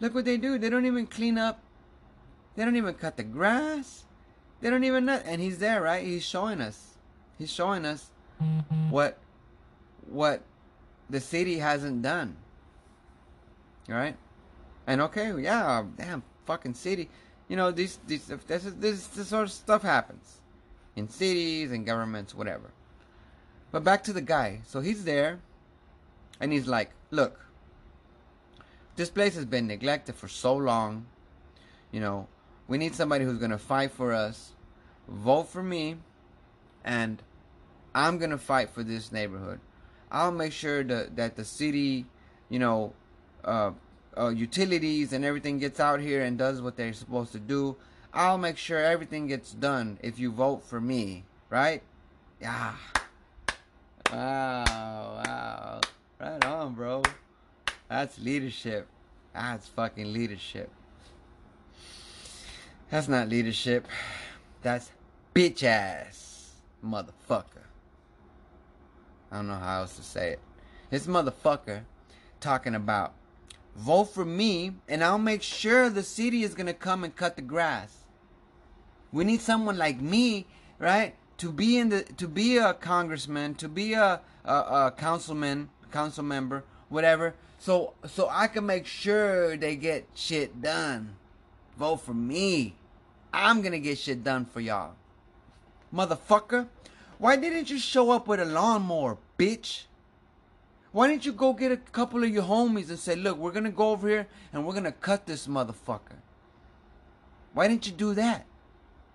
look 0.00 0.14
what 0.14 0.24
they 0.24 0.38
do. 0.38 0.58
They 0.58 0.70
don't 0.70 0.86
even 0.86 1.06
clean 1.06 1.36
up. 1.36 1.60
They 2.56 2.64
don't 2.64 2.76
even 2.76 2.94
cut 2.94 3.16
the 3.16 3.22
grass. 3.22 4.04
They 4.60 4.70
don't 4.70 4.84
even 4.84 5.04
know 5.04 5.20
and 5.24 5.42
he's 5.42 5.58
there 5.58 5.82
right? 5.82 6.04
He's 6.04 6.24
showing 6.24 6.60
us. 6.62 6.96
He's 7.38 7.52
showing 7.52 7.84
us 7.84 8.10
what 8.88 9.18
what 10.08 10.42
the 11.10 11.20
city 11.20 11.58
hasn't 11.58 12.00
done 12.00 12.36
right? 13.88 14.16
And 14.86 15.00
okay, 15.02 15.32
yeah, 15.40 15.84
damn, 15.96 16.22
fucking 16.46 16.74
city. 16.74 17.08
You 17.48 17.56
know, 17.56 17.70
these, 17.70 17.98
these, 18.06 18.26
this, 18.26 18.64
this, 18.64 19.06
this 19.08 19.28
sort 19.28 19.44
of 19.44 19.52
stuff 19.52 19.82
happens 19.82 20.40
in 20.96 21.08
cities 21.08 21.70
and 21.70 21.86
governments, 21.86 22.34
whatever. 22.34 22.70
But 23.70 23.84
back 23.84 24.04
to 24.04 24.12
the 24.12 24.20
guy. 24.20 24.60
So 24.66 24.80
he's 24.80 25.04
there, 25.04 25.40
and 26.40 26.52
he's 26.52 26.66
like, 26.66 26.90
"Look, 27.10 27.40
this 28.96 29.08
place 29.08 29.34
has 29.34 29.46
been 29.46 29.66
neglected 29.66 30.14
for 30.14 30.28
so 30.28 30.54
long. 30.54 31.06
You 31.90 32.00
know, 32.00 32.28
we 32.68 32.78
need 32.78 32.94
somebody 32.94 33.24
who's 33.24 33.38
gonna 33.38 33.58
fight 33.58 33.92
for 33.92 34.12
us. 34.12 34.52
Vote 35.08 35.48
for 35.48 35.62
me, 35.62 35.96
and 36.84 37.22
I'm 37.94 38.18
gonna 38.18 38.38
fight 38.38 38.70
for 38.70 38.82
this 38.82 39.10
neighborhood. 39.10 39.60
I'll 40.10 40.32
make 40.32 40.52
sure 40.52 40.84
that 40.84 41.16
that 41.16 41.36
the 41.36 41.44
city, 41.44 42.04
you 42.50 42.58
know, 42.58 42.92
uh, 43.44 43.72
uh, 44.16 44.28
utilities 44.28 45.12
and 45.12 45.24
everything 45.24 45.58
gets 45.58 45.80
out 45.80 46.00
here 46.00 46.22
and 46.22 46.38
does 46.38 46.60
what 46.60 46.76
they're 46.76 46.92
supposed 46.92 47.32
to 47.32 47.38
do. 47.38 47.76
I'll 48.12 48.38
make 48.38 48.58
sure 48.58 48.78
everything 48.78 49.26
gets 49.26 49.52
done 49.52 49.98
if 50.02 50.18
you 50.18 50.30
vote 50.30 50.62
for 50.62 50.80
me, 50.80 51.24
right? 51.48 51.82
Yeah. 52.40 52.74
Wow, 54.12 55.22
wow. 55.24 55.80
Right 56.20 56.44
on, 56.44 56.74
bro. 56.74 57.02
That's 57.88 58.18
leadership. 58.18 58.86
That's 59.32 59.66
fucking 59.68 60.12
leadership. 60.12 60.70
That's 62.90 63.08
not 63.08 63.28
leadership. 63.28 63.86
That's 64.60 64.90
bitch 65.34 65.62
ass 65.62 66.50
motherfucker. 66.84 67.64
I 69.30 69.36
don't 69.36 69.46
know 69.46 69.54
how 69.54 69.80
else 69.80 69.96
to 69.96 70.02
say 70.02 70.32
it. 70.32 70.40
This 70.90 71.06
motherfucker 71.06 71.84
talking 72.40 72.74
about 72.74 73.14
vote 73.76 74.04
for 74.04 74.24
me 74.24 74.74
and 74.88 75.02
I'll 75.02 75.18
make 75.18 75.42
sure 75.42 75.88
the 75.88 76.02
city 76.02 76.42
is 76.42 76.54
gonna 76.54 76.74
come 76.74 77.04
and 77.04 77.14
cut 77.14 77.36
the 77.36 77.42
grass. 77.42 77.98
We 79.12 79.24
need 79.24 79.40
someone 79.40 79.76
like 79.76 80.00
me, 80.00 80.46
right? 80.78 81.14
To 81.38 81.52
be 81.52 81.78
in 81.78 81.88
the 81.90 82.02
to 82.02 82.28
be 82.28 82.58
a 82.58 82.74
congressman, 82.74 83.54
to 83.56 83.68
be 83.68 83.94
a, 83.94 84.20
a, 84.44 84.52
a 84.52 84.94
councilman, 84.96 85.70
council 85.90 86.24
member, 86.24 86.64
whatever. 86.88 87.34
So 87.58 87.94
so 88.06 88.28
I 88.30 88.46
can 88.46 88.66
make 88.66 88.86
sure 88.86 89.56
they 89.56 89.76
get 89.76 90.06
shit 90.14 90.62
done. 90.62 91.16
Vote 91.78 91.98
for 91.98 92.14
me. 92.14 92.76
I'm 93.32 93.62
gonna 93.62 93.78
get 93.78 93.98
shit 93.98 94.22
done 94.22 94.44
for 94.44 94.60
y'all. 94.60 94.94
Motherfucker. 95.92 96.68
Why 97.18 97.36
didn't 97.36 97.70
you 97.70 97.78
show 97.78 98.10
up 98.10 98.26
with 98.26 98.40
a 98.40 98.44
lawnmower, 98.44 99.16
bitch? 99.38 99.84
Why 100.92 101.08
didn't 101.08 101.24
you 101.24 101.32
go 101.32 101.54
get 101.54 101.72
a 101.72 101.78
couple 101.78 102.22
of 102.22 102.28
your 102.28 102.42
homies 102.42 102.90
and 102.90 102.98
say, 102.98 103.16
look, 103.16 103.38
we're 103.38 103.52
gonna 103.52 103.70
go 103.70 103.90
over 103.90 104.08
here 104.08 104.28
and 104.52 104.66
we're 104.66 104.74
gonna 104.74 104.92
cut 104.92 105.24
this 105.24 105.46
motherfucker? 105.46 106.20
Why 107.54 107.66
didn't 107.66 107.86
you 107.86 107.92
do 107.92 108.12
that? 108.14 108.44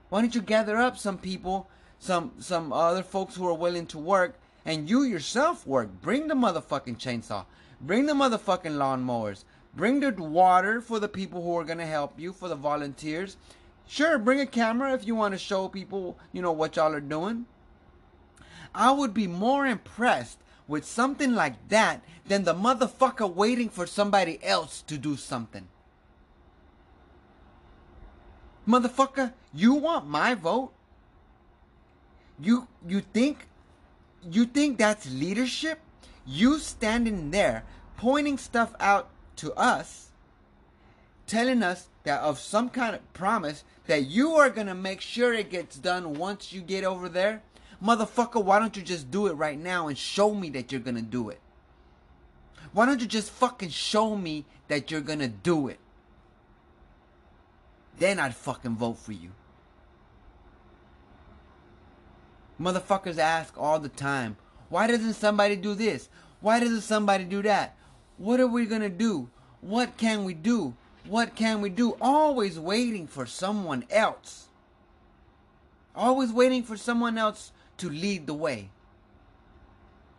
Why 0.10 0.22
don't 0.22 0.34
you 0.34 0.42
gather 0.42 0.78
up 0.78 0.98
some 0.98 1.20
people, 1.20 1.70
some 2.00 2.32
some 2.40 2.74
other 2.74 3.04
folks 3.04 3.36
who 3.36 3.48
are 3.48 3.54
willing 3.54 3.86
to 3.88 4.00
work, 4.00 4.40
and 4.66 4.90
you 4.90 5.04
yourself 5.04 5.68
work? 5.68 6.02
Bring 6.02 6.28
the 6.28 6.34
motherfucking 6.34 6.98
chainsaw. 6.98 7.46
Bring 7.80 8.08
the 8.08 8.14
motherfucking 8.14 8.78
lawnmowers. 8.78 9.44
Bring 9.76 10.00
the 10.00 10.12
water 10.12 10.82
for 10.82 11.00
the 11.00 11.08
people 11.08 11.44
who 11.44 11.56
are 11.58 11.64
gonna 11.64 11.86
help 11.86 12.20
you, 12.20 12.34
for 12.34 12.50
the 12.50 12.56
volunteers. 12.56 13.38
Sure, 13.86 14.18
bring 14.18 14.40
a 14.40 14.48
camera 14.48 14.94
if 14.94 15.06
you 15.06 15.16
want 15.16 15.34
to 15.34 15.38
show 15.38 15.68
people, 15.68 16.18
you 16.34 16.42
know, 16.42 16.52
what 16.52 16.76
y'all 16.76 16.94
are 16.94 17.00
doing. 17.00 17.46
I 18.74 18.92
would 18.92 19.14
be 19.14 19.28
more 19.28 19.68
impressed 19.68 20.40
with 20.68 20.86
something 20.86 21.34
like 21.34 21.70
that 21.70 22.02
than 22.28 22.44
the 22.44 22.54
motherfucker 22.54 23.34
waiting 23.34 23.70
for 23.70 23.88
somebody 23.88 24.40
else 24.44 24.82
to 24.84 24.98
do 24.98 25.16
something. 25.16 25.68
Motherfucker, 28.68 29.34
you 29.54 29.76
want 29.76 30.08
my 30.08 30.34
vote? 30.34 30.74
You 32.40 32.68
you 32.86 33.02
think 33.02 33.48
you 34.30 34.46
think 34.46 34.78
that's 34.78 35.10
leadership? 35.10 35.80
You 36.26 36.60
standing 36.60 37.32
there 37.32 37.64
pointing 37.96 38.38
stuff 38.38 38.76
out 38.80 39.10
to 39.38 39.54
us, 39.54 40.10
telling 41.26 41.64
us 41.64 41.88
that 42.04 42.22
of 42.22 42.40
some 42.40 42.70
kind 42.70 42.94
of 42.96 43.14
promise 43.14 43.64
that 43.88 44.08
you 44.08 44.34
are 44.34 44.50
gonna 44.50 44.76
make 44.76 45.00
sure 45.00 45.34
it 45.34 45.50
gets 45.50 45.78
done 45.78 46.16
once 46.16 46.52
you 46.52 46.62
get 46.62 46.84
over 46.84 47.08
there? 47.08 47.42
Motherfucker, 47.84 48.44
why 48.44 48.60
don't 48.60 48.76
you 48.76 48.82
just 48.82 49.12
do 49.12 49.28
it 49.28 49.34
right 49.34 49.60
now 49.60 49.88
and 49.88 49.98
show 49.98 50.34
me 50.34 50.50
that 50.52 50.72
you're 50.72 50.82
gonna 50.82 51.02
do 51.02 51.30
it? 51.30 51.40
Why 52.74 52.86
don't 52.86 53.00
you 53.00 53.08
just 53.08 53.32
fucking 53.32 53.70
show 53.70 54.16
me 54.16 54.46
that 54.68 54.90
you're 54.90 55.02
gonna 55.02 55.28
do 55.28 55.68
it? 55.68 55.80
Then 58.00 58.20
I'd 58.20 58.36
fucking 58.36 58.76
vote 58.76 58.98
for 58.98 59.12
you. 59.12 59.32
Motherfuckers 62.60 63.18
ask 63.18 63.56
all 63.58 63.80
the 63.80 63.90
time, 63.90 64.38
why 64.70 64.88
doesn't 64.88 65.14
somebody 65.14 65.56
do 65.56 65.76
this? 65.76 66.10
Why 66.42 66.60
doesn't 66.60 66.82
somebody 66.82 67.24
do 67.24 67.42
that? 67.44 67.76
What 68.18 68.40
are 68.40 68.48
we 68.48 68.66
gonna 68.66 68.90
do? 68.90 69.30
What 69.62 69.98
can 69.98 70.24
we 70.24 70.34
do? 70.34 70.76
What 71.08 71.36
can 71.36 71.62
we 71.62 71.70
do? 71.70 71.96
Always 72.02 72.60
waiting 72.60 73.08
for 73.08 73.26
someone 73.26 73.86
else. 73.90 74.48
Always 75.96 76.32
waiting 76.32 76.64
for 76.64 76.78
someone 76.78 77.18
else 77.18 77.52
to 77.78 77.90
lead 77.90 78.28
the 78.28 78.34
way. 78.34 78.70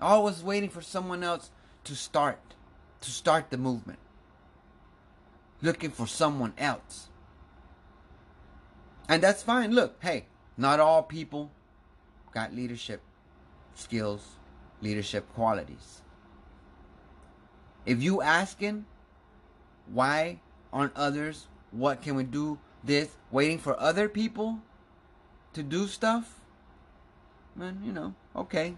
Always 0.01 0.43
waiting 0.43 0.71
for 0.71 0.81
someone 0.81 1.23
else 1.23 1.51
to 1.85 1.95
start, 1.95 2.55
to 3.01 3.11
start 3.11 3.51
the 3.51 3.59
movement. 3.59 3.99
Looking 5.61 5.91
for 5.91 6.07
someone 6.07 6.55
else. 6.57 7.09
And 9.09 9.23
that's 9.23 9.43
fine. 9.43 9.73
Look, 9.73 9.97
hey, 10.03 10.27
not 10.57 10.81
all 10.81 11.03
people 11.03 11.51
got 12.33 12.55
leadership 12.55 13.01
skills, 13.75 14.37
leadership 14.81 15.33
qualities. 15.35 16.03
If 17.87 18.03
you 18.03 18.21
asking 18.23 18.85
why 19.87 20.41
aren't 20.73 20.95
others, 20.97 21.47
what 21.71 22.03
can 22.03 22.15
we 22.15 22.25
do 22.25 22.59
this, 22.85 23.17
waiting 23.31 23.59
for 23.59 23.79
other 23.81 24.09
people 24.09 24.61
to 25.55 25.63
do 25.63 25.87
stuff, 25.87 26.38
man, 27.59 27.81
you 27.85 27.93
know, 27.93 28.15
okay. 28.35 28.77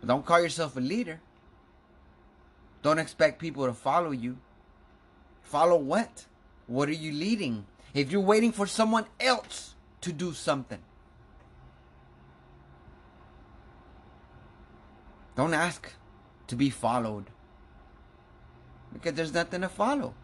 But 0.00 0.08
don't 0.08 0.24
call 0.24 0.40
yourself 0.40 0.76
a 0.76 0.80
leader. 0.80 1.20
Don't 2.82 2.98
expect 2.98 3.38
people 3.38 3.66
to 3.66 3.74
follow 3.74 4.10
you. 4.10 4.38
Follow 5.42 5.76
what? 5.76 6.26
What 6.66 6.88
are 6.88 6.92
you 6.92 7.12
leading? 7.12 7.66
If 7.94 8.10
you're 8.10 8.22
waiting 8.22 8.52
for 8.52 8.66
someone 8.66 9.06
else 9.20 9.74
to 10.00 10.12
do 10.12 10.32
something, 10.32 10.80
don't 15.36 15.54
ask 15.54 15.92
to 16.48 16.56
be 16.56 16.70
followed 16.70 17.26
because 18.92 19.12
there's 19.12 19.34
nothing 19.34 19.60
to 19.60 19.68
follow. 19.68 20.14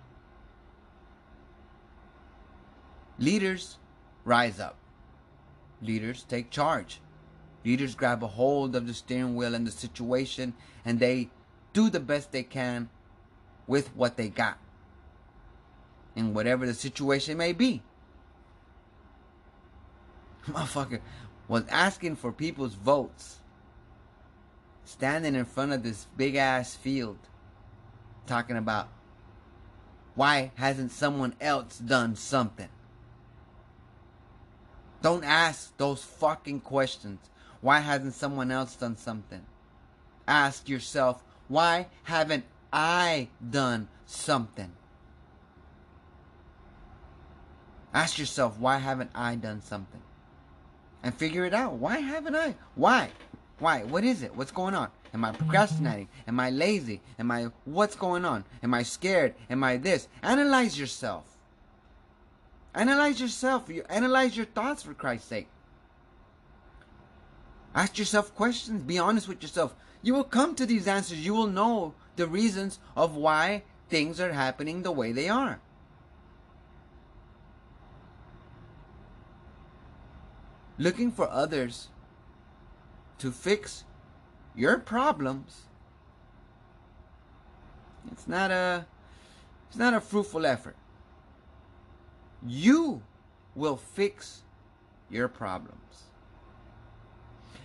Leaders 3.18 3.78
rise 4.24 4.58
up. 4.60 4.76
Leaders 5.82 6.24
take 6.24 6.50
charge. 6.50 7.00
Leaders 7.68 7.94
grab 7.94 8.22
a 8.22 8.26
hold 8.26 8.74
of 8.74 8.86
the 8.86 8.94
steering 8.94 9.36
wheel 9.36 9.54
and 9.54 9.66
the 9.66 9.70
situation 9.70 10.54
and 10.86 10.98
they 10.98 11.28
do 11.74 11.90
the 11.90 12.00
best 12.00 12.32
they 12.32 12.42
can 12.42 12.88
with 13.66 13.94
what 13.94 14.16
they 14.16 14.30
got. 14.30 14.56
In 16.16 16.32
whatever 16.32 16.64
the 16.64 16.72
situation 16.72 17.36
may 17.36 17.52
be. 17.52 17.82
Motherfucker 20.46 21.00
was 21.46 21.64
asking 21.68 22.16
for 22.16 22.32
people's 22.32 22.72
votes. 22.72 23.36
Standing 24.86 25.34
in 25.34 25.44
front 25.44 25.72
of 25.72 25.82
this 25.82 26.06
big 26.16 26.36
ass 26.36 26.74
field. 26.74 27.18
Talking 28.26 28.56
about 28.56 28.88
why 30.14 30.52
hasn't 30.54 30.92
someone 30.92 31.34
else 31.38 31.76
done 31.76 32.16
something? 32.16 32.70
Don't 35.02 35.22
ask 35.22 35.76
those 35.76 36.02
fucking 36.02 36.60
questions. 36.60 37.28
Why 37.60 37.80
hasn't 37.80 38.14
someone 38.14 38.50
else 38.50 38.76
done 38.76 38.96
something? 38.96 39.44
Ask 40.26 40.68
yourself, 40.68 41.22
why 41.48 41.88
haven't 42.04 42.44
I 42.72 43.28
done 43.50 43.88
something? 44.06 44.72
Ask 47.92 48.18
yourself, 48.18 48.58
why 48.58 48.78
haven't 48.78 49.10
I 49.14 49.34
done 49.34 49.62
something? 49.62 50.02
And 51.02 51.14
figure 51.14 51.44
it 51.44 51.54
out. 51.54 51.74
Why 51.74 51.98
haven't 51.98 52.36
I? 52.36 52.54
Why? 52.74 53.10
Why? 53.58 53.84
What 53.84 54.04
is 54.04 54.22
it? 54.22 54.36
What's 54.36 54.52
going 54.52 54.74
on? 54.74 54.88
Am 55.14 55.24
I 55.24 55.32
procrastinating? 55.32 56.08
Am 56.26 56.38
I 56.38 56.50
lazy? 56.50 57.00
Am 57.18 57.30
I 57.30 57.48
what's 57.64 57.96
going 57.96 58.24
on? 58.24 58.44
Am 58.62 58.74
I 58.74 58.82
scared? 58.82 59.34
Am 59.48 59.64
I 59.64 59.78
this? 59.78 60.08
Analyze 60.22 60.78
yourself. 60.78 61.24
Analyze 62.74 63.20
yourself. 63.20 63.68
You 63.68 63.84
analyze 63.88 64.36
your 64.36 64.46
thoughts 64.46 64.82
for 64.82 64.92
Christ's 64.92 65.28
sake. 65.28 65.48
Ask 67.78 67.96
yourself 67.96 68.34
questions. 68.34 68.82
Be 68.82 68.98
honest 68.98 69.28
with 69.28 69.40
yourself. 69.40 69.74
You 70.02 70.14
will 70.14 70.24
come 70.24 70.56
to 70.56 70.66
these 70.66 70.88
answers. 70.88 71.24
You 71.24 71.32
will 71.32 71.46
know 71.46 71.94
the 72.16 72.26
reasons 72.26 72.80
of 72.96 73.14
why 73.14 73.62
things 73.88 74.20
are 74.20 74.32
happening 74.32 74.82
the 74.82 74.90
way 74.90 75.12
they 75.12 75.28
are. 75.28 75.60
Looking 80.76 81.12
for 81.12 81.30
others 81.30 81.88
to 83.18 83.30
fix 83.30 83.84
your 84.56 84.78
problems 84.78 85.68
it's 88.12 88.26
not 88.26 88.50
a 88.50 88.86
it's 89.68 89.76
not 89.76 89.94
a 89.94 90.00
fruitful 90.00 90.46
effort. 90.46 90.76
You 92.44 93.02
will 93.54 93.76
fix 93.76 94.42
your 95.10 95.28
problems. 95.28 96.07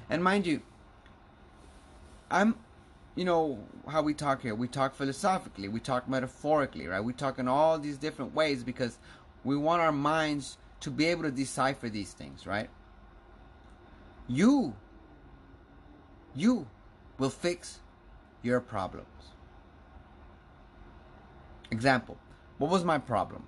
And 0.09 0.23
mind 0.23 0.45
you, 0.45 0.61
I'm 2.29 2.55
you 3.15 3.25
know 3.25 3.59
how 3.87 4.01
we 4.01 4.13
talk 4.13 4.41
here. 4.41 4.55
We 4.55 4.67
talk 4.67 4.95
philosophically, 4.95 5.67
we 5.67 5.79
talk 5.79 6.09
metaphorically, 6.09 6.87
right? 6.87 7.03
We 7.03 7.13
talk 7.13 7.37
in 7.39 7.47
all 7.47 7.77
these 7.77 7.97
different 7.97 8.33
ways 8.33 8.63
because 8.63 8.97
we 9.43 9.55
want 9.55 9.81
our 9.81 9.91
minds 9.91 10.57
to 10.81 10.91
be 10.91 11.05
able 11.05 11.23
to 11.23 11.31
decipher 11.31 11.89
these 11.89 12.13
things, 12.13 12.47
right? 12.47 12.69
You 14.27 14.75
you 16.35 16.67
will 17.19 17.29
fix 17.29 17.79
your 18.41 18.59
problems. 18.59 19.07
Example, 21.71 22.17
what 22.57 22.71
was 22.71 22.83
my 22.83 22.97
problem? 22.97 23.43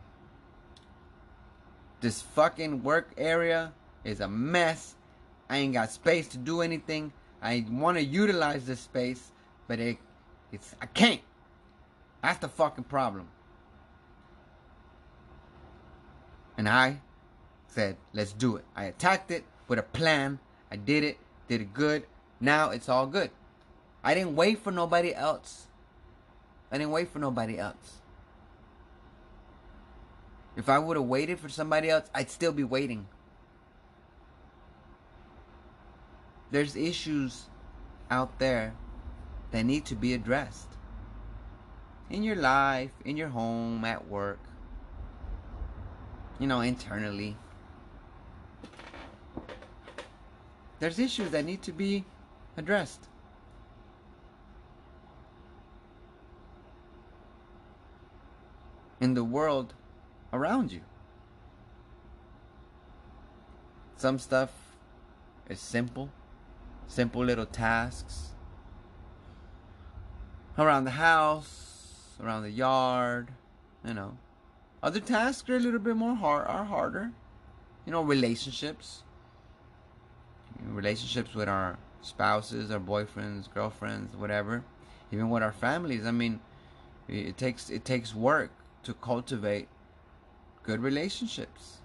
This 2.01 2.21
fucking 2.21 2.83
work 2.83 3.11
area 3.17 3.73
is 4.03 4.19
a 4.19 4.27
mess. 4.27 4.95
I 5.49 5.57
ain't 5.57 5.73
got 5.73 5.91
space 5.91 6.27
to 6.29 6.37
do 6.37 6.61
anything. 6.61 7.13
I 7.41 7.65
want 7.69 7.97
to 7.97 8.03
utilize 8.03 8.65
this 8.65 8.79
space, 8.79 9.31
but 9.67 9.79
it, 9.79 9.97
it's 10.51 10.75
I 10.81 10.87
can't. 10.87 11.21
That's 12.23 12.39
the 12.39 12.47
fucking 12.47 12.85
problem. 12.85 13.27
And 16.57 16.67
I 16.67 17.01
said, 17.67 17.97
let's 18.13 18.33
do 18.33 18.55
it. 18.55 18.65
I 18.75 18.85
attacked 18.85 19.29
it 19.29 19.43
with 19.67 19.77
a 19.77 19.83
plan. 19.83 20.39
I 20.71 20.77
did 20.77 21.03
it, 21.03 21.17
did 21.47 21.61
it 21.61 21.73
good. 21.73 22.05
Now 22.39 22.71
it's 22.71 22.89
all 22.89 23.05
good. 23.05 23.29
I 24.03 24.13
didn't 24.13 24.35
wait 24.35 24.59
for 24.59 24.71
nobody 24.71 25.13
else. 25.13 25.67
I 26.71 26.77
didn't 26.77 26.91
wait 26.91 27.09
for 27.09 27.19
nobody 27.19 27.59
else. 27.59 28.01
If 30.55 30.69
I 30.69 30.79
would 30.79 30.97
have 30.97 31.05
waited 31.05 31.39
for 31.39 31.49
somebody 31.49 31.89
else, 31.89 32.09
I'd 32.13 32.29
still 32.29 32.51
be 32.53 32.63
waiting. 32.63 33.07
There's 36.51 36.75
issues 36.75 37.45
out 38.09 38.39
there 38.39 38.73
that 39.51 39.63
need 39.63 39.85
to 39.85 39.95
be 39.95 40.13
addressed. 40.13 40.69
In 42.09 42.23
your 42.23 42.35
life, 42.35 42.91
in 43.03 43.17
your 43.17 43.29
home, 43.29 43.83
at 43.83 44.07
work, 44.07 44.39
you 46.39 46.47
know, 46.47 46.61
internally. 46.61 47.35
There's 50.79 50.99
issues 50.99 51.31
that 51.31 51.45
need 51.45 51.61
to 51.63 51.71
be 51.71 52.05
addressed. 52.57 53.07
In 58.99 59.13
the 59.13 59.23
world 59.23 59.73
around 60.31 60.71
you. 60.71 60.81
Some 63.97 64.19
stuff 64.19 64.51
is 65.49 65.59
simple, 65.59 66.09
simple 66.87 67.23
little 67.23 67.45
tasks 67.45 68.29
around 70.57 70.85
the 70.85 70.91
house, 70.91 72.15
around 72.21 72.43
the 72.43 72.51
yard, 72.51 73.31
you 73.83 73.93
know. 73.93 74.17
Other 74.81 74.99
tasks 74.99 75.49
are 75.49 75.55
a 75.55 75.59
little 75.59 75.79
bit 75.79 75.95
more 75.95 76.15
hard, 76.15 76.47
are 76.47 76.65
harder. 76.65 77.11
You 77.85 77.91
know, 77.91 78.01
relationships, 78.01 79.03
relationships 80.63 81.35
with 81.35 81.49
our 81.49 81.77
spouses, 82.01 82.71
our 82.71 82.79
boyfriends, 82.79 83.51
girlfriends, 83.53 84.15
whatever. 84.15 84.63
Even 85.11 85.29
with 85.29 85.43
our 85.43 85.51
families. 85.51 86.05
I 86.05 86.11
mean, 86.11 86.39
it 87.07 87.37
takes 87.37 87.69
it 87.69 87.85
takes 87.85 88.15
work 88.15 88.51
to 88.83 88.93
cultivate 88.93 89.67
good 90.63 90.81
relationships. 90.81 91.77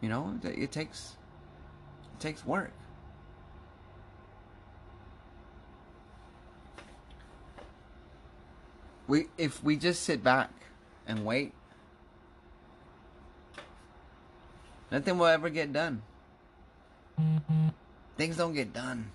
You 0.00 0.08
know, 0.08 0.38
it 0.42 0.72
takes 0.72 1.16
it 2.16 2.22
takes 2.22 2.44
work. 2.46 2.72
We 9.06 9.26
if 9.38 9.62
we 9.62 9.76
just 9.76 10.02
sit 10.02 10.24
back 10.24 10.50
and 11.06 11.24
wait, 11.24 11.52
nothing 14.90 15.18
will 15.18 15.26
ever 15.26 15.48
get 15.48 15.72
done. 15.72 16.02
Things 18.16 18.36
don't 18.36 18.54
get 18.54 18.72
done. 18.72 19.10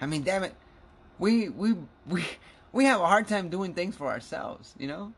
I 0.00 0.06
mean, 0.06 0.22
damn 0.22 0.44
it, 0.44 0.54
we 1.18 1.48
we 1.48 1.74
we 2.06 2.24
we 2.72 2.84
have 2.84 3.00
a 3.00 3.06
hard 3.06 3.28
time 3.28 3.48
doing 3.48 3.72
things 3.72 3.96
for 3.96 4.08
ourselves, 4.08 4.74
you 4.78 4.88
know? 4.88 5.12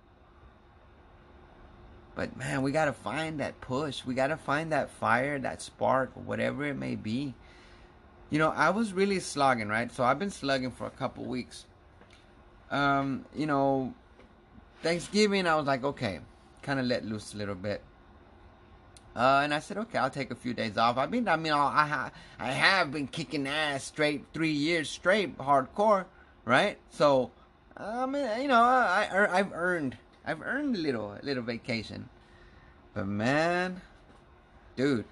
But 2.19 2.37
man, 2.37 2.63
we 2.63 2.73
gotta 2.73 2.93
find 2.93 3.39
that 3.39 3.61
push. 3.61 4.05
We 4.05 4.13
gotta 4.13 4.37
find 4.37 4.73
that 4.73 4.91
fire, 4.91 5.39
that 5.39 5.63
spark, 5.63 6.11
whatever 6.17 6.65
it 6.65 6.75
may 6.75 6.97
be. 6.97 7.33
You 8.29 8.41
know, 8.41 8.49
I 8.49 8.71
was 8.71 8.93
really 8.93 9.21
slugging, 9.21 9.69
right? 9.69 9.89
So 9.93 10.03
I've 10.03 10.19
been 10.19 10.33
slugging 10.33 10.73
for 10.73 10.89
a 10.89 10.91
couple 10.91 11.25
weeks. 11.27 11.67
Um, 12.73 13.25
you 13.37 13.47
know, 13.47 13.95
Thanksgiving, 14.83 15.47
I 15.47 15.55
was 15.55 15.69
like, 15.69 15.85
okay, 15.85 16.19
kind 16.63 16.81
of 16.81 16.87
let 16.87 17.05
loose 17.05 17.35
a 17.35 17.37
little 17.37 17.55
bit. 17.55 17.83
Uh, 19.15 19.43
and 19.45 19.55
I 19.55 19.61
said, 19.61 19.79
okay, 19.79 19.99
I'll 19.99 20.11
take 20.11 20.33
a 20.33 20.35
few 20.35 20.55
days 20.55 20.77
off. 20.77 20.99
I 20.99 21.07
mean, 21.07 21.29
I 21.29 21.37
mean, 21.37 21.53
I 21.53 21.87
ha- 21.87 22.11
I 22.41 22.51
have 22.51 22.91
been 22.91 23.07
kicking 23.07 23.47
ass 23.47 23.85
straight 23.85 24.25
three 24.35 24.51
years 24.51 24.91
straight, 24.91 25.39
hardcore, 25.39 26.07
right? 26.45 26.79
So, 26.91 27.31
I 27.77 28.07
mean, 28.07 28.43
you 28.43 28.49
know, 28.49 28.61
I, 28.61 29.09
I 29.09 29.39
I've 29.39 29.53
earned 29.53 29.97
I've 30.29 30.43
earned 30.43 30.77
a 30.77 30.79
little, 30.79 31.13
a 31.13 31.25
little 31.25 31.43
vacation. 31.43 32.11
But 32.93 33.07
man, 33.07 33.81
dude, 34.77 35.07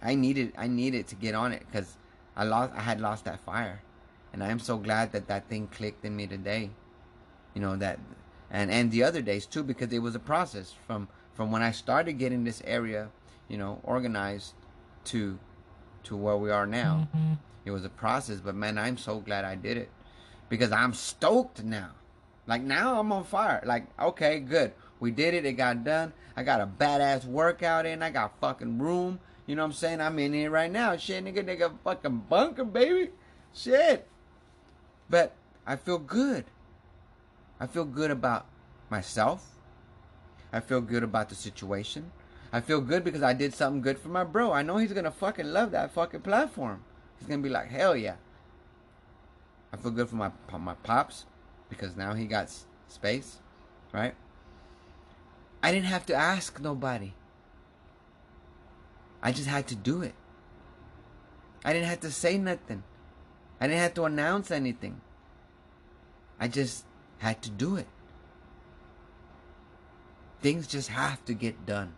I 0.00 0.14
needed, 0.14 0.54
I 0.56 0.68
needed 0.68 1.06
to 1.08 1.14
get 1.16 1.34
on 1.34 1.52
it 1.52 1.64
because 1.70 1.98
I 2.34 2.44
lost, 2.44 2.72
I 2.74 2.80
had 2.80 2.98
lost 2.98 3.26
that 3.26 3.40
fire, 3.40 3.82
and 4.32 4.42
I 4.42 4.48
am 4.48 4.58
so 4.58 4.78
glad 4.78 5.12
that 5.12 5.28
that 5.28 5.50
thing 5.50 5.68
clicked 5.68 6.02
in 6.02 6.16
me 6.16 6.26
today. 6.26 6.70
You 7.52 7.60
know 7.60 7.76
that, 7.76 7.98
and 8.50 8.70
and 8.70 8.90
the 8.90 9.02
other 9.02 9.20
days 9.20 9.44
too 9.44 9.62
because 9.62 9.92
it 9.92 9.98
was 9.98 10.14
a 10.14 10.20
process 10.20 10.72
from 10.86 11.08
from 11.34 11.50
when 11.50 11.60
I 11.60 11.72
started 11.72 12.14
getting 12.14 12.44
this 12.44 12.62
area, 12.64 13.10
you 13.48 13.58
know, 13.58 13.80
organized 13.82 14.54
to 15.06 15.38
to 16.04 16.16
where 16.16 16.38
we 16.38 16.50
are 16.50 16.66
now. 16.66 17.08
Mm-hmm. 17.14 17.34
It 17.66 17.70
was 17.72 17.84
a 17.84 17.90
process, 17.90 18.40
but 18.40 18.54
man, 18.54 18.78
I'm 18.78 18.96
so 18.96 19.20
glad 19.20 19.44
I 19.44 19.56
did 19.56 19.76
it 19.76 19.90
because 20.48 20.72
I'm 20.72 20.94
stoked 20.94 21.62
now. 21.62 21.90
Like 22.48 22.62
now 22.62 22.98
I'm 22.98 23.12
on 23.12 23.24
fire. 23.24 23.62
Like, 23.64 23.86
okay, 24.00 24.40
good. 24.40 24.72
We 24.98 25.12
did 25.12 25.34
it. 25.34 25.44
It 25.44 25.52
got 25.52 25.84
done. 25.84 26.14
I 26.34 26.42
got 26.42 26.62
a 26.62 26.66
badass 26.66 27.26
workout 27.26 27.86
in. 27.86 28.02
I 28.02 28.10
got 28.10 28.40
fucking 28.40 28.78
room. 28.78 29.20
You 29.46 29.54
know 29.54 29.62
what 29.62 29.66
I'm 29.66 29.72
saying? 29.74 30.00
I'm 30.00 30.18
in 30.18 30.32
here 30.32 30.50
right 30.50 30.70
now. 30.70 30.96
Shit, 30.96 31.24
nigga, 31.24 31.44
nigga, 31.44 31.72
fucking 31.84 32.24
bunker, 32.28 32.64
baby. 32.64 33.10
Shit. 33.54 34.08
But 35.08 35.34
I 35.66 35.76
feel 35.76 35.98
good. 35.98 36.46
I 37.60 37.66
feel 37.66 37.84
good 37.84 38.10
about 38.10 38.46
myself. 38.88 39.46
I 40.52 40.60
feel 40.60 40.80
good 40.80 41.02
about 41.02 41.28
the 41.28 41.34
situation. 41.34 42.10
I 42.50 42.62
feel 42.62 42.80
good 42.80 43.04
because 43.04 43.22
I 43.22 43.34
did 43.34 43.52
something 43.52 43.82
good 43.82 43.98
for 43.98 44.08
my 44.08 44.24
bro. 44.24 44.52
I 44.52 44.62
know 44.62 44.78
he's 44.78 44.92
gonna 44.92 45.10
fucking 45.10 45.52
love 45.52 45.72
that 45.72 45.92
fucking 45.92 46.22
platform. 46.22 46.82
He's 47.18 47.28
gonna 47.28 47.42
be 47.42 47.50
like, 47.50 47.68
hell 47.68 47.94
yeah. 47.94 48.16
I 49.70 49.76
feel 49.76 49.90
good 49.90 50.08
for 50.08 50.16
my 50.16 50.30
my 50.58 50.74
pops 50.74 51.26
because 51.68 51.96
now 51.96 52.14
he 52.14 52.26
got 52.26 52.50
space, 52.88 53.38
right? 53.92 54.14
I 55.62 55.72
didn't 55.72 55.86
have 55.86 56.06
to 56.06 56.14
ask 56.14 56.60
nobody. 56.60 57.12
I 59.22 59.32
just 59.32 59.48
had 59.48 59.66
to 59.68 59.74
do 59.74 60.02
it. 60.02 60.14
I 61.64 61.72
didn't 61.72 61.88
have 61.88 62.00
to 62.00 62.10
say 62.10 62.38
nothing. 62.38 62.84
I 63.60 63.66
didn't 63.66 63.80
have 63.80 63.94
to 63.94 64.04
announce 64.04 64.50
anything. 64.50 65.00
I 66.38 66.46
just 66.46 66.84
had 67.18 67.42
to 67.42 67.50
do 67.50 67.76
it. 67.76 67.88
Things 70.40 70.68
just 70.68 70.88
have 70.90 71.24
to 71.24 71.34
get 71.34 71.66
done. 71.66 71.94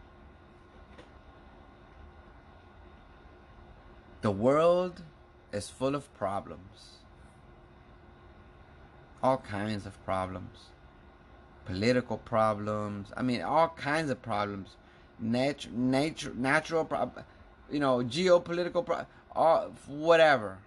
The 4.22 4.30
world 4.30 5.02
is 5.52 5.68
full 5.68 5.94
of 5.94 6.12
problems 6.14 6.99
all 9.22 9.38
kinds 9.38 9.86
of 9.86 10.02
problems 10.04 10.70
political 11.64 12.18
problems 12.18 13.08
i 13.16 13.22
mean 13.22 13.42
all 13.42 13.68
kinds 13.68 14.10
of 14.10 14.20
problems 14.22 14.76
nature 15.18 15.70
nature 15.72 16.32
natural 16.34 16.84
prob- 16.84 17.24
you 17.70 17.78
know 17.78 17.98
geopolitical 17.98 18.84
pro- 18.84 19.06
all 19.36 19.72
whatever 19.86 20.58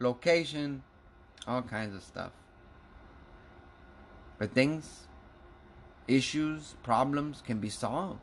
location 0.00 0.82
all 1.46 1.62
kinds 1.62 1.94
of 1.94 2.02
stuff 2.02 2.30
But 4.38 4.52
things, 4.52 5.06
issues, 6.08 6.74
problems 6.82 7.42
can 7.46 7.60
be 7.60 7.68
solved. 7.68 8.20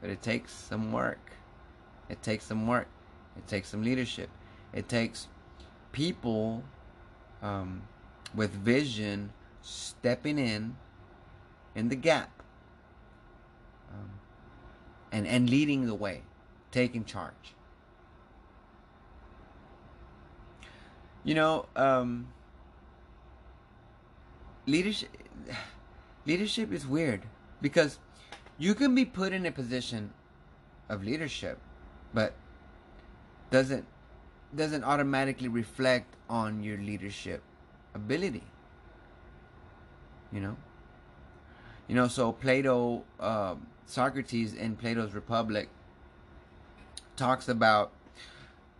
But 0.00 0.10
it 0.10 0.22
takes 0.22 0.52
some 0.52 0.92
work. 0.92 1.32
It 2.08 2.22
takes 2.22 2.44
some 2.44 2.66
work. 2.66 2.88
It 3.36 3.46
takes 3.46 3.68
some 3.68 3.82
leadership. 3.82 4.30
It 4.72 4.88
takes 4.88 5.28
people 5.92 6.64
um, 7.42 7.82
with 8.34 8.50
vision 8.50 9.32
stepping 9.62 10.38
in 10.38 10.76
in 11.74 11.88
the 11.88 11.96
gap 11.96 12.30
um, 13.90 14.10
and 15.12 15.26
and 15.26 15.48
leading 15.48 15.86
the 15.86 15.94
way, 15.94 16.22
taking 16.70 17.04
charge. 17.04 17.54
You 21.22 21.34
know, 21.34 21.66
um, 21.76 22.28
leadership 24.66 25.10
leadership 26.26 26.72
is 26.72 26.86
weird 26.86 27.22
because 27.60 27.98
you 28.58 28.74
can 28.74 28.94
be 28.94 29.04
put 29.04 29.32
in 29.32 29.46
a 29.46 29.50
position 29.50 30.12
of 30.88 31.04
leadership, 31.04 31.58
but 32.14 32.34
doesn't 33.50 33.84
doesn't 34.54 34.84
automatically 34.84 35.48
reflect 35.48 36.14
on 36.30 36.62
your 36.62 36.78
leadership 36.78 37.42
ability. 37.94 38.44
You 40.32 40.40
know. 40.40 40.56
You 41.88 41.96
know, 41.96 42.06
so 42.06 42.30
Plato, 42.30 43.02
uh, 43.18 43.56
Socrates 43.84 44.54
in 44.54 44.76
Plato's 44.76 45.12
Republic 45.12 45.68
talks 47.16 47.48
about, 47.48 47.90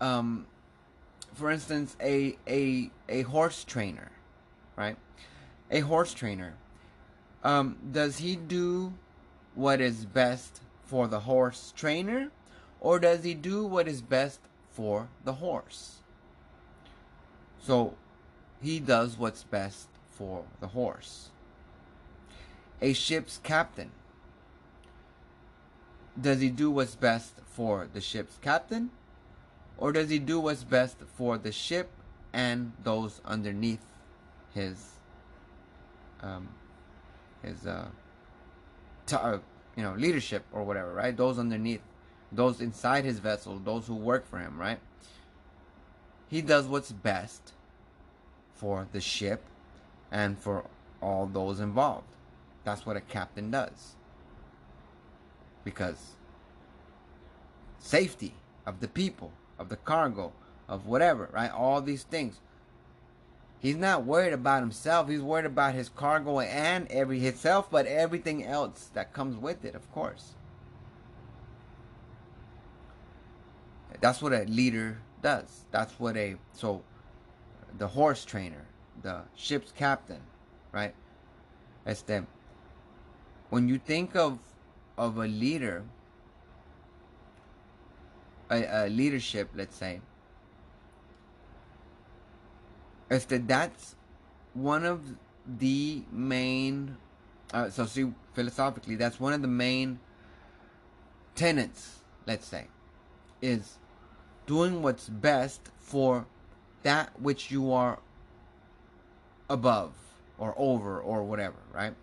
um, 0.01 0.47
for 1.35 1.51
instance, 1.51 1.97
a 2.01 2.39
a 2.47 2.91
a 3.09 3.23
horse 3.23 3.65
trainer, 3.65 4.13
right? 4.77 4.97
A 5.73 5.81
horse 5.81 6.15
trainer. 6.15 6.55
Um, 7.43 7.79
does 7.91 8.19
he 8.19 8.37
do 8.37 8.93
what 9.57 9.81
is 9.81 10.05
best 10.05 10.61
for 10.85 11.09
the 11.09 11.21
horse 11.21 11.73
trainer, 11.75 12.31
or 12.81 13.01
does 13.01 13.25
he 13.25 13.35
do 13.35 13.67
what 13.67 13.89
is 13.89 14.03
best 14.03 14.39
for 14.71 15.09
the 15.25 15.35
horse? 15.35 15.97
So 17.63 17.95
he 18.63 18.81
does 18.81 19.19
what's 19.19 19.45
best 19.45 19.89
for 20.11 20.45
the 20.61 20.69
horse. 20.69 21.31
A 22.81 22.93
ship's 22.93 23.39
captain. 23.43 23.91
Does 26.21 26.41
he 26.41 26.51
do 26.51 26.71
what's 26.71 26.95
best 26.95 27.35
for 27.45 27.89
the 27.93 28.01
ship's 28.01 28.39
captain? 28.43 28.91
Or 29.79 29.93
does 29.93 30.11
he 30.11 30.19
do 30.19 30.41
what's 30.41 30.65
best 30.65 30.97
for 31.17 31.39
the 31.39 31.53
ship 31.53 31.91
and 32.33 32.73
those 32.83 33.21
underneath 33.25 33.85
his 34.55 34.91
um, 36.23 36.49
his 37.43 37.67
uh, 37.67 37.87
uh, 39.13 39.39
you 39.77 39.83
know 39.83 39.95
leadership 39.95 40.45
or 40.53 40.65
whatever, 40.65 40.93
right? 40.93 41.17
Those 41.17 41.39
underneath, 41.39 41.81
those 42.31 42.61
inside 42.61 43.05
his 43.05 43.19
vessel, 43.19 43.59
those 43.59 43.87
who 43.87 43.95
work 43.95 44.27
for 44.27 44.39
him, 44.39 44.59
right? 44.59 44.79
He 46.31 46.43
does 46.43 46.66
what's 46.66 46.93
best 46.93 47.53
for 48.55 48.87
the 48.93 49.01
ship 49.01 49.43
and 50.12 50.39
for 50.39 50.64
all 51.03 51.26
those 51.26 51.59
involved. 51.59 52.07
That's 52.62 52.87
what 52.87 52.97
a 52.97 53.01
captain 53.01 53.51
does. 53.51 53.95
Because 55.64 56.14
safety 57.81 58.35
of 58.64 58.78
the 58.78 58.87
people, 58.87 59.33
of 59.59 59.70
the 59.70 59.76
cargo, 59.76 60.33
of 60.68 60.87
whatever, 60.87 61.28
right? 61.33 61.51
All 61.51 61.83
these 61.83 62.05
things. 62.05 62.39
He's 63.59 63.76
not 63.76 64.05
worried 64.05 64.33
about 64.33 64.61
himself. 64.61 65.09
He's 65.09 65.20
worried 65.20 65.47
about 65.47 65.74
his 65.74 65.89
cargo 65.89 66.39
and 66.39 66.87
every 66.91 67.18
himself, 67.18 67.70
but 67.70 67.87
everything 67.87 68.45
else 68.45 68.89
that 68.95 69.12
comes 69.12 69.37
with 69.37 69.64
it, 69.64 69.74
of 69.74 69.91
course. 69.93 70.35
That's 74.01 74.22
what 74.22 74.33
a 74.33 74.45
leader 74.45 74.99
does. 75.23 75.64
That's 75.71 75.99
what 75.99 76.16
a 76.16 76.37
so 76.53 76.83
the 77.79 77.89
horse 77.89 78.25
trainer, 78.25 78.66
the 79.03 79.23
ship's 79.35 79.73
captain, 79.73 80.21
right? 80.73 80.95
Este, 81.87 82.25
when 83.51 83.68
you 83.68 83.79
think 83.79 84.16
of 84.16 84.39
of 84.99 85.18
a 85.18 85.27
leader, 85.27 85.85
a, 88.51 88.87
a 88.87 88.89
leadership, 88.89 89.51
let's 89.55 89.77
say, 89.77 90.01
este, 93.11 93.47
that's 93.47 93.97
one 94.55 94.85
of 94.85 95.01
the 95.47 96.03
main. 96.12 96.97
Uh, 97.53 97.68
so 97.71 97.85
see, 97.87 98.12
philosophically, 98.35 98.95
that's 98.97 99.18
one 99.18 99.33
of 99.33 99.43
the 99.43 99.49
main 99.49 99.99
tenets. 101.35 102.01
Let's 102.27 102.47
say, 102.47 102.66
is 103.41 103.80
doing 104.51 104.83
what's 104.83 105.09
best 105.09 105.61
for 105.79 106.27
that 106.83 107.09
which 107.21 107.53
you 107.53 107.73
are 107.73 108.01
above 109.49 109.93
or 110.39 110.53
over 110.57 111.01
or 111.01 111.23
whatever, 111.23 111.61
right? 111.73 111.95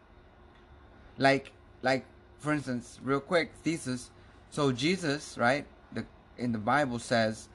Like 1.17 1.51
like 1.81 2.05
for 2.39 2.53
instance, 2.53 3.01
real 3.03 3.19
quick 3.19 3.51
thesis. 3.63 4.11
So 4.49 4.71
Jesus, 4.71 5.37
right, 5.37 5.65
the 5.91 6.05
in 6.37 6.53
the 6.53 6.57
Bible 6.57 6.99
says 6.99 7.49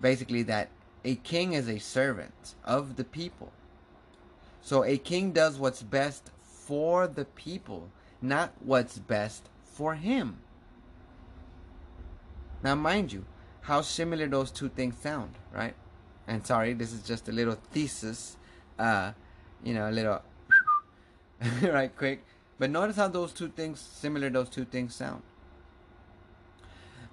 basically 0.00 0.42
that 0.42 0.68
a 1.04 1.14
king 1.14 1.52
is 1.52 1.68
a 1.68 1.78
servant 1.78 2.56
of 2.64 2.96
the 2.96 3.04
people. 3.04 3.52
So 4.62 4.82
a 4.82 4.98
king 4.98 5.30
does 5.30 5.60
what's 5.60 5.84
best 5.84 6.32
for 6.42 7.06
the 7.06 7.24
people, 7.24 7.88
not 8.20 8.50
what's 8.58 8.98
best 8.98 9.48
for 9.62 9.94
him. 9.94 10.38
Now 12.64 12.74
mind 12.74 13.12
you, 13.12 13.26
how 13.64 13.80
similar 13.80 14.26
those 14.26 14.50
two 14.50 14.68
things 14.68 14.94
sound, 14.98 15.32
right? 15.52 15.74
And 16.28 16.46
sorry, 16.46 16.74
this 16.74 16.92
is 16.92 17.02
just 17.02 17.28
a 17.30 17.32
little 17.32 17.56
thesis, 17.72 18.36
uh, 18.78 19.12
you 19.62 19.72
know, 19.72 19.88
a 19.88 19.90
little 19.90 20.22
right 21.62 21.94
quick. 21.96 22.22
But 22.58 22.70
notice 22.70 22.96
how 22.96 23.08
those 23.08 23.32
two 23.32 23.48
things, 23.48 23.80
similar 23.80 24.28
those 24.28 24.50
two 24.50 24.66
things 24.66 24.94
sound. 24.94 25.22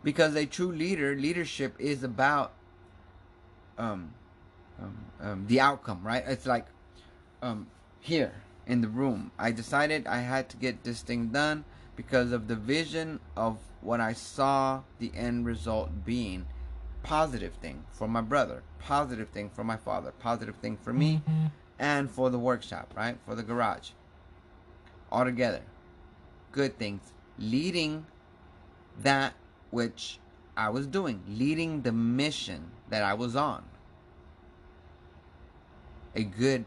Because 0.04 0.36
a 0.36 0.46
true 0.46 0.72
leader, 0.74 1.16
leadership 1.16 1.74
is 1.80 2.04
about 2.04 2.52
um, 3.78 4.14
um, 4.82 4.98
um, 5.22 5.46
the 5.48 5.62
outcome, 5.62 6.02
right? 6.04 6.24
It's 6.28 6.46
like 6.46 6.66
um, 7.42 7.68
here 8.02 8.34
in 8.68 8.82
the 8.82 8.90
room. 8.90 9.32
I 9.40 9.52
decided 9.52 10.06
I 10.06 10.20
had 10.20 10.50
to 10.50 10.58
get 10.58 10.84
this 10.84 11.02
thing 11.02 11.28
done 11.28 11.64
because 12.02 12.32
of 12.32 12.48
the 12.48 12.56
vision 12.56 13.20
of 13.38 13.60
what 13.82 14.02
I 14.02 14.14
saw 14.14 14.82
the 14.98 15.12
end 15.16 15.46
result 15.46 16.04
being 16.04 16.48
positive 17.04 17.54
thing 17.62 17.84
for 17.92 18.08
my 18.08 18.22
brother, 18.22 18.64
positive 18.80 19.30
thing 19.30 19.52
for 19.52 19.64
my 19.64 19.78
father, 19.78 20.12
positive 20.20 20.56
thing 20.56 20.78
for 20.78 20.94
me, 20.94 21.22
mm-hmm. 21.30 21.46
and 21.78 22.10
for 22.10 22.32
the 22.32 22.40
workshop, 22.40 22.92
right? 22.98 23.18
For 23.24 23.36
the 23.36 23.44
garage. 23.44 23.92
All 25.12 25.26
together. 25.26 25.62
Good 26.52 26.80
things. 26.80 27.14
Leading 27.38 28.08
that 29.04 29.36
which 29.70 30.18
I 30.58 30.70
was 30.70 30.88
doing, 30.88 31.22
leading 31.28 31.84
the 31.84 31.92
mission 31.92 32.72
that 32.90 33.04
I 33.04 33.14
was 33.14 33.36
on. 33.36 33.64
A 36.16 36.24
good 36.24 36.66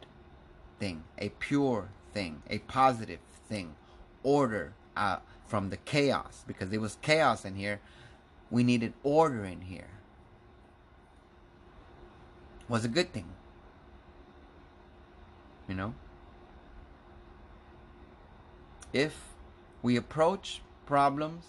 thing, 0.79 1.03
a 1.19 1.31
pure 1.31 1.89
thing, 2.13 2.41
a 2.49 2.59
positive 2.59 3.19
thing. 3.49 3.75
Order 4.23 4.75
uh, 4.97 5.19
from 5.47 5.71
the 5.71 5.77
chaos, 5.77 6.45
because 6.47 6.73
it 6.73 6.81
was 6.81 6.99
chaos 7.03 7.45
in 7.45 7.55
here. 7.55 7.81
We 8.51 8.63
needed 8.63 8.93
order 9.03 9.45
in 9.45 9.63
here 9.63 9.89
was 12.69 12.85
a 12.85 12.89
good 12.89 13.13
thing. 13.13 13.27
You 15.69 15.75
know? 15.75 15.95
If 18.93 19.35
we 19.83 19.97
approach 19.97 20.63
problems 20.87 21.47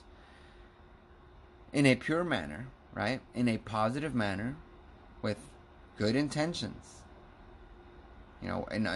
in 1.72 1.86
a 1.86 1.96
pure 1.96 2.24
manner, 2.24 2.68
right? 2.94 3.22
In 3.34 3.48
a 3.48 3.58
positive 3.58 4.16
manner 4.16 4.56
with 5.22 5.38
good 5.98 6.16
intentions. 6.16 7.02
You 8.42 8.50
know, 8.50 8.68
and 8.72 8.88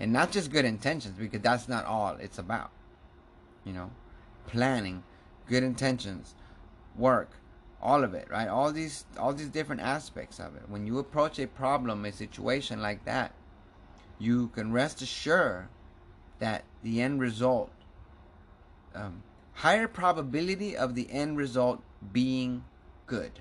and 0.00 0.12
not 0.12 0.32
just 0.32 0.50
good 0.50 0.64
intentions 0.64 1.16
because 1.18 1.40
that's 1.40 1.68
not 1.68 1.84
all 1.84 2.16
it's 2.20 2.38
about. 2.38 2.70
You 3.64 3.72
know, 3.72 3.90
planning, 4.46 5.02
good 5.48 5.62
intentions, 5.62 6.34
work, 6.96 7.30
all 7.80 8.02
of 8.02 8.14
it 8.14 8.28
right? 8.30 8.48
All 8.48 8.72
these 8.72 9.04
all 9.18 9.32
these 9.32 9.48
different 9.48 9.82
aspects 9.82 10.38
of 10.40 10.56
it. 10.56 10.62
When 10.68 10.86
you 10.86 10.98
approach 10.98 11.38
a 11.38 11.46
problem 11.46 12.04
a 12.04 12.12
situation 12.12 12.80
like 12.80 13.04
that 13.04 13.32
you 14.18 14.48
can 14.48 14.72
rest 14.72 15.02
assured 15.02 15.68
that 16.38 16.64
the 16.82 17.00
end 17.00 17.20
result 17.20 17.70
um, 18.94 19.22
higher 19.54 19.88
probability 19.88 20.76
of 20.76 20.94
the 20.94 21.10
end 21.10 21.36
result 21.36 21.82
being 22.12 22.64
good. 23.06 23.32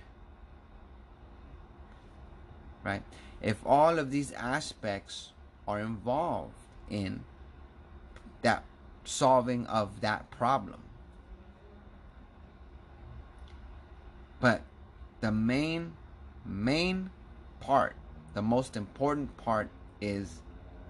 Right? 2.84 3.04
If 3.42 3.66
all 3.66 4.00
of 4.00 4.12
these 4.12 4.32
aspects 4.34 5.32
are 5.68 5.80
involved 5.80 6.56
in 6.90 7.24
that 8.42 8.64
solving 9.04 9.66
of 9.68 10.02
that 10.02 10.30
problem. 10.32 10.82
But 14.40 14.62
the 15.22 15.32
main, 15.32 15.94
main 16.46 17.10
part, 17.60 17.96
the 18.34 18.42
most 18.42 18.76
important 18.76 19.38
part 19.38 19.70
is 20.02 20.42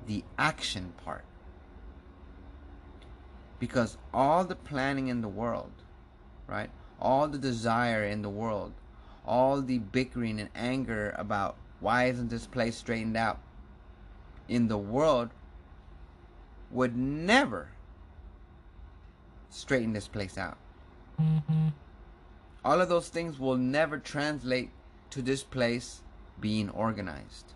the 0.07 0.24
action 0.38 0.93
part. 1.03 1.24
Because 3.59 3.97
all 4.14 4.43
the 4.43 4.55
planning 4.55 5.07
in 5.07 5.22
the 5.22 5.28
world, 5.28 5.72
right? 6.47 6.70
All 6.99 7.28
the 7.28 7.38
desire 7.38 8.03
in 8.03 8.22
the 8.22 8.30
world, 8.30 8.74
all 9.26 9.61
the 9.61 9.78
bickering 9.80 10.39
and 10.39 10.49
anger 10.55 11.14
about 11.18 11.55
why 11.80 12.05
isn't 12.05 12.30
this 12.30 12.47
place 12.47 12.76
straightened 12.76 13.18
out 13.18 13.39
in 14.47 14.68
the 14.68 14.78
world 14.78 15.30
would 16.72 16.95
never 16.95 17.70
straighten 19.54 19.93
this 19.93 20.08
place 20.08 20.38
out. 20.38 20.58
Mm-hmm. 21.22 21.70
All 22.66 22.82
of 22.82 22.89
those 22.89 23.10
things 23.10 23.39
will 23.39 23.58
never 23.58 23.97
translate 23.97 24.72
to 25.12 25.22
this 25.22 25.43
place 25.43 26.01
being 26.39 26.70
organized. 26.70 27.54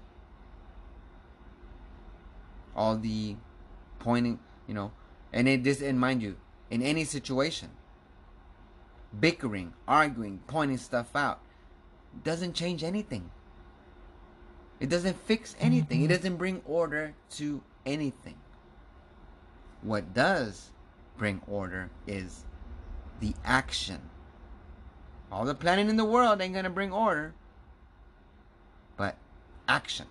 All 2.76 2.98
the 2.98 3.36
pointing, 4.00 4.40
you 4.68 4.74
know, 4.74 4.92
and 5.34 5.48
it 5.48 5.64
this 5.64 5.82
and 5.82 6.00
mind 6.00 6.22
you, 6.22 6.38
in 6.70 6.82
any 6.82 7.04
situation, 7.04 7.70
bickering, 9.20 9.74
arguing, 9.88 10.42
pointing 10.48 10.78
stuff 10.78 11.16
out 11.16 11.40
doesn't 12.24 12.54
change 12.54 12.84
anything. 12.84 13.32
It 14.80 14.90
doesn't 14.90 15.20
fix 15.26 15.56
anything. 15.60 16.02
It 16.02 16.04
mm-hmm. 16.06 16.14
doesn't 16.14 16.36
bring 16.38 16.62
order 16.66 17.16
to 17.32 17.64
anything. 17.86 18.36
What 19.82 20.14
does 20.14 20.72
bring 21.18 21.42
order 21.48 21.90
is 22.06 22.46
the 23.20 23.34
action. 23.44 24.02
All 25.32 25.46
the 25.46 25.56
planning 25.56 25.90
in 25.90 25.98
the 25.98 26.06
world 26.06 26.42
ain't 26.42 26.54
to 26.64 26.70
bring 26.70 26.92
order, 26.92 27.34
but 28.96 29.18
action. 29.68 30.08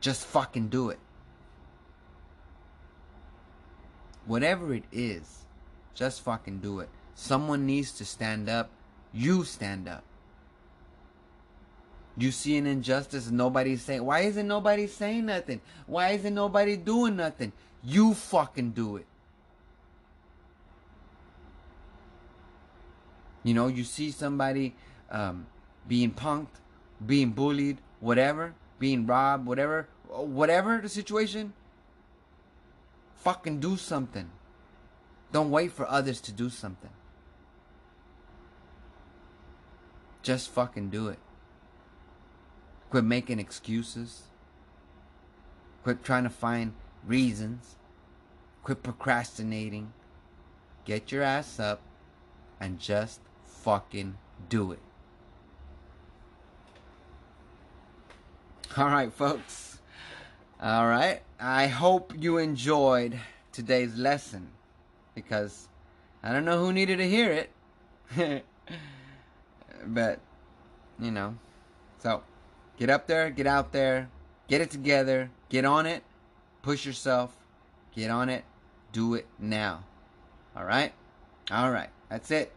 Just 0.00 0.24
fucking 0.26 0.68
do 0.68 0.90
it. 0.90 0.98
Whatever 4.26 4.74
it 4.74 4.84
is, 4.90 5.44
just 5.94 6.22
fucking 6.22 6.58
do 6.58 6.80
it. 6.80 6.88
Someone 7.14 7.66
needs 7.66 7.92
to 7.92 8.04
stand 8.04 8.48
up. 8.48 8.70
You 9.12 9.44
stand 9.44 9.88
up. 9.88 10.04
You 12.16 12.30
see 12.30 12.56
an 12.56 12.66
injustice, 12.66 13.30
nobody's 13.30 13.82
saying, 13.82 14.04
why 14.04 14.20
isn't 14.20 14.46
nobody 14.46 14.86
saying 14.86 15.26
nothing? 15.26 15.60
Why 15.86 16.10
isn't 16.10 16.34
nobody 16.34 16.76
doing 16.76 17.16
nothing? 17.16 17.52
You 17.84 18.14
fucking 18.14 18.70
do 18.70 18.96
it. 18.96 19.06
You 23.42 23.52
know, 23.52 23.66
you 23.66 23.84
see 23.84 24.10
somebody 24.10 24.74
um, 25.10 25.46
being 25.86 26.12
punked, 26.12 26.60
being 27.04 27.30
bullied, 27.30 27.78
whatever, 28.00 28.54
being 28.78 29.06
robbed, 29.06 29.46
whatever, 29.46 29.88
whatever 30.08 30.78
the 30.78 30.88
situation. 30.88 31.52
Fucking 33.16 33.60
do 33.60 33.76
something. 33.76 34.30
Don't 35.30 35.50
wait 35.50 35.72
for 35.72 35.86
others 35.88 36.20
to 36.22 36.32
do 36.32 36.48
something. 36.48 36.90
Just 40.22 40.48
fucking 40.48 40.88
do 40.88 41.08
it. 41.08 41.18
Quit 42.88 43.04
making 43.04 43.38
excuses. 43.40 44.22
Quit 45.82 46.02
trying 46.02 46.24
to 46.24 46.30
find 46.30 46.72
reasons. 47.06 47.76
Quit 48.62 48.82
procrastinating. 48.82 49.92
Get 50.84 51.12
your 51.12 51.22
ass 51.22 51.60
up 51.60 51.80
and 52.60 52.78
just 52.78 53.20
fucking 53.44 54.16
do 54.48 54.72
it. 54.72 54.80
All 58.76 58.86
right, 58.86 59.12
folks. 59.12 59.78
All 60.60 60.86
right. 60.86 61.22
I 61.38 61.66
hope 61.66 62.12
you 62.18 62.38
enjoyed 62.38 63.20
today's 63.52 63.96
lesson 63.96 64.48
because 65.14 65.68
I 66.22 66.32
don't 66.32 66.44
know 66.44 66.58
who 66.58 66.72
needed 66.72 66.98
to 66.98 67.08
hear 67.08 67.30
it. 67.30 67.50
but, 69.86 70.20
you 70.98 71.10
know. 71.10 71.36
So, 71.98 72.22
get 72.78 72.90
up 72.90 73.06
there, 73.06 73.30
get 73.30 73.46
out 73.46 73.72
there, 73.72 74.08
get 74.48 74.60
it 74.60 74.70
together, 74.70 75.30
get 75.48 75.64
on 75.64 75.86
it, 75.86 76.02
push 76.64 76.86
yourself, 76.86 77.36
get 77.94 78.10
on 78.10 78.30
it, 78.30 78.42
do 78.92 79.12
it 79.12 79.26
now. 79.38 79.84
All 80.56 80.64
right? 80.64 80.94
All 81.50 81.70
right. 81.70 81.90
That's 82.08 82.30
it. 82.30 82.52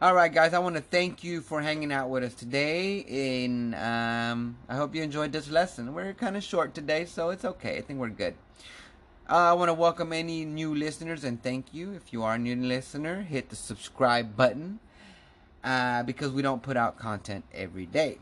All 0.00 0.14
right, 0.14 0.32
guys. 0.32 0.54
I 0.54 0.60
want 0.60 0.76
to 0.76 0.80
thank 0.80 1.24
you 1.24 1.40
for 1.40 1.60
hanging 1.60 1.90
out 1.90 2.08
with 2.08 2.22
us 2.22 2.34
today. 2.34 3.00
In 3.00 3.74
um, 3.74 4.56
I 4.68 4.76
hope 4.76 4.94
you 4.94 5.02
enjoyed 5.02 5.32
this 5.32 5.50
lesson. 5.50 5.92
We're 5.92 6.14
kind 6.14 6.36
of 6.36 6.44
short 6.44 6.72
today, 6.72 7.04
so 7.04 7.30
it's 7.30 7.44
okay. 7.44 7.78
I 7.78 7.80
think 7.80 7.98
we're 7.98 8.10
good. 8.10 8.34
Uh, 9.28 9.34
I 9.34 9.52
want 9.54 9.70
to 9.70 9.74
welcome 9.74 10.12
any 10.12 10.44
new 10.44 10.72
listeners 10.72 11.24
and 11.24 11.42
thank 11.42 11.74
you. 11.74 11.92
If 11.92 12.12
you 12.12 12.22
are 12.22 12.34
a 12.34 12.38
new 12.38 12.54
listener, 12.54 13.22
hit 13.22 13.48
the 13.48 13.56
subscribe 13.56 14.36
button 14.36 14.78
uh, 15.64 16.04
because 16.04 16.30
we 16.30 16.42
don't 16.42 16.62
put 16.62 16.76
out 16.76 16.96
content 16.96 17.44
every 17.52 17.86
day. 17.86 18.18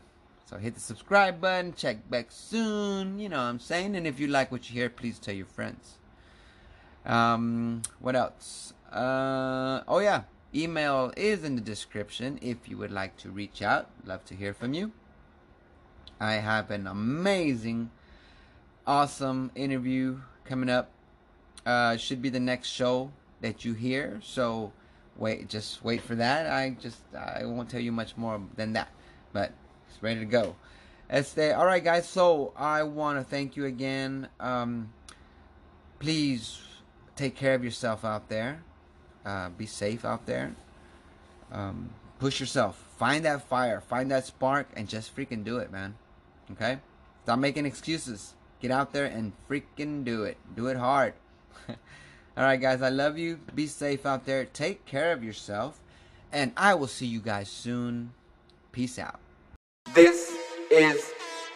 So 0.49 0.57
hit 0.57 0.73
the 0.73 0.79
subscribe 0.79 1.39
button. 1.39 1.75
Check 1.75 2.09
back 2.09 2.31
soon. 2.31 3.19
You 3.19 3.29
know 3.29 3.37
what 3.37 3.43
I'm 3.43 3.59
saying. 3.59 3.95
And 3.95 4.07
if 4.07 4.19
you 4.19 4.25
like 4.25 4.51
what 4.51 4.67
you 4.67 4.73
hear, 4.73 4.89
please 4.89 5.19
tell 5.19 5.35
your 5.35 5.45
friends. 5.45 5.99
Um, 7.05 7.83
what 7.99 8.15
else? 8.15 8.73
Uh, 8.91 9.81
oh 9.87 9.99
yeah, 9.99 10.23
email 10.55 11.13
is 11.15 11.43
in 11.43 11.53
the 11.53 11.61
description 11.61 12.39
if 12.41 12.67
you 12.67 12.79
would 12.79 12.89
like 12.89 13.15
to 13.17 13.29
reach 13.29 13.61
out. 13.61 13.91
Love 14.03 14.25
to 14.25 14.33
hear 14.33 14.55
from 14.55 14.73
you. 14.73 14.91
I 16.19 16.33
have 16.33 16.71
an 16.71 16.87
amazing, 16.87 17.91
awesome 18.87 19.51
interview 19.53 20.17
coming 20.45 20.69
up. 20.71 20.89
Uh, 21.63 21.95
should 21.95 22.23
be 22.23 22.29
the 22.29 22.39
next 22.39 22.69
show 22.69 23.11
that 23.41 23.65
you 23.65 23.75
hear. 23.75 24.19
So 24.23 24.73
wait, 25.15 25.47
just 25.47 25.83
wait 25.83 26.01
for 26.01 26.15
that. 26.15 26.51
I 26.51 26.71
just 26.71 27.01
I 27.15 27.45
won't 27.45 27.69
tell 27.69 27.81
you 27.81 27.91
much 27.91 28.17
more 28.17 28.41
than 28.55 28.73
that, 28.73 28.89
but 29.31 29.53
it's 29.89 30.01
ready 30.01 30.19
to 30.19 30.25
go. 30.25 30.55
Este, 31.09 31.53
all 31.55 31.65
right, 31.65 31.83
guys. 31.83 32.07
So 32.07 32.53
I 32.55 32.83
want 32.83 33.17
to 33.17 33.23
thank 33.23 33.57
you 33.57 33.65
again. 33.65 34.27
Um, 34.39 34.93
please 35.99 36.61
take 37.15 37.35
care 37.35 37.55
of 37.55 37.63
yourself 37.63 38.05
out 38.05 38.29
there. 38.29 38.63
Uh, 39.25 39.49
be 39.49 39.65
safe 39.65 40.05
out 40.05 40.25
there. 40.25 40.55
Um, 41.51 41.89
push 42.19 42.39
yourself. 42.39 42.83
Find 42.97 43.25
that 43.25 43.47
fire. 43.47 43.81
Find 43.81 44.11
that 44.11 44.25
spark 44.25 44.67
and 44.75 44.87
just 44.87 45.15
freaking 45.15 45.43
do 45.43 45.57
it, 45.57 45.71
man. 45.71 45.95
Okay? 46.51 46.79
Stop 47.23 47.39
making 47.39 47.65
excuses. 47.65 48.35
Get 48.61 48.71
out 48.71 48.93
there 48.93 49.05
and 49.05 49.33
freaking 49.49 50.03
do 50.03 50.23
it. 50.23 50.37
Do 50.55 50.67
it 50.67 50.77
hard. 50.77 51.13
All 51.67 52.43
right, 52.43 52.59
guys. 52.59 52.81
I 52.81 52.89
love 52.89 53.17
you. 53.17 53.39
Be 53.55 53.67
safe 53.67 54.05
out 54.05 54.25
there. 54.25 54.45
Take 54.45 54.85
care 54.85 55.11
of 55.11 55.23
yourself. 55.23 55.79
And 56.31 56.51
I 56.55 56.75
will 56.75 56.87
see 56.87 57.07
you 57.07 57.19
guys 57.19 57.49
soon. 57.49 58.13
Peace 58.71 58.99
out. 58.99 59.19
This 59.95 60.35
is 60.69 61.13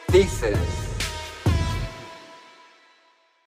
Thesis. 0.08 0.93